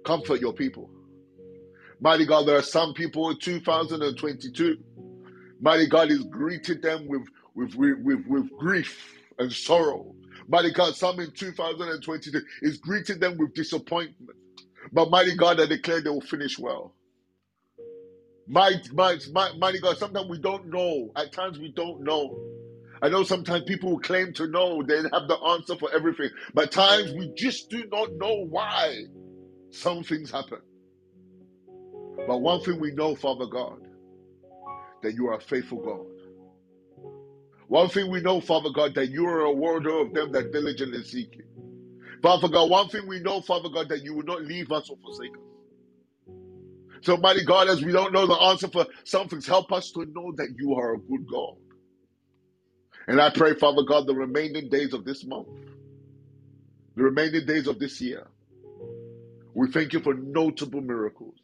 Comfort 0.04 0.42
your 0.42 0.54
people. 0.54 0.90
Mighty 2.02 2.26
God, 2.26 2.48
there 2.48 2.58
are 2.58 2.64
some 2.64 2.96
people 2.96 3.30
in 3.30 3.38
2022. 3.40 4.78
Mighty 5.62 5.88
God 5.88 6.10
is 6.10 6.24
greeted 6.24 6.82
them 6.82 7.08
with, 7.08 7.28
with, 7.56 7.76
with, 7.76 8.00
with, 8.00 8.26
with 8.28 8.52
grief 8.58 9.20
and 9.38 9.54
sorrow. 9.54 10.16
Mighty 10.48 10.72
God, 10.72 10.96
some 10.96 11.20
in 11.20 11.32
2022 11.32 12.42
is 12.64 12.78
greeting 12.78 13.20
them 13.20 13.38
with 13.38 13.54
disappointment. 13.54 14.38
But 14.92 15.12
mighty 15.12 15.36
God, 15.36 15.62
I 15.62 15.68
declare 15.68 16.02
they 16.02 16.10
will 16.10 16.22
finish 16.22 16.58
well. 16.58 16.96
Mighty, 18.48 18.90
mighty, 18.94 19.32
mighty 19.32 19.80
God, 19.80 19.98
sometimes 19.98 20.30
we 20.30 20.40
don't 20.40 20.68
know. 20.68 21.12
At 21.16 21.34
times 21.34 21.60
we 21.60 21.72
don't 21.72 22.02
know. 22.02 22.57
I 23.02 23.10
know 23.10 23.24
sometimes 23.24 23.64
people 23.66 23.90
who 23.92 24.00
claim 24.00 24.34
to 24.34 24.48
know 24.48 24.84
they 24.84 24.98
have 24.98 25.28
the 25.28 25.38
answer 25.50 25.76
for 25.78 25.94
everything, 25.94 26.30
but 26.54 26.72
times 26.72 27.14
we 27.14 27.32
just 27.36 27.70
do 27.70 27.86
not 27.92 28.10
know 28.14 28.46
why 28.50 29.04
some 29.72 30.04
things 30.04 30.32
happen. 30.32 30.60
But 32.28 32.40
one 32.40 32.62
thing 32.62 32.80
we 32.80 32.92
know, 32.94 33.16
Father 33.16 33.48
God, 33.48 33.80
that 35.04 35.14
you 35.14 35.28
are 35.28 35.36
a 35.36 35.42
faithful 35.42 35.80
God. 35.80 36.06
One 37.68 37.90
thing 37.90 38.12
we 38.12 38.22
know, 38.22 38.42
Father 38.42 38.70
God, 38.72 38.96
that 38.96 39.10
you 39.10 39.26
are 39.28 39.42
a 39.42 39.52
warder 39.54 40.00
of 40.00 40.14
them 40.14 40.32
that 40.34 40.52
diligently 40.52 41.04
seek 41.04 41.30
you. 41.36 41.44
Father 42.22 42.50
God, 42.50 42.70
one 42.70 42.90
thing 42.90 43.08
we 43.08 43.20
know, 43.20 43.42
Father 43.42 43.70
God, 43.70 43.90
that 43.90 44.04
you 44.04 44.16
will 44.16 44.24
not 44.24 44.44
leave 44.44 44.72
us 44.72 44.90
or 44.90 44.98
forsake 44.98 45.32
us. 45.38 45.44
So, 47.04 47.18
mighty 47.18 47.46
God, 47.46 47.70
as 47.70 47.84
we 47.84 47.92
don't 47.92 48.14
know 48.14 48.28
the 48.28 48.36
answer 48.36 48.68
for 48.70 48.86
some 49.06 49.28
things, 49.30 49.48
help 49.48 49.72
us 49.72 49.92
to 49.92 50.06
know 50.14 50.34
that 50.38 50.50
you 50.58 50.76
are 50.76 50.96
a 50.96 51.00
good 51.00 51.26
God. 51.32 51.56
And 53.08 53.22
I 53.22 53.30
pray, 53.32 53.56
Father 53.56 53.84
God, 53.84 54.08
the 54.08 54.16
remaining 54.16 54.70
days 54.70 54.94
of 54.94 55.06
this 55.06 55.26
month, 55.26 55.48
the 56.96 57.04
remaining 57.04 57.46
days 57.46 57.68
of 57.68 57.80
this 57.80 58.02
year, 58.02 58.28
we 59.54 59.72
thank 59.72 59.94
you 59.94 60.02
for 60.02 60.14
notable 60.14 60.82
miracles, 60.82 61.36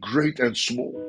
great 0.00 0.40
and 0.40 0.56
small. 0.56 1.04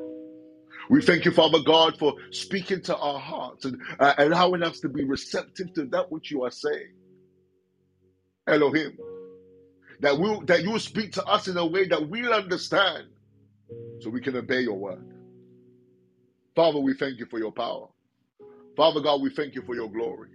We 0.90 1.02
thank 1.02 1.24
you, 1.24 1.32
Father 1.32 1.60
God, 1.60 1.98
for 1.98 2.14
speaking 2.30 2.82
to 2.82 2.96
our 2.96 3.18
hearts 3.18 3.64
and 3.64 3.80
uh, 3.98 4.14
allowing 4.18 4.62
us 4.62 4.80
to 4.80 4.88
be 4.88 5.04
receptive 5.04 5.72
to 5.74 5.86
that 5.86 6.12
which 6.12 6.30
you 6.30 6.44
are 6.44 6.50
saying. 6.50 6.92
Elohim, 8.48 8.98
that 10.00 10.18
we 10.18 10.40
that 10.46 10.62
you 10.62 10.72
will 10.72 10.80
speak 10.80 11.12
to 11.12 11.24
us 11.26 11.48
in 11.48 11.56
a 11.56 11.66
way 11.66 11.88
that 11.88 12.08
we'll 12.08 12.32
understand, 12.32 13.06
so 14.00 14.10
we 14.10 14.20
can 14.20 14.36
obey 14.36 14.60
your 14.62 14.78
word. 14.78 15.04
Father, 16.56 16.80
we 16.80 16.94
thank 16.94 17.18
you 17.18 17.26
for 17.26 17.38
your 17.38 17.52
power. 17.52 17.88
Father 18.76 19.00
God, 19.00 19.22
we 19.22 19.30
thank 19.30 19.54
you 19.54 19.62
for 19.62 19.74
your 19.74 19.90
glory. 19.90 20.28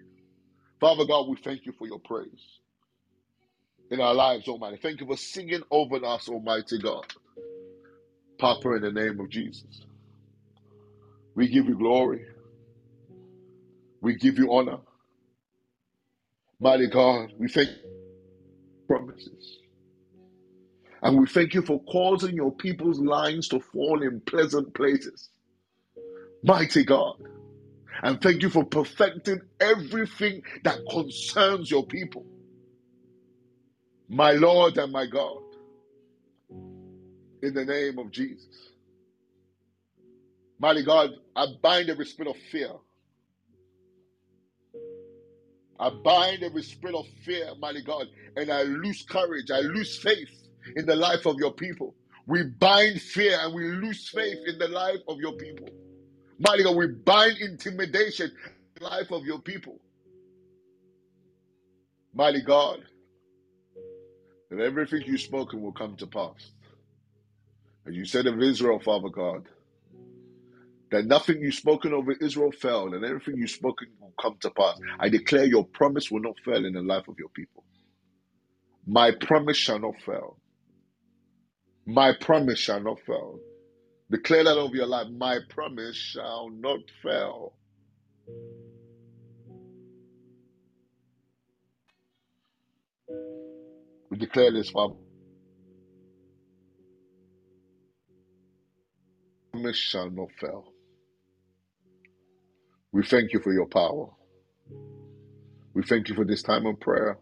Father 0.80 1.06
God, 1.06 1.30
we 1.30 1.38
thank 1.44 1.66
you 1.66 1.74
for 1.74 1.88
your 1.88 2.00
praise 2.00 2.60
in 3.92 4.02
our 4.02 4.14
lives, 4.14 4.48
Almighty. 4.48 4.78
Thank 4.82 5.02
you 5.02 5.08
for 5.08 5.18
singing 5.18 5.62
over 5.72 6.04
us, 6.06 6.30
Almighty 6.30 6.80
God. 6.80 7.06
Papa, 8.40 8.74
in 8.74 8.82
the 8.82 8.92
name 8.92 9.20
of 9.20 9.30
Jesus, 9.30 9.82
we 11.36 11.48
give 11.48 11.68
you 11.68 11.78
glory. 11.78 12.26
We 14.02 14.16
give 14.16 14.38
you 14.40 14.54
honor. 14.54 14.80
Mighty 16.60 16.88
God, 16.88 17.34
we 17.38 17.48
thank 17.50 17.70
promises. 18.88 19.60
And 21.04 21.20
we 21.20 21.28
thank 21.28 21.54
you 21.54 21.62
for 21.64 21.82
causing 21.84 22.36
your 22.36 22.54
people's 22.54 23.00
lines 23.00 23.48
to 23.50 23.60
fall 23.60 24.04
in 24.04 24.22
pleasant 24.22 24.74
places. 24.76 25.30
Mighty 26.44 26.84
God. 26.84 27.16
And 28.04 28.22
thank 28.22 28.42
you 28.44 28.50
for 28.50 28.66
perfecting 28.66 29.42
everything 29.60 30.44
that 30.64 30.80
concerns 30.90 31.72
your 31.72 31.86
people. 31.86 32.26
My 34.10 34.34
Lord 34.34 34.78
and 34.78 34.92
my 34.92 35.06
God. 35.08 35.42
In 37.44 37.54
the 37.54 37.66
name 37.66 38.00
of 38.00 38.12
Jesus. 38.12 38.70
Mighty 40.60 40.84
God, 40.84 41.12
I 41.36 41.48
bind 41.62 41.90
every 41.90 42.06
spirit 42.06 42.30
of 42.32 42.38
fear. 42.52 42.72
I 45.80 45.90
bind 45.90 46.44
every 46.44 46.64
spirit 46.64 46.96
of 46.96 47.08
fear, 47.26 47.52
mighty 47.60 47.84
God, 47.84 48.08
and 48.38 48.52
I 48.52 48.64
lose 48.64 49.04
courage. 49.04 49.52
I 49.52 49.60
lose 49.60 49.98
faith 50.00 50.30
in 50.76 50.86
the 50.86 50.96
life 50.96 51.26
of 51.26 51.38
your 51.40 51.54
people. 51.54 51.96
We 52.28 52.44
bind 52.44 53.02
fear 53.02 53.38
and 53.42 53.54
we 53.54 53.64
lose 53.66 54.10
faith 54.10 54.40
in 54.48 54.60
the 54.60 54.70
life 54.70 55.02
of 55.08 55.20
your 55.20 55.34
people. 55.34 55.70
Mighty 56.42 56.64
God, 56.66 56.78
we 56.78 56.88
bind 56.90 57.40
intimidation 57.40 58.28
in 58.32 58.84
the 58.84 58.86
life 58.90 59.12
of 59.12 59.26
your 59.26 59.42
people. 59.42 59.80
Mighty 62.14 62.42
God, 62.44 62.82
that 64.52 64.60
everything 64.62 65.04
you've 65.06 65.22
spoken 65.22 65.62
will 65.62 65.74
come 65.74 65.96
to 65.98 66.08
pass. 66.08 66.52
As 67.88 67.96
you 67.96 68.06
said 68.06 68.28
of 68.28 68.42
Israel, 68.42 68.80
Father 68.80 69.10
God, 69.10 69.48
that 70.92 71.06
nothing 71.06 71.42
you've 71.42 71.56
spoken 71.56 71.94
over 71.94 72.14
Israel 72.14 72.52
fell, 72.52 72.94
and 72.94 73.06
everything 73.06 73.38
you've 73.38 73.52
spoken 73.52 73.90
will 74.02 74.14
come 74.22 74.38
to 74.42 74.52
pass. 74.52 74.78
I 75.00 75.10
declare 75.10 75.46
your 75.46 75.66
promise 75.66 76.12
will 76.12 76.22
not 76.22 76.38
fail 76.46 76.66
in 76.66 76.74
the 76.74 76.82
life 76.84 77.08
of 77.10 77.16
your 77.20 77.30
people. 77.30 77.66
My 78.88 79.12
promise 79.12 79.58
shall 79.58 79.80
not 79.80 79.96
fail. 80.06 80.38
My 81.88 82.14
promise 82.14 82.60
shall 82.60 82.82
not 82.82 83.00
fail. 83.02 83.42
Declare 84.12 84.46
that 84.46 84.58
over 84.60 84.76
your 84.76 84.88
life. 84.88 85.08
My 85.10 85.40
promise 85.50 85.98
shall 85.98 86.50
not 86.52 86.82
fail. 87.04 87.56
We 94.12 94.18
declare 94.18 94.52
this, 94.52 94.70
Father. 94.72 94.96
Promise 99.54 99.78
shall 99.78 100.12
not 100.12 100.30
fail. 100.40 100.66
We 102.94 103.04
thank 103.06 103.34
you 103.34 103.42
for 103.42 103.54
your 103.54 103.68
power. 103.68 104.08
We 105.74 105.84
thank 105.84 106.10
you 106.10 106.16
for 106.16 106.26
this 106.26 106.44
time 106.44 106.66
of 106.66 106.80
prayer. 106.82 107.20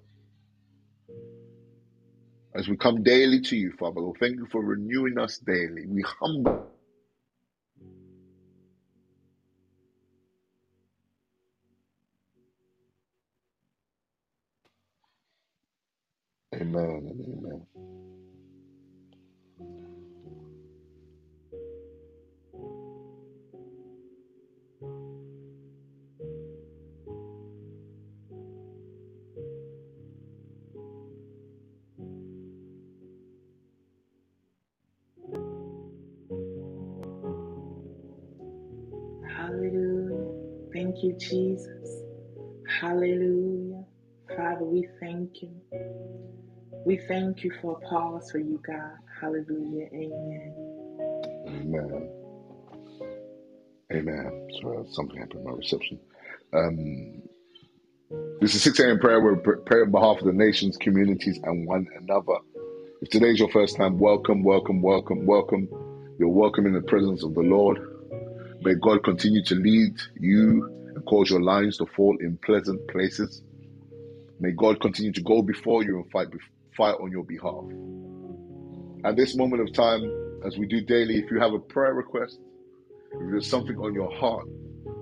As 2.56 2.68
we 2.68 2.78
come 2.78 3.04
daily 3.04 3.42
to 3.42 3.58
you, 3.58 3.74
Father, 3.80 4.02
we 4.02 4.14
thank 4.20 4.38
you 4.38 4.48
for 4.52 4.64
renewing 4.66 5.20
us 5.20 5.40
daily. 5.40 5.86
We 5.88 6.04
humble. 6.22 6.79
Amen 16.60 17.08
and 17.10 17.22
amen. 17.26 17.68
Hallelujah. 39.38 40.34
Thank 40.74 41.04
you, 41.04 41.18
Jesus. 41.20 42.04
Hallelujah. 42.82 43.86
Father, 44.36 44.66
we 44.66 44.88
thank 45.02 45.42
you. 45.42 45.52
We 46.86 46.98
thank 47.08 47.44
you 47.44 47.52
for 47.62 47.78
a 47.78 47.90
pause 47.90 48.32
for 48.32 48.40
you, 48.40 48.62
God. 48.66 48.94
Hallelujah. 49.20 49.88
Amen. 49.94 50.54
Amen. 51.48 52.10
Amen. 53.92 54.48
Sorry, 54.62 54.86
something 54.92 55.18
happened 55.18 55.44
with 55.44 55.46
my 55.46 55.58
reception. 55.58 56.00
Um, 56.54 57.22
this 58.40 58.56
is 58.56 58.64
6 58.64 58.80
a.m. 58.80 59.00
prayer. 59.00 59.20
We're 59.20 59.36
praying 59.36 59.86
on 59.86 59.92
behalf 59.92 60.20
of 60.20 60.26
the 60.26 60.34
nations, 60.34 60.78
communities, 60.78 61.40
and 61.44 61.68
one 61.68 61.88
another. 62.00 62.38
If 63.02 63.10
today's 63.10 63.40
your 63.40 63.50
first 63.50 63.76
time, 63.76 64.00
welcome, 64.00 64.44
welcome, 64.44 64.82
welcome, 64.82 65.26
welcome. 65.26 65.68
You're 66.18 66.30
welcome 66.30 66.66
in 66.66 66.74
the 66.74 66.82
presence 66.82 67.24
of 67.24 67.34
the 67.34 67.42
Lord. 67.42 67.80
May 68.62 68.76
God 68.76 69.04
continue 69.04 69.44
to 69.44 69.56
lead 69.56 69.96
you 70.16 70.66
and 70.96 71.06
cause 71.06 71.30
your 71.30 71.42
lines 71.42 71.78
to 71.78 71.86
fall 71.86 72.18
in 72.22 72.38
pleasant 72.38 72.88
places. 72.88 73.42
May 74.40 74.52
God 74.52 74.80
continue 74.80 75.12
to 75.12 75.22
go 75.22 75.42
before 75.42 75.84
you 75.84 75.98
and 75.98 76.12
fight, 76.12 76.30
fight 76.80 76.96
on 77.02 77.12
your 77.12 77.26
behalf. 77.26 77.66
At 79.04 79.18
this 79.18 79.36
moment 79.36 79.62
of 79.62 79.74
time, 79.74 80.02
as 80.46 80.58
we 80.58 80.66
do 80.66 80.80
daily, 80.80 81.18
if 81.18 81.30
you 81.30 81.38
have 81.38 81.54
a 81.54 81.60
prayer 81.60 81.94
request, 81.94 82.40
if 83.12 83.20
there's 83.32 83.48
something 83.48 83.78
on 83.78 83.94
your 83.94 84.10
heart 84.16 84.48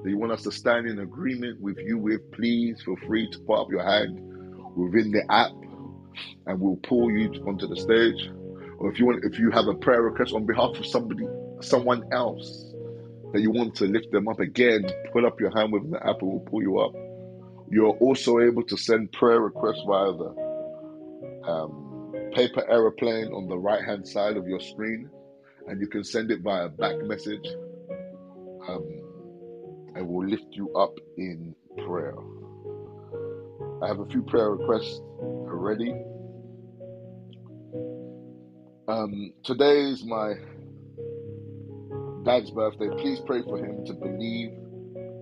that 0.04 0.10
you 0.10 0.18
want 0.18 0.32
us 0.32 0.42
to 0.42 0.52
stand 0.52 0.88
in 0.88 1.00
agreement 1.00 1.62
with 1.62 1.78
you 1.78 2.00
with, 2.00 2.32
please 2.32 2.82
feel 2.82 2.96
free 3.06 3.30
to 3.30 3.40
put 3.42 3.62
up 3.62 3.68
your 3.70 3.84
hand 3.84 4.20
within 4.76 5.12
the 5.12 5.24
app 5.32 5.52
and 6.48 6.60
we'll 6.60 6.78
pull 6.78 7.12
you 7.12 7.32
onto 7.48 7.68
the 7.68 7.78
stage. 7.78 8.32
Or 8.80 8.92
if 8.92 8.98
you 8.98 9.06
want 9.06 9.24
if 9.24 9.38
you 9.38 9.52
have 9.52 9.68
a 9.68 9.76
prayer 9.76 10.02
request 10.02 10.34
on 10.34 10.48
behalf 10.48 10.78
of 10.78 10.86
somebody 10.86 11.28
someone 11.62 12.04
else 12.12 12.74
that 13.34 13.42
you 13.42 13.52
want 13.52 13.76
to 13.76 13.86
lift 13.86 14.12
them 14.12 14.28
up 14.28 14.40
again, 14.40 14.90
put 15.14 15.26
up 15.26 15.40
your 15.40 15.52
hand 15.52 15.74
within 15.74 15.92
the 15.92 16.00
app 16.08 16.22
and 16.22 16.32
we'll 16.32 16.40
pull 16.40 16.64
you 16.64 16.80
up. 16.80 16.94
You're 17.70 17.98
also 17.98 18.40
able 18.40 18.64
to 18.64 18.78
send 18.78 19.12
prayer 19.12 19.42
requests 19.42 19.84
via 19.86 20.14
the 20.14 20.47
um, 21.48 22.14
paper 22.34 22.64
aeroplane 22.70 23.32
on 23.34 23.48
the 23.48 23.58
right 23.58 23.84
hand 23.84 24.08
side 24.08 24.38
of 24.38 24.48
your 24.48 24.60
screen, 24.60 25.10
and 25.68 25.82
you 25.82 25.88
can 25.88 26.04
send 26.04 26.32
it 26.32 26.41
via 26.41 26.70
back 26.70 26.95
message, 27.04 27.48
um, 28.68 28.86
and 29.95 30.08
we'll 30.08 30.28
lift 30.28 30.48
you 30.52 30.72
up 30.76 30.93
in 31.18 31.56
prayer. 31.86 32.16
I 33.82 33.88
have 33.88 34.00
a 34.00 34.06
few 34.06 34.24
prayer 34.24 34.52
requests 34.52 35.02
already. 35.20 35.93
Um, 38.88 39.34
today 39.43 39.82
is 39.82 40.06
my 40.06 40.34
dad's 42.24 42.52
birthday. 42.52 42.89
Please 43.02 43.20
pray 43.26 43.41
for 43.43 43.58
him 43.58 43.86
to 43.86 43.93
believe 43.93 44.52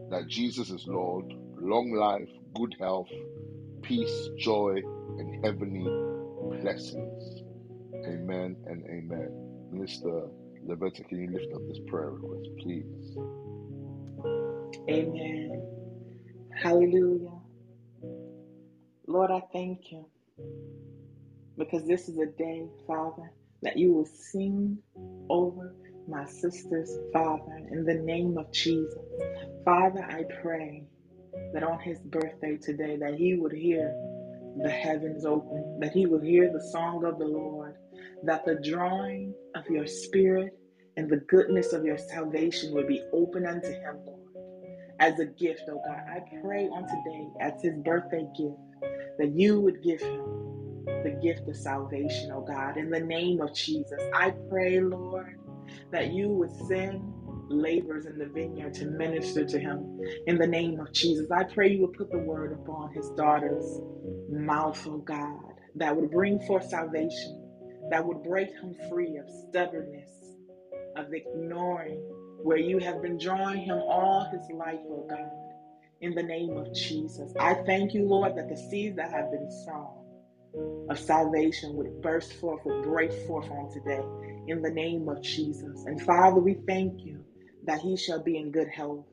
that 0.10 0.28
Jesus 0.28 0.70
is 0.70 0.86
Lord, 0.88 1.26
long 1.60 1.92
life, 1.94 2.30
good 2.54 2.76
health, 2.80 3.10
peace, 3.82 4.30
joy, 4.38 4.82
and 5.18 5.44
heavenly 5.44 6.05
blessings. 6.66 7.44
Amen 8.08 8.56
and 8.66 8.84
amen. 8.90 9.30
Minister 9.72 10.30
Levetta, 10.68 11.08
can 11.08 11.22
you 11.22 11.30
lift 11.32 11.54
up 11.54 11.62
this 11.68 11.78
prayer 11.86 12.10
request, 12.10 12.50
please? 12.60 13.18
Amen. 14.90 15.62
Hallelujah. 16.56 17.40
Lord, 19.06 19.30
I 19.30 19.44
thank 19.54 19.92
you 19.92 20.08
because 21.56 21.86
this 21.86 22.10
is 22.10 22.18
a 22.18 22.26
day, 22.26 22.66
Father, 22.88 23.32
that 23.62 23.78
you 23.78 23.94
will 23.94 24.08
sing 24.32 24.80
over 25.30 25.76
my 26.08 26.26
sister's 26.26 26.92
father 27.14 27.60
in 27.70 27.86
the 27.86 27.94
name 27.94 28.40
of 28.40 28.52
Jesus. 28.52 29.06
Father, 29.64 30.04
I 30.04 30.24
pray 30.42 30.88
that 31.54 31.62
on 31.62 31.80
his 31.80 32.00
birthday 32.00 32.58
today 32.58 32.98
that 32.98 33.14
he 33.14 33.36
would 33.36 33.54
hear 33.54 33.94
the 34.58 34.70
heavens 34.70 35.26
open, 35.26 35.80
that 35.82 35.92
he 35.92 36.06
would 36.06 36.24
hear 36.24 36.52
the 36.52 36.62
song 36.72 37.04
of 37.06 37.20
the 37.20 37.26
Lord, 37.26 37.76
that 38.24 38.46
the 38.46 38.56
drawing 38.56 39.34
of 39.56 39.66
your 39.68 39.88
spirit 39.88 40.54
and 40.98 41.10
the 41.10 41.18
goodness 41.28 41.74
of 41.74 41.86
your 41.86 41.98
salvation 41.98 42.74
would 42.74 42.88
be 42.88 43.04
open 43.14 43.46
unto 43.46 43.68
him, 43.68 43.98
Lord, 44.06 44.20
as 45.00 45.20
a 45.20 45.26
gift, 45.26 45.64
oh 45.70 45.82
God. 45.86 46.02
I 46.10 46.22
pray 46.42 46.68
on 46.68 46.84
today 46.84 47.28
as 47.42 47.62
his 47.62 47.78
birthday 47.84 48.26
gift 48.38 48.58
that 49.20 49.32
you 49.34 49.60
would 49.60 49.82
give 49.84 50.02
him 50.02 50.24
the 51.04 51.20
gift 51.22 51.48
of 51.48 51.56
salvation, 51.56 52.32
oh 52.32 52.42
God, 52.42 52.78
in 52.78 52.90
the 52.90 53.00
name 53.00 53.42
of 53.42 53.54
Jesus. 53.54 54.02
I 54.14 54.34
pray, 54.50 54.80
Lord, 54.80 55.40
that 55.92 56.12
you 56.14 56.30
would 56.30 56.52
send 56.68 57.15
laborers 57.50 58.06
in 58.06 58.18
the 58.18 58.26
vineyard 58.26 58.74
to 58.76 58.86
minister 58.86 59.46
to 59.46 59.60
him 59.60 60.00
in 60.28 60.38
the 60.38 60.48
name 60.48 60.80
of 60.80 60.92
Jesus. 60.94 61.30
I 61.32 61.44
pray 61.44 61.72
you 61.72 61.82
would 61.82 61.94
put 61.94 62.12
the 62.12 62.20
word 62.20 62.54
upon 62.54 62.94
his 62.94 63.10
daughter's 63.12 63.82
mouth, 64.30 64.86
oh 64.88 64.98
God, 64.98 65.54
that 65.76 65.96
would 65.96 66.12
bring 66.12 66.40
forth 66.42 66.70
salvation, 66.70 67.42
that 67.92 68.06
would 68.06 68.24
break 68.24 68.50
him 68.50 68.76
free 68.90 69.18
of 69.18 69.30
stubbornness, 69.50 70.10
of 70.96 71.14
ignoring 71.14 71.98
where 72.42 72.58
you 72.58 72.80
have 72.80 73.02
been 73.02 73.18
drawing 73.18 73.62
him 73.62 73.78
all 73.78 74.30
his 74.32 74.42
life, 74.56 74.80
oh 74.90 75.06
God, 75.10 75.32
in 76.02 76.14
the 76.14 76.24
name 76.24 76.58
of 76.58 76.74
Jesus. 76.74 77.34
I 77.40 77.56
thank 77.66 77.94
you, 77.94 78.06
Lord, 78.08 78.38
that 78.38 78.50
the 78.50 78.58
seeds 78.58 78.96
that 78.98 79.12
have 79.12 79.32
been 79.32 79.50
sown 79.66 80.02
of 80.90 81.00
salvation 81.00 81.76
would 81.76 82.02
burst 82.02 82.34
forth, 82.34 82.62
would 82.66 82.84
break 82.84 83.12
forth 83.28 83.50
on 83.50 83.72
today 83.74 84.04
in 84.48 84.62
the 84.62 84.70
name 84.70 85.10
of 85.10 85.22
Jesus. 85.22 85.84
And 85.86 86.02
Father, 86.02 86.40
we 86.40 86.56
thank 86.68 87.02
you 87.04 87.24
that 87.66 87.82
he 87.82 87.98
shall 87.98 88.24
be 88.24 88.38
in 88.38 88.52
good 88.52 88.70
health. 88.70 89.06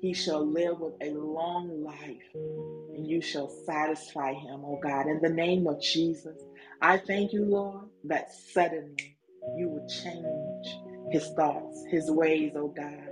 He 0.00 0.14
shall 0.14 0.46
live 0.46 0.80
with 0.80 0.94
a 1.02 1.10
long 1.10 1.82
life, 1.84 2.34
and 2.34 3.06
you 3.06 3.22
shall 3.22 3.48
satisfy 3.66 4.32
him, 4.34 4.62
oh 4.64 4.80
God, 4.82 5.06
in 5.08 5.20
the 5.22 5.30
name 5.30 5.66
of 5.66 5.82
Jesus. 5.82 6.38
I 6.82 6.98
thank 6.98 7.32
you, 7.32 7.44
Lord, 7.44 7.86
that 8.04 8.32
suddenly 8.32 9.16
you 9.56 9.68
would 9.70 9.88
change 9.88 10.66
his 11.12 11.28
thoughts, 11.36 11.84
his 11.90 12.10
ways, 12.10 12.52
oh 12.56 12.68
God, 12.68 13.10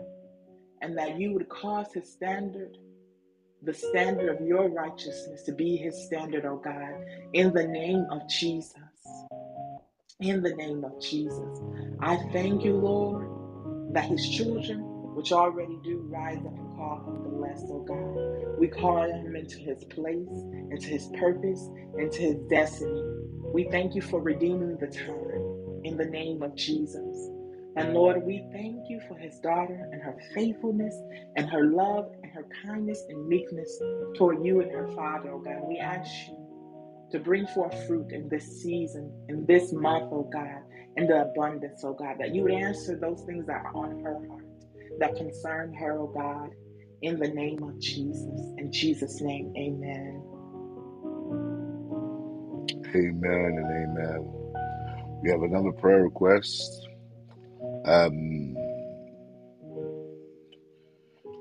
and 0.82 0.96
that 0.98 1.18
you 1.18 1.32
would 1.34 1.48
cause 1.48 1.92
his 1.94 2.12
standard 2.12 2.70
the 3.62 3.74
standard 3.74 4.28
of 4.28 4.46
your 4.46 4.68
righteousness 4.68 5.42
to 5.44 5.52
be 5.52 5.76
his 5.76 6.00
standard, 6.06 6.44
oh 6.46 6.60
God, 6.64 6.94
in 7.32 7.52
the 7.52 7.66
name 7.66 8.06
of 8.10 8.28
Jesus. 8.28 8.74
In 10.20 10.42
the 10.42 10.54
name 10.54 10.84
of 10.84 11.00
Jesus. 11.00 11.60
I 12.00 12.16
thank 12.32 12.64
you, 12.64 12.74
Lord, 12.76 13.28
that 13.92 14.04
his 14.06 14.28
children, 14.28 14.80
which 15.14 15.32
already 15.32 15.78
do 15.84 16.06
rise 16.10 16.38
up 16.38 16.58
and 16.58 16.76
call 16.76 17.04
him 17.06 17.38
blessed, 17.38 17.66
oh 17.70 17.84
God. 17.86 18.58
We 18.58 18.68
call 18.68 19.04
him 19.04 19.36
into 19.36 19.58
his 19.58 19.84
place, 19.84 20.28
into 20.70 20.88
his 20.88 21.08
purpose, 21.18 21.68
into 21.98 22.22
his 22.22 22.36
destiny. 22.50 23.02
We 23.52 23.64
thank 23.70 23.94
you 23.94 24.02
for 24.02 24.20
redeeming 24.20 24.78
the 24.78 24.88
time 24.88 25.82
in 25.84 25.96
the 25.96 26.06
name 26.06 26.42
of 26.42 26.56
Jesus. 26.56 27.30
And 27.76 27.94
Lord, 27.94 28.22
we 28.24 28.44
thank 28.52 28.88
you 28.88 29.00
for 29.08 29.16
his 29.16 29.38
daughter 29.40 29.88
and 29.92 30.02
her 30.02 30.16
faithfulness 30.34 30.94
and 31.36 31.48
her 31.50 31.64
love 31.64 32.06
and 32.22 32.32
her 32.32 32.46
kindness 32.64 33.02
and 33.08 33.28
meekness 33.28 33.80
toward 34.16 34.44
you 34.44 34.60
and 34.60 34.72
her 34.72 34.88
father, 34.94 35.30
oh 35.32 35.40
God. 35.40 35.62
We 35.68 35.78
ask 35.78 36.10
you 36.28 36.36
to 37.12 37.20
bring 37.20 37.46
forth 37.48 37.74
fruit 37.86 38.12
in 38.12 38.28
this 38.28 38.62
season, 38.62 39.12
in 39.28 39.46
this 39.46 39.72
month, 39.72 40.06
oh 40.12 40.28
God, 40.32 40.62
in 40.96 41.06
the 41.06 41.22
abundance, 41.22 41.82
oh 41.84 41.92
God, 41.92 42.16
that 42.18 42.34
you 42.34 42.42
would 42.42 42.52
answer 42.52 42.96
those 42.96 43.22
things 43.26 43.46
that 43.46 43.64
are 43.64 43.76
on 43.76 44.02
her 44.02 44.14
heart, 44.28 44.44
that 44.98 45.14
concern 45.16 45.74
her, 45.74 45.98
oh 45.98 46.06
God, 46.06 46.50
in 47.02 47.18
the 47.18 47.28
name 47.28 47.62
of 47.62 47.78
Jesus. 47.80 48.40
In 48.58 48.72
Jesus' 48.72 49.20
name, 49.20 49.52
amen. 49.56 50.22
Amen 52.94 53.58
and 53.58 53.98
amen. 53.98 54.32
We 55.22 55.30
have 55.30 55.42
another 55.42 55.72
prayer 55.72 56.04
request. 56.04 56.88
Um, 57.84 58.54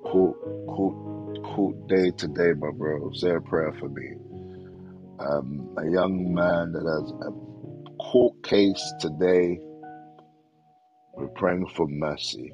court, 0.04 0.38
court, 0.68 1.44
court 1.44 1.88
day 1.88 2.12
today, 2.12 2.54
my 2.58 2.72
bro. 2.72 3.12
Say 3.14 3.32
a 3.32 3.40
prayer 3.40 3.74
for 3.80 3.88
me. 3.90 4.16
Um, 5.20 5.76
a 5.78 5.90
young 5.90 6.34
man 6.34 6.74
that 6.74 6.84
has 6.84 7.12
a 7.28 7.32
court 8.16 8.36
case 8.44 8.94
today. 9.02 9.60
We're 11.16 11.30
praying 11.30 11.68
for 11.76 11.88
mercy. 11.90 12.54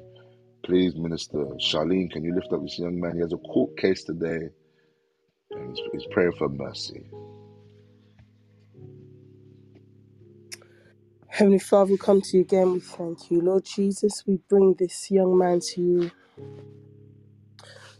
Please, 0.66 0.94
Minister 0.96 1.46
Charlene, 1.60 2.10
can 2.12 2.24
you 2.24 2.34
lift 2.34 2.52
up 2.52 2.62
this 2.62 2.78
young 2.78 3.00
man? 3.00 3.14
He 3.16 3.20
has 3.22 3.32
a 3.32 3.38
court 3.38 3.76
case 3.78 4.04
today, 4.04 4.48
and 5.54 5.68
he's, 5.70 5.80
he's 5.92 6.06
praying 6.12 6.34
for 6.38 6.48
mercy. 6.50 7.02
Heavenly 11.28 11.60
Father, 11.60 11.92
we 11.92 11.98
come 11.98 12.22
to 12.22 12.38
you 12.38 12.42
again. 12.42 12.72
We 12.74 12.80
thank 12.80 13.30
you. 13.30 13.40
Lord 13.42 13.64
Jesus, 13.64 14.24
we 14.26 14.38
bring 14.48 14.74
this 14.78 15.10
young 15.10 15.38
man 15.38 15.60
to 15.74 15.80
you. 15.82 16.12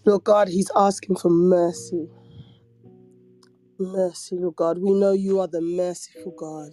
Lord 0.06 0.24
God, 0.24 0.48
he's 0.48 0.70
asking 0.76 1.16
for 1.16 1.30
mercy. 1.30 2.10
Mercy, 3.78 4.36
Lord 4.38 4.56
God. 4.56 4.78
We 4.78 4.92
know 4.92 5.12
you 5.12 5.40
are 5.40 5.48
the 5.48 5.60
merciful 5.62 6.32
God. 6.32 6.72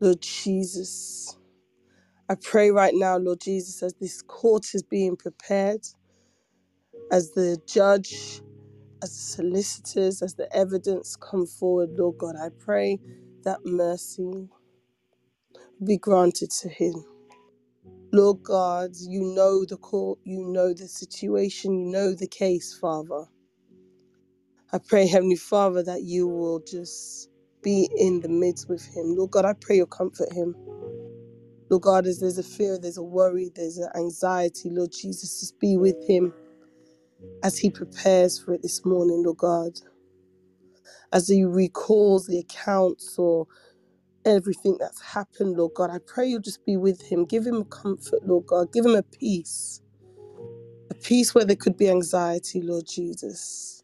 Lord 0.00 0.22
Jesus, 0.22 1.36
I 2.28 2.36
pray 2.36 2.70
right 2.70 2.94
now, 2.94 3.18
Lord 3.18 3.40
Jesus, 3.40 3.82
as 3.82 3.94
this 3.94 4.22
court 4.22 4.74
is 4.74 4.82
being 4.82 5.16
prepared, 5.16 5.82
as 7.12 7.32
the 7.32 7.58
judge, 7.66 8.42
as 9.02 9.10
the 9.16 9.22
solicitors, 9.22 10.22
as 10.22 10.34
the 10.34 10.54
evidence 10.56 11.16
come 11.16 11.46
forward, 11.46 11.90
Lord 11.98 12.18
God, 12.18 12.36
I 12.40 12.50
pray 12.58 13.00
that 13.44 13.60
mercy 13.64 14.48
be 15.86 15.98
granted 15.98 16.50
to 16.62 16.68
him. 16.70 17.04
Lord 18.12 18.42
God, 18.44 18.92
you 19.00 19.22
know 19.22 19.64
the 19.66 19.78
court, 19.78 20.20
you 20.24 20.44
know 20.46 20.74
the 20.74 20.88
situation, 20.88 21.78
you 21.86 21.92
know 21.92 22.14
the 22.14 22.28
case, 22.28 22.74
Father. 22.74 23.26
I 24.72 24.78
pray, 24.80 25.08
Heavenly 25.08 25.36
Father, 25.36 25.82
that 25.84 26.04
you 26.04 26.28
will 26.28 26.60
just 26.60 27.29
be 27.62 27.90
in 27.96 28.20
the 28.20 28.28
midst 28.30 28.68
with 28.68 28.86
him. 28.94 29.16
Lord 29.16 29.32
God, 29.32 29.44
I 29.46 29.54
pray 29.60 29.76
you'll 29.76 29.86
comfort 29.86 30.32
him. 30.32 30.56
Lord 31.70 31.82
God, 31.84 32.06
as 32.06 32.20
there's 32.20 32.38
a 32.38 32.44
fear, 32.44 32.78
there's 32.80 32.98
a 32.98 33.02
worry, 33.04 33.50
there's 33.54 33.78
an 33.78 33.90
anxiety, 33.96 34.70
Lord 34.70 34.92
Jesus, 34.92 35.40
just 35.40 35.60
be 35.60 35.76
with 35.76 35.98
him 36.08 36.34
as 37.42 37.58
he 37.58 37.70
prepares 37.70 38.38
for 38.38 38.54
it 38.54 38.62
this 38.62 38.84
morning, 38.84 39.22
Lord 39.24 39.38
God. 39.38 39.72
As 41.12 41.28
he 41.28 41.44
recalls 41.44 42.26
the 42.26 42.38
accounts 42.40 43.16
or 43.18 43.46
everything 44.26 44.76
that's 44.80 45.02
happened, 45.02 45.56
Lord 45.58 45.74
God, 45.74 45.90
I 45.90 45.98
pray 46.06 46.28
you'll 46.28 46.40
just 46.42 46.64
be 46.66 46.76
with 46.76 47.02
him. 47.10 47.26
Give 47.26 47.46
him 47.46 47.64
comfort, 47.64 48.20
Lord 48.24 48.46
God. 48.46 48.72
Give 48.72 48.86
him 48.86 48.96
a 48.96 49.04
peace, 49.04 49.82
a 50.90 50.94
peace 50.96 51.34
where 51.34 51.44
there 51.46 51.56
could 51.56 51.76
be 51.76 51.90
anxiety, 51.90 52.62
Lord 52.62 52.86
Jesus. 52.88 53.79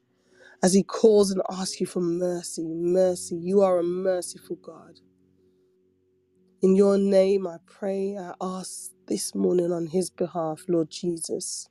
As 0.62 0.74
he 0.74 0.82
calls 0.82 1.30
and 1.30 1.42
asks 1.50 1.80
you 1.80 1.86
for 1.86 2.00
mercy, 2.00 2.64
mercy. 2.64 3.36
You 3.36 3.62
are 3.62 3.78
a 3.80 3.84
merciful 3.84 4.56
God. 4.56 5.00
In 6.62 6.76
your 6.76 6.98
name, 6.98 7.46
I 7.46 7.58
pray, 7.66 8.16
I 8.18 8.34
ask 8.40 8.90
this 9.08 9.34
morning 9.34 9.72
on 9.72 9.88
his 9.88 10.10
behalf, 10.10 10.64
Lord 10.68 10.90
Jesus. 10.90 11.68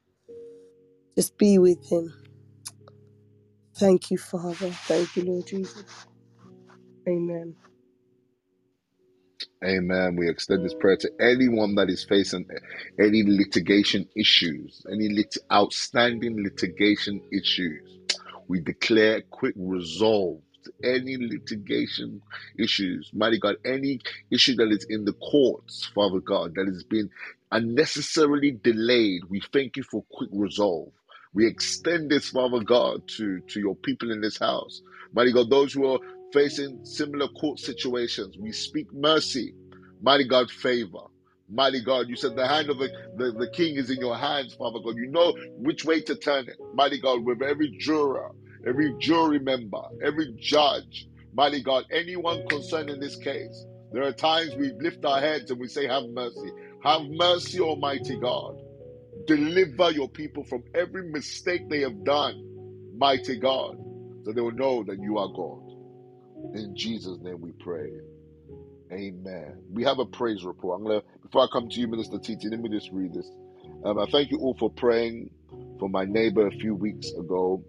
Just 1.17 1.37
be 1.37 1.59
with 1.59 1.85
him. 1.91 2.13
Thank 3.77 4.11
you, 4.11 4.17
Father. 4.19 4.71
Thank 4.87 5.15
you, 5.17 5.23
Lord 5.25 5.47
Jesus. 5.47 6.07
Amen. 7.09 7.55
Amen. 9.65 10.15
We 10.17 10.29
extend 10.29 10.65
this 10.65 10.75
prayer 10.75 10.97
to 10.99 11.11
anyone 11.21 11.75
that 11.75 11.89
is 11.89 12.05
facing 12.05 12.47
any 12.99 13.23
litigation 13.27 14.07
issues, 14.15 14.81
any 14.91 15.09
lit- 15.09 15.37
outstanding 15.53 16.43
litigation 16.43 17.23
issues. 17.31 17.94
We 18.47 18.61
declare 18.61 19.23
quick 19.31 19.55
resolve 19.57 20.41
to 20.65 20.73
any 20.83 21.17
litigation 21.17 22.21
issues. 22.59 23.09
Mighty 23.13 23.39
God, 23.39 23.57
any 23.65 24.01
issue 24.31 24.55
that 24.57 24.71
is 24.71 24.85
in 24.89 25.05
the 25.05 25.13
courts, 25.15 25.89
Father 25.95 26.21
God, 26.21 26.53
that 26.55 26.67
has 26.67 26.83
been 26.85 27.09
unnecessarily 27.51 28.51
delayed, 28.63 29.23
we 29.29 29.41
thank 29.53 29.77
you 29.77 29.83
for 29.83 30.05
quick 30.11 30.29
resolve. 30.33 30.91
We 31.33 31.47
extend 31.47 32.11
this, 32.11 32.29
Father 32.29 32.61
God, 32.61 33.03
to, 33.17 33.41
to 33.49 33.59
your 33.61 33.77
people 33.77 34.11
in 34.11 34.21
this 34.21 34.39
house. 34.39 34.81
Mighty 35.13 35.33
God, 35.33 35.49
those 35.49 35.73
who 35.73 35.85
are 35.91 35.99
facing 36.33 36.81
similar 36.83 37.29
court 37.29 37.59
situations, 37.59 38.37
we 38.39 38.51
speak 38.53 38.87
mercy. 38.93 39.55
Mighty 40.01 40.27
God, 40.27 40.51
favor. 40.51 41.05
Mighty 41.49 41.81
God, 41.83 42.09
you 42.09 42.15
said 42.17 42.35
the 42.35 42.47
hand 42.47 42.69
of 42.71 42.79
the, 42.79 42.89
the, 43.15 43.31
the 43.33 43.49
king 43.49 43.77
is 43.77 43.89
in 43.91 43.99
your 43.99 44.17
hands, 44.17 44.55
Father 44.55 44.79
God. 44.83 44.95
You 44.97 45.07
know 45.11 45.33
which 45.55 45.85
way 45.85 46.01
to 46.03 46.15
turn 46.15 46.49
it. 46.49 46.57
Mighty 46.73 46.99
God, 46.99 47.25
with 47.25 47.41
every 47.43 47.71
juror, 47.79 48.29
every 48.67 48.93
jury 48.99 49.39
member, 49.39 49.81
every 50.03 50.33
judge, 50.39 51.07
mighty 51.33 51.61
God, 51.63 51.85
anyone 51.91 52.43
concerned 52.49 52.89
in 52.89 52.99
this 52.99 53.17
case. 53.17 53.65
There 53.91 54.03
are 54.03 54.13
times 54.13 54.55
we 54.57 54.73
lift 54.79 55.05
our 55.05 55.21
heads 55.21 55.51
and 55.51 55.59
we 55.59 55.67
say, 55.69 55.87
Have 55.87 56.05
mercy. 56.09 56.51
Have 56.83 57.03
mercy, 57.09 57.59
Almighty 57.61 58.17
God. 58.17 58.55
Deliver 59.27 59.91
your 59.91 60.09
people 60.09 60.43
from 60.45 60.63
every 60.75 61.09
mistake 61.09 61.69
they 61.69 61.81
have 61.81 62.03
done, 62.03 62.35
mighty 62.97 63.37
God, 63.39 63.77
so 64.25 64.33
they 64.33 64.41
will 64.41 64.51
know 64.51 64.83
that 64.85 64.99
you 64.99 65.17
are 65.19 65.29
God. 65.29 65.61
In 66.53 66.75
Jesus' 66.75 67.19
name 67.21 67.41
we 67.41 67.51
pray. 67.59 67.89
Amen. 68.91 69.63
We 69.71 69.83
have 69.83 69.99
a 69.99 70.05
praise 70.05 70.43
report. 70.43 70.79
I'm 70.79 70.87
gonna 70.87 71.01
before 71.23 71.43
I 71.43 71.47
come 71.51 71.69
to 71.69 71.79
you, 71.79 71.87
Minister 71.87 72.19
TT, 72.19 72.45
let 72.45 72.59
me 72.59 72.69
just 72.69 72.91
read 72.91 73.13
this. 73.13 73.29
Um, 73.83 73.99
I 73.99 74.05
thank 74.11 74.31
you 74.31 74.39
all 74.39 74.55
for 74.59 74.69
praying 74.69 75.31
for 75.79 75.89
my 75.89 76.05
neighbor 76.05 76.47
a 76.47 76.51
few 76.51 76.75
weeks 76.75 77.11
ago. 77.11 77.63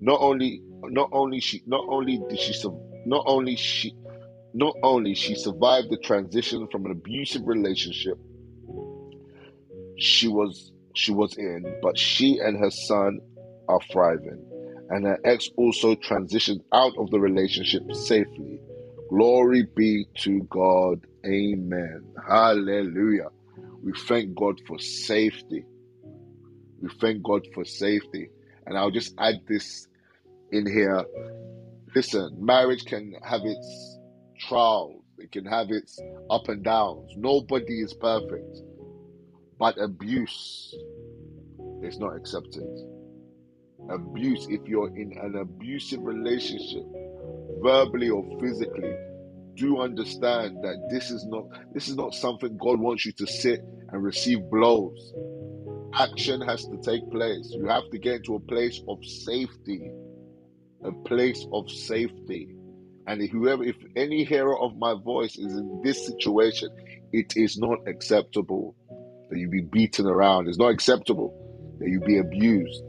Not 0.00 0.20
only, 0.20 0.62
not 0.82 1.10
only 1.12 1.40
she, 1.40 1.62
not 1.66 1.84
only 1.88 2.20
did 2.28 2.38
she, 2.38 2.54
not 3.06 3.24
only 3.26 3.56
she, 3.56 3.94
not 4.54 4.74
only 4.82 5.14
she 5.14 5.34
survived 5.36 5.90
the 5.90 5.98
transition 5.98 6.68
from 6.70 6.86
an 6.86 6.92
abusive 6.92 7.42
relationship 7.46 8.18
she 9.98 10.28
was 10.28 10.72
she 10.94 11.12
was 11.12 11.36
in, 11.36 11.64
but 11.82 11.98
she 11.98 12.38
and 12.38 12.58
her 12.58 12.70
son 12.70 13.20
are 13.68 13.80
thriving, 13.92 14.44
and 14.90 15.06
her 15.06 15.18
ex 15.24 15.50
also 15.56 15.94
transitioned 15.96 16.60
out 16.72 16.92
of 16.98 17.10
the 17.10 17.20
relationship 17.20 17.82
safely. 17.92 18.60
Glory 19.08 19.66
be 19.76 20.06
to 20.18 20.42
God. 20.50 21.04
Amen. 21.26 22.12
Hallelujah. 22.28 23.28
We 23.82 23.92
thank 24.08 24.34
God 24.34 24.60
for 24.66 24.78
safety. 24.78 25.64
We 26.80 26.90
thank 27.00 27.22
God 27.22 27.46
for 27.54 27.64
safety. 27.64 28.30
And 28.66 28.76
I'll 28.78 28.90
just 28.90 29.14
add 29.18 29.36
this 29.48 29.86
in 30.52 30.66
here 30.66 31.04
Listen, 31.94 32.36
marriage 32.38 32.84
can 32.84 33.14
have 33.24 33.40
its 33.44 33.98
trials, 34.48 35.02
it 35.18 35.32
can 35.32 35.46
have 35.46 35.68
its 35.70 35.98
up 36.30 36.48
and 36.48 36.62
downs. 36.62 37.10
Nobody 37.16 37.80
is 37.80 37.94
perfect. 37.94 38.62
But 39.58 39.78
abuse 39.80 40.74
is 41.82 41.98
not 41.98 42.16
accepted. 42.16 42.68
Abuse, 43.90 44.46
if 44.50 44.60
you're 44.68 44.94
in 44.96 45.12
an 45.18 45.36
abusive 45.36 46.00
relationship, 46.02 46.84
verbally 47.62 48.10
or 48.10 48.24
physically, 48.40 48.94
do 49.54 49.80
understand 49.80 50.58
that 50.62 50.88
this 50.90 51.10
is 51.10 51.24
not 51.26 51.44
this 51.74 51.88
is 51.88 51.96
not 51.96 52.14
something 52.14 52.56
God 52.56 52.78
wants 52.78 53.04
you 53.04 53.12
to 53.12 53.26
sit 53.26 53.60
and 53.90 54.02
receive 54.02 54.38
blows. 54.50 55.12
Action 55.94 56.40
has 56.42 56.64
to 56.66 56.78
take 56.82 57.10
place. 57.10 57.50
You 57.50 57.66
have 57.66 57.88
to 57.90 57.98
get 57.98 58.16
into 58.16 58.36
a 58.36 58.40
place 58.40 58.80
of 58.88 59.04
safety. 59.04 59.90
A 60.84 60.92
place 60.92 61.44
of 61.52 61.68
safety. 61.70 62.54
And 63.06 63.22
if 63.22 63.30
whoever 63.30 63.64
if 63.64 63.76
any 63.96 64.24
hearer 64.24 64.58
of 64.58 64.76
my 64.76 64.94
voice 64.94 65.36
is 65.36 65.54
in 65.54 65.80
this 65.82 66.06
situation, 66.06 66.68
it 67.12 67.36
is 67.36 67.58
not 67.58 67.78
acceptable 67.88 68.76
that 69.30 69.38
you 69.38 69.48
be 69.48 69.62
beaten 69.62 70.06
around. 70.06 70.48
It's 70.48 70.58
not 70.58 70.68
acceptable 70.68 71.76
that 71.80 71.88
you 71.88 72.00
be 72.00 72.18
abused. 72.18 72.82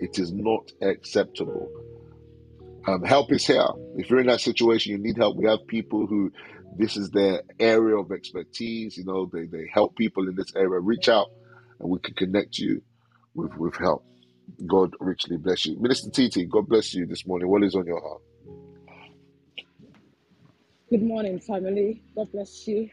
It 0.00 0.18
is 0.18 0.32
not 0.32 0.70
acceptable. 0.82 1.70
Um, 2.88 3.02
help 3.02 3.32
is 3.32 3.44
here. 3.44 3.66
If 3.96 4.08
you're 4.08 4.20
in 4.20 4.28
that 4.28 4.40
situation, 4.40 4.92
you 4.92 4.98
need 4.98 5.16
help. 5.16 5.36
We 5.36 5.46
have 5.46 5.66
people 5.66 6.06
who 6.06 6.30
this 6.78 6.96
is 6.96 7.10
their 7.10 7.42
area 7.58 7.96
of 7.96 8.12
expertise. 8.12 8.96
You 8.96 9.04
know, 9.04 9.28
they, 9.32 9.46
they 9.46 9.68
help 9.72 9.96
people 9.96 10.28
in 10.28 10.36
this 10.36 10.54
area. 10.54 10.78
Reach 10.78 11.08
out 11.08 11.26
and 11.80 11.90
we 11.90 11.98
can 11.98 12.14
connect 12.14 12.58
you 12.58 12.82
with, 13.34 13.56
with 13.56 13.76
help. 13.76 14.04
God 14.66 14.94
richly 15.00 15.36
bless 15.36 15.66
you. 15.66 15.76
Minister 15.80 16.10
TT, 16.10 16.48
God 16.48 16.68
bless 16.68 16.94
you 16.94 17.06
this 17.06 17.26
morning. 17.26 17.48
What 17.48 17.64
is 17.64 17.74
on 17.74 17.86
your 17.86 18.00
heart? 18.00 18.22
Good 20.88 21.02
morning, 21.02 21.40
family. 21.40 22.02
God 22.14 22.30
bless 22.30 22.68
you. 22.68 22.88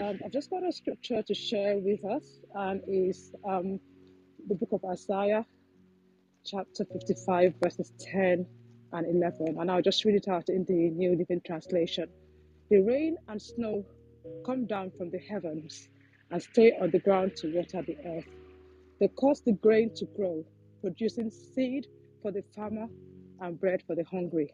Um, 0.00 0.20
I've 0.24 0.32
just 0.32 0.50
got 0.50 0.62
a 0.62 0.70
scripture 0.70 1.22
to 1.22 1.34
share 1.34 1.78
with 1.78 2.04
us, 2.04 2.24
and 2.54 2.80
is 2.86 3.34
um, 3.48 3.80
the 4.46 4.54
book 4.54 4.68
of 4.72 4.84
Isaiah, 4.84 5.44
chapter 6.44 6.84
55, 6.84 7.54
verses 7.60 7.92
10 8.12 8.46
and 8.92 9.06
11. 9.06 9.56
And 9.58 9.70
I'll 9.70 9.82
just 9.82 10.04
read 10.04 10.14
it 10.14 10.28
out 10.28 10.48
in 10.48 10.64
the 10.64 10.90
New 10.90 11.16
Living 11.16 11.40
Translation. 11.44 12.08
The 12.70 12.80
rain 12.80 13.16
and 13.28 13.40
snow 13.40 13.84
come 14.44 14.66
down 14.66 14.90
from 14.96 15.10
the 15.10 15.18
heavens 15.18 15.88
and 16.30 16.42
stay 16.42 16.72
on 16.80 16.90
the 16.90 16.98
ground 16.98 17.36
to 17.36 17.54
water 17.54 17.82
the 17.82 17.96
earth. 18.06 18.26
They 19.00 19.08
cause 19.08 19.40
the 19.40 19.52
grain 19.52 19.90
to 19.96 20.06
grow, 20.16 20.44
producing 20.80 21.30
seed 21.30 21.86
for 22.22 22.32
the 22.32 22.42
farmer 22.54 22.88
and 23.40 23.60
bread 23.60 23.82
for 23.86 23.94
the 23.94 24.04
hungry. 24.04 24.52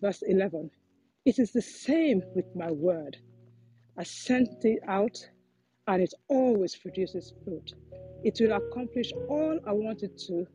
Verse 0.00 0.22
11 0.26 0.70
It 1.24 1.38
is 1.38 1.52
the 1.52 1.62
same 1.62 2.22
with 2.34 2.46
my 2.56 2.70
word. 2.70 3.16
I 3.96 4.04
sent 4.04 4.64
it 4.64 4.80
out 4.88 5.16
and 5.86 6.02
it 6.02 6.14
always 6.28 6.76
produces 6.76 7.34
fruit. 7.44 7.74
It 8.24 8.38
will 8.40 8.52
accomplish 8.52 9.12
all 9.28 9.58
I 9.66 9.72
want 9.72 10.02
it 10.02 10.16
to, 10.28 10.46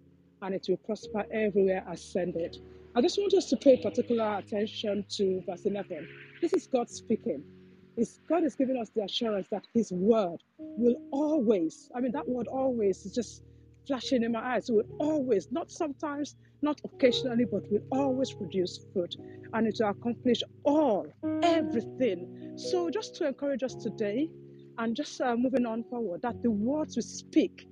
and 0.41 0.55
it 0.55 0.65
will 0.69 0.78
prosper 0.78 1.25
everywhere 1.32 1.84
I 1.88 1.95
send 1.95 2.36
it. 2.36 2.57
I 2.98 3.02
just 3.02 3.20
want 3.20 3.32
us 3.36 3.45
to 3.50 3.58
pay 3.58 3.78
particular 3.78 4.39
attention 4.39 5.06
to 5.18 5.43
verse 5.48 5.66
11. 5.66 6.10
This 6.41 6.52
is 6.54 6.66
God 6.66 6.89
speaking. 6.89 7.43
It's, 7.95 8.20
God 8.28 8.43
is 8.43 8.56
giving 8.56 8.76
us 8.76 8.89
the 8.89 9.04
assurance 9.04 9.48
that 9.52 9.68
His 9.72 9.91
word 9.91 10.41
will 10.58 10.95
always, 11.12 11.91
I 11.95 12.00
mean, 12.00 12.12
that 12.14 12.28
word 12.28 12.48
always 12.48 13.06
is 13.06 13.14
just 13.14 13.43
flashing 13.86 14.24
in 14.24 14.32
my 14.32 14.56
eyes. 14.56 14.68
It 14.70 14.74
will 14.74 14.98
always, 14.98 15.48
not 15.52 15.70
sometimes, 15.70 16.36
not 16.64 16.82
occasionally, 16.84 17.45
but 17.45 17.72
will 17.72 17.86
always 17.91 18.34
produce 18.34 18.80
fruit 18.93 19.16
and 19.54 19.68
it 19.68 19.78
will 19.80 19.89
accomplish 19.89 20.41
all, 20.64 21.06
everything. 21.43 22.56
So, 22.58 22.89
just 22.89 23.14
to 23.18 23.28
encourage 23.28 23.62
us 23.62 23.76
today 23.76 24.28
and 24.80 24.95
just 24.95 25.22
uh, 25.22 25.36
moving 25.36 25.68
on 25.68 25.84
forward, 25.84 26.24
that 26.24 26.41
the 26.41 26.50
words 26.50 26.95
we 26.95 27.04
speak, 27.04 27.68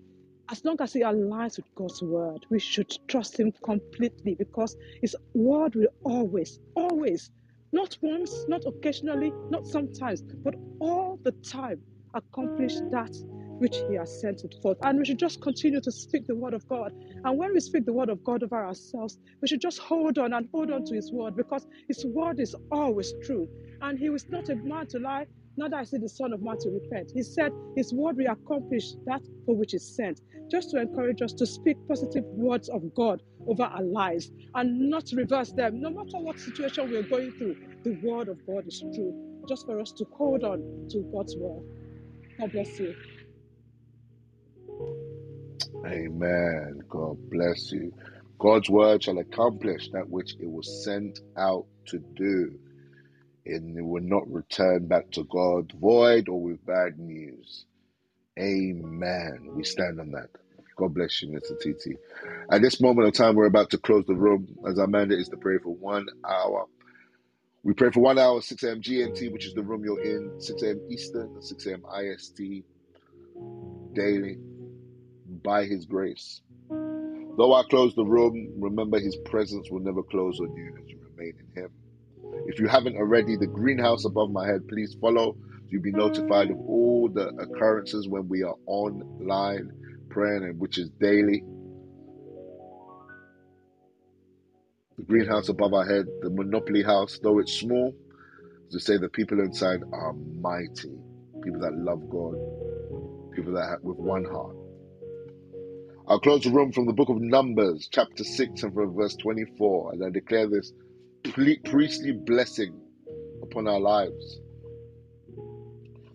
as 0.51 0.63
long 0.65 0.77
as 0.81 0.95
it 0.95 1.03
aligns 1.03 1.57
with 1.57 1.67
God's 1.75 2.01
word, 2.03 2.45
we 2.51 2.59
should 2.59 2.91
trust 3.09 3.39
Him 3.39 3.53
completely 3.63 4.35
because 4.35 4.77
His 5.01 5.15
word 5.33 5.75
will 5.75 5.89
always, 6.03 6.59
always, 6.75 7.31
not 7.73 7.97
once, 8.01 8.45
not 8.47 8.63
occasionally, 8.67 9.35
not 9.49 9.67
sometimes, 9.67 10.23
but 10.43 10.55
all 10.79 11.19
the 11.25 11.35
time 11.51 11.83
accomplish 12.15 12.81
that 12.91 13.11
which 13.59 13.83
He 13.87 13.95
has 13.95 14.13
sent 14.13 14.43
it 14.45 14.55
forth. 14.61 14.77
And 14.83 14.99
we 14.99 15.05
should 15.05 15.19
just 15.19 15.41
continue 15.41 15.81
to 15.81 15.91
speak 15.91 16.27
the 16.27 16.35
word 16.35 16.53
of 16.53 16.67
God. 16.67 16.93
And 17.23 17.39
when 17.39 17.53
we 17.53 17.61
speak 17.61 17.85
the 17.85 17.93
word 17.93 18.09
of 18.09 18.23
God 18.23 18.43
over 18.43 18.65
ourselves, 18.65 19.17
we 19.41 19.47
should 19.49 19.61
just 19.61 19.79
hold 19.79 20.19
on 20.19 20.33
and 20.33 20.49
hold 20.53 20.71
on 20.71 20.83
to 20.85 20.95
His 20.95 21.11
word 21.11 21.35
because 21.35 21.65
His 21.89 22.05
word 22.05 22.39
is 22.39 22.55
always 22.71 23.15
true. 23.23 23.49
And 23.81 23.99
He 23.99 24.07
is 24.07 24.25
not 24.31 24.49
a 24.49 24.57
man 24.63 24.87
to 24.89 24.99
lie, 24.99 25.27
neither 25.57 25.79
is 25.79 25.91
He 25.91 25.97
the 25.97 26.09
Son 26.09 26.33
of 26.33 26.41
Man 26.41 26.57
to 26.59 26.69
repent. 26.69 27.11
He 27.13 27.23
said 27.23 27.51
His 27.75 27.93
word 27.93 28.17
will 28.17 28.31
accomplish 28.31 28.93
that 29.05 29.21
for 29.45 29.55
which 29.55 29.73
is 29.73 29.95
sent. 29.95 30.21
Just 30.51 30.71
to 30.71 30.81
encourage 30.81 31.21
us 31.21 31.33
to 31.33 31.45
speak 31.45 31.77
positive 31.87 32.23
words 32.25 32.69
of 32.69 32.93
God 32.93 33.21
over 33.47 33.63
our 33.63 33.83
lives 33.83 34.31
and 34.53 34.89
not 34.89 35.05
reverse 35.13 35.51
them. 35.51 35.81
No 35.81 35.89
matter 35.89 36.19
what 36.19 36.39
situation 36.39 36.89
we're 36.89 37.03
going 37.03 37.31
through, 37.37 37.55
the 37.83 37.93
word 38.03 38.29
of 38.29 38.45
God 38.45 38.67
is 38.67 38.79
true. 38.93 39.43
Just 39.47 39.65
for 39.65 39.79
us 39.79 39.91
to 39.93 40.05
hold 40.17 40.43
on 40.43 40.87
to 40.89 40.99
God's 41.13 41.35
word. 41.37 41.63
God 42.39 42.51
bless 42.51 42.79
you. 42.79 42.95
Amen. 45.85 46.81
God 46.89 47.17
bless 47.29 47.71
you. 47.71 47.93
God's 48.39 48.69
word 48.69 49.03
shall 49.03 49.19
accomplish 49.19 49.89
that 49.91 50.09
which 50.09 50.35
it 50.39 50.49
was 50.49 50.83
sent 50.83 51.19
out 51.37 51.65
to 51.87 51.99
do, 52.15 52.59
and 53.45 53.77
it 53.77 53.81
will 53.83 54.03
not 54.03 54.31
return 54.31 54.87
back 54.87 55.11
to 55.11 55.25
God 55.25 55.71
void 55.79 56.29
or 56.29 56.41
with 56.41 56.65
bad 56.65 56.99
news. 56.99 57.65
Amen. 58.39 59.49
We 59.53 59.63
stand 59.63 59.99
on 59.99 60.11
that. 60.11 60.29
God 60.77 60.93
bless 60.95 61.21
you, 61.21 61.29
Mr. 61.29 61.57
TT. 61.59 61.97
At 62.51 62.61
this 62.61 62.81
moment 62.81 63.07
of 63.07 63.15
time, 63.15 63.35
we're 63.35 63.45
about 63.47 63.71
to 63.71 63.77
close 63.79 64.05
the 64.07 64.15
room. 64.15 64.47
As 64.67 64.79
our 64.79 64.87
mandate 64.87 65.19
is 65.19 65.29
to 65.29 65.37
pray 65.37 65.57
for 65.59 65.75
one 65.75 66.07
hour. 66.27 66.65
We 67.63 67.73
pray 67.73 67.91
for 67.91 68.01
one 68.01 68.19
hour, 68.19 68.41
6 68.41 68.63
a.m. 68.63 68.81
GMT, 68.81 69.31
which 69.31 69.47
is 69.47 69.53
the 69.53 69.63
room 69.63 69.83
you're 69.85 70.01
in, 70.01 70.33
6 70.39 70.63
a.m. 70.63 70.81
Eastern, 70.89 71.31
6 71.39 71.67
a.m. 71.67 71.83
IST, 72.01 72.41
daily, 73.93 74.39
by 75.43 75.65
His 75.65 75.85
grace. 75.85 76.41
Though 77.37 77.53
I 77.53 77.63
close 77.69 77.95
the 77.95 78.05
room, 78.05 78.51
remember 78.59 78.99
His 78.99 79.17
presence 79.17 79.71
will 79.71 79.81
never 79.81 80.03
close 80.03 80.39
on 80.39 80.53
you 80.55 80.73
as 80.79 80.91
you 80.91 80.99
remain 81.03 81.33
in 81.39 81.63
Him. 81.63 81.69
If 82.47 82.59
you 82.59 82.67
haven't 82.67 82.95
already, 82.95 83.35
the 83.35 83.47
greenhouse 83.47 84.05
above 84.05 84.31
my 84.31 84.45
head, 84.45 84.67
please 84.67 84.95
follow. 85.01 85.35
You'll 85.69 85.81
be 85.81 85.91
notified 85.91 86.51
of 86.51 86.57
all 86.59 87.09
the 87.09 87.29
occurrences 87.29 88.07
when 88.07 88.29
we 88.29 88.43
are 88.43 88.55
online 88.67 89.71
praying, 90.09 90.43
and 90.43 90.59
which 90.59 90.77
is 90.77 90.89
daily. 91.01 91.43
The 94.97 95.03
greenhouse 95.03 95.49
above 95.49 95.73
our 95.73 95.85
head, 95.85 96.05
the 96.21 96.29
Monopoly 96.29 96.83
house, 96.83 97.19
though 97.21 97.39
it's 97.39 97.53
small, 97.53 97.93
to 98.71 98.79
say 98.79 98.97
the 98.97 99.09
people 99.09 99.39
inside 99.39 99.81
are 99.91 100.13
mighty. 100.13 100.97
People 101.43 101.59
that 101.61 101.73
love 101.73 102.07
God, 102.09 102.35
people 103.35 103.53
that 103.53 103.67
have 103.69 103.81
with 103.81 103.97
one 103.97 104.23
heart. 104.23 104.55
I'll 106.07 106.19
close 106.19 106.43
the 106.43 106.51
room 106.51 106.71
from 106.71 106.85
the 106.85 106.93
book 106.93 107.09
of 107.09 107.19
Numbers, 107.19 107.89
chapter 107.91 108.23
6, 108.23 108.63
and 108.63 108.73
from 108.73 108.95
verse 108.95 109.15
24, 109.15 109.93
and 109.93 110.05
I 110.05 110.09
declare 110.11 110.47
this 110.47 110.71
priestly 111.33 112.11
blessing 112.11 112.79
upon 113.41 113.67
our 113.67 113.79
lives. 113.79 114.39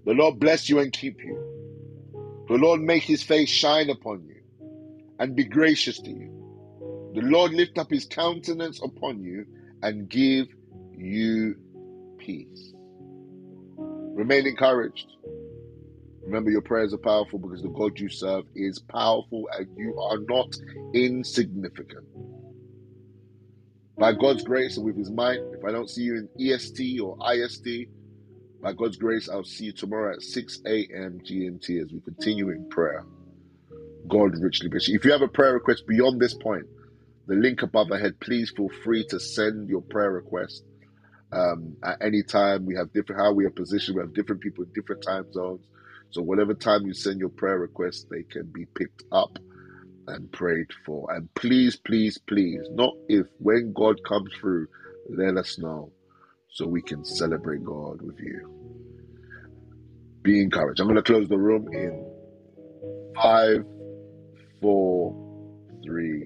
The 0.04 0.12
Lord 0.14 0.38
bless 0.38 0.68
you 0.68 0.78
and 0.78 0.92
keep 0.92 1.22
you. 1.22 1.38
The 2.48 2.56
Lord 2.56 2.80
make 2.80 3.02
his 3.02 3.22
face 3.22 3.48
shine 3.48 3.90
upon 3.90 4.24
you 4.26 4.40
and 5.18 5.36
be 5.36 5.44
gracious 5.44 6.00
to 6.00 6.10
you. 6.10 6.30
The 7.14 7.22
Lord 7.22 7.52
lift 7.52 7.78
up 7.78 7.90
his 7.90 8.06
countenance 8.06 8.80
upon 8.82 9.22
you 9.22 9.46
and 9.82 10.08
give 10.08 10.46
you 10.96 11.54
peace. 12.18 12.72
Remain 13.78 14.46
encouraged. 14.46 15.06
Remember, 16.24 16.50
your 16.50 16.60
prayers 16.60 16.92
are 16.92 16.98
powerful 16.98 17.38
because 17.38 17.62
the 17.62 17.68
God 17.68 17.98
you 17.98 18.08
serve 18.08 18.44
is 18.54 18.78
powerful 18.78 19.48
and 19.58 19.66
you 19.76 19.98
are 19.98 20.18
not 20.28 20.54
insignificant. 20.94 22.04
By 24.00 24.14
God's 24.14 24.42
grace 24.42 24.78
and 24.78 24.86
with 24.86 24.96
His 24.96 25.10
mind, 25.10 25.40
if 25.52 25.62
I 25.62 25.72
don't 25.72 25.90
see 25.90 26.00
you 26.00 26.16
in 26.16 26.28
EST 26.40 27.00
or 27.00 27.18
IST, 27.34 27.68
by 28.62 28.72
God's 28.72 28.96
grace, 28.96 29.28
I'll 29.28 29.44
see 29.44 29.66
you 29.66 29.72
tomorrow 29.74 30.14
at 30.14 30.22
6 30.22 30.60
a.m. 30.66 31.20
GMT 31.22 31.82
as 31.82 31.92
we 31.92 32.00
continue 32.00 32.48
in 32.48 32.66
prayer. 32.70 33.04
God 34.08 34.38
richly 34.40 34.70
bless 34.70 34.88
you. 34.88 34.96
If 34.96 35.04
you 35.04 35.12
have 35.12 35.20
a 35.20 35.28
prayer 35.28 35.52
request 35.52 35.86
beyond 35.86 36.18
this 36.18 36.32
point, 36.32 36.64
the 37.26 37.34
link 37.34 37.62
above 37.62 37.90
ahead, 37.90 38.18
please 38.20 38.50
feel 38.56 38.70
free 38.82 39.04
to 39.10 39.20
send 39.20 39.68
your 39.68 39.82
prayer 39.82 40.12
request 40.12 40.64
um, 41.30 41.76
at 41.84 41.98
any 42.00 42.22
time. 42.22 42.64
We 42.64 42.76
have 42.76 42.94
different 42.94 43.20
how 43.20 43.34
we 43.34 43.44
are 43.44 43.50
positioned. 43.50 43.96
We 43.96 44.02
have 44.02 44.14
different 44.14 44.40
people 44.40 44.64
in 44.64 44.70
different 44.74 45.02
time 45.06 45.30
zones. 45.30 45.66
So 46.10 46.22
whatever 46.22 46.54
time 46.54 46.86
you 46.86 46.94
send 46.94 47.20
your 47.20 47.28
prayer 47.28 47.58
request, 47.58 48.06
they 48.10 48.22
can 48.22 48.46
be 48.46 48.64
picked 48.74 49.04
up 49.12 49.38
and 50.10 50.32
prayed 50.32 50.68
for. 50.86 51.12
And 51.14 51.32
please, 51.34 51.76
please, 51.76 52.18
please, 52.18 52.60
not 52.70 52.94
if 53.08 53.26
when 53.38 53.72
God 53.72 54.02
comes 54.04 54.32
through, 54.40 54.68
let 55.08 55.36
us 55.36 55.58
know 55.58 55.92
so 56.50 56.66
we 56.66 56.82
can 56.82 57.04
celebrate 57.04 57.64
God 57.64 58.02
with 58.02 58.18
you. 58.20 58.60
Be 60.22 60.40
encouraged. 60.42 60.80
I'm 60.80 60.86
going 60.86 60.96
to 60.96 61.02
close 61.02 61.28
the 61.28 61.38
room 61.38 61.68
in 61.72 62.06
five, 63.16 63.64
four, 64.60 65.14
three, 65.84 66.24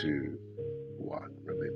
two, 0.00 0.38
one. 0.98 1.30
Remain 1.44 1.75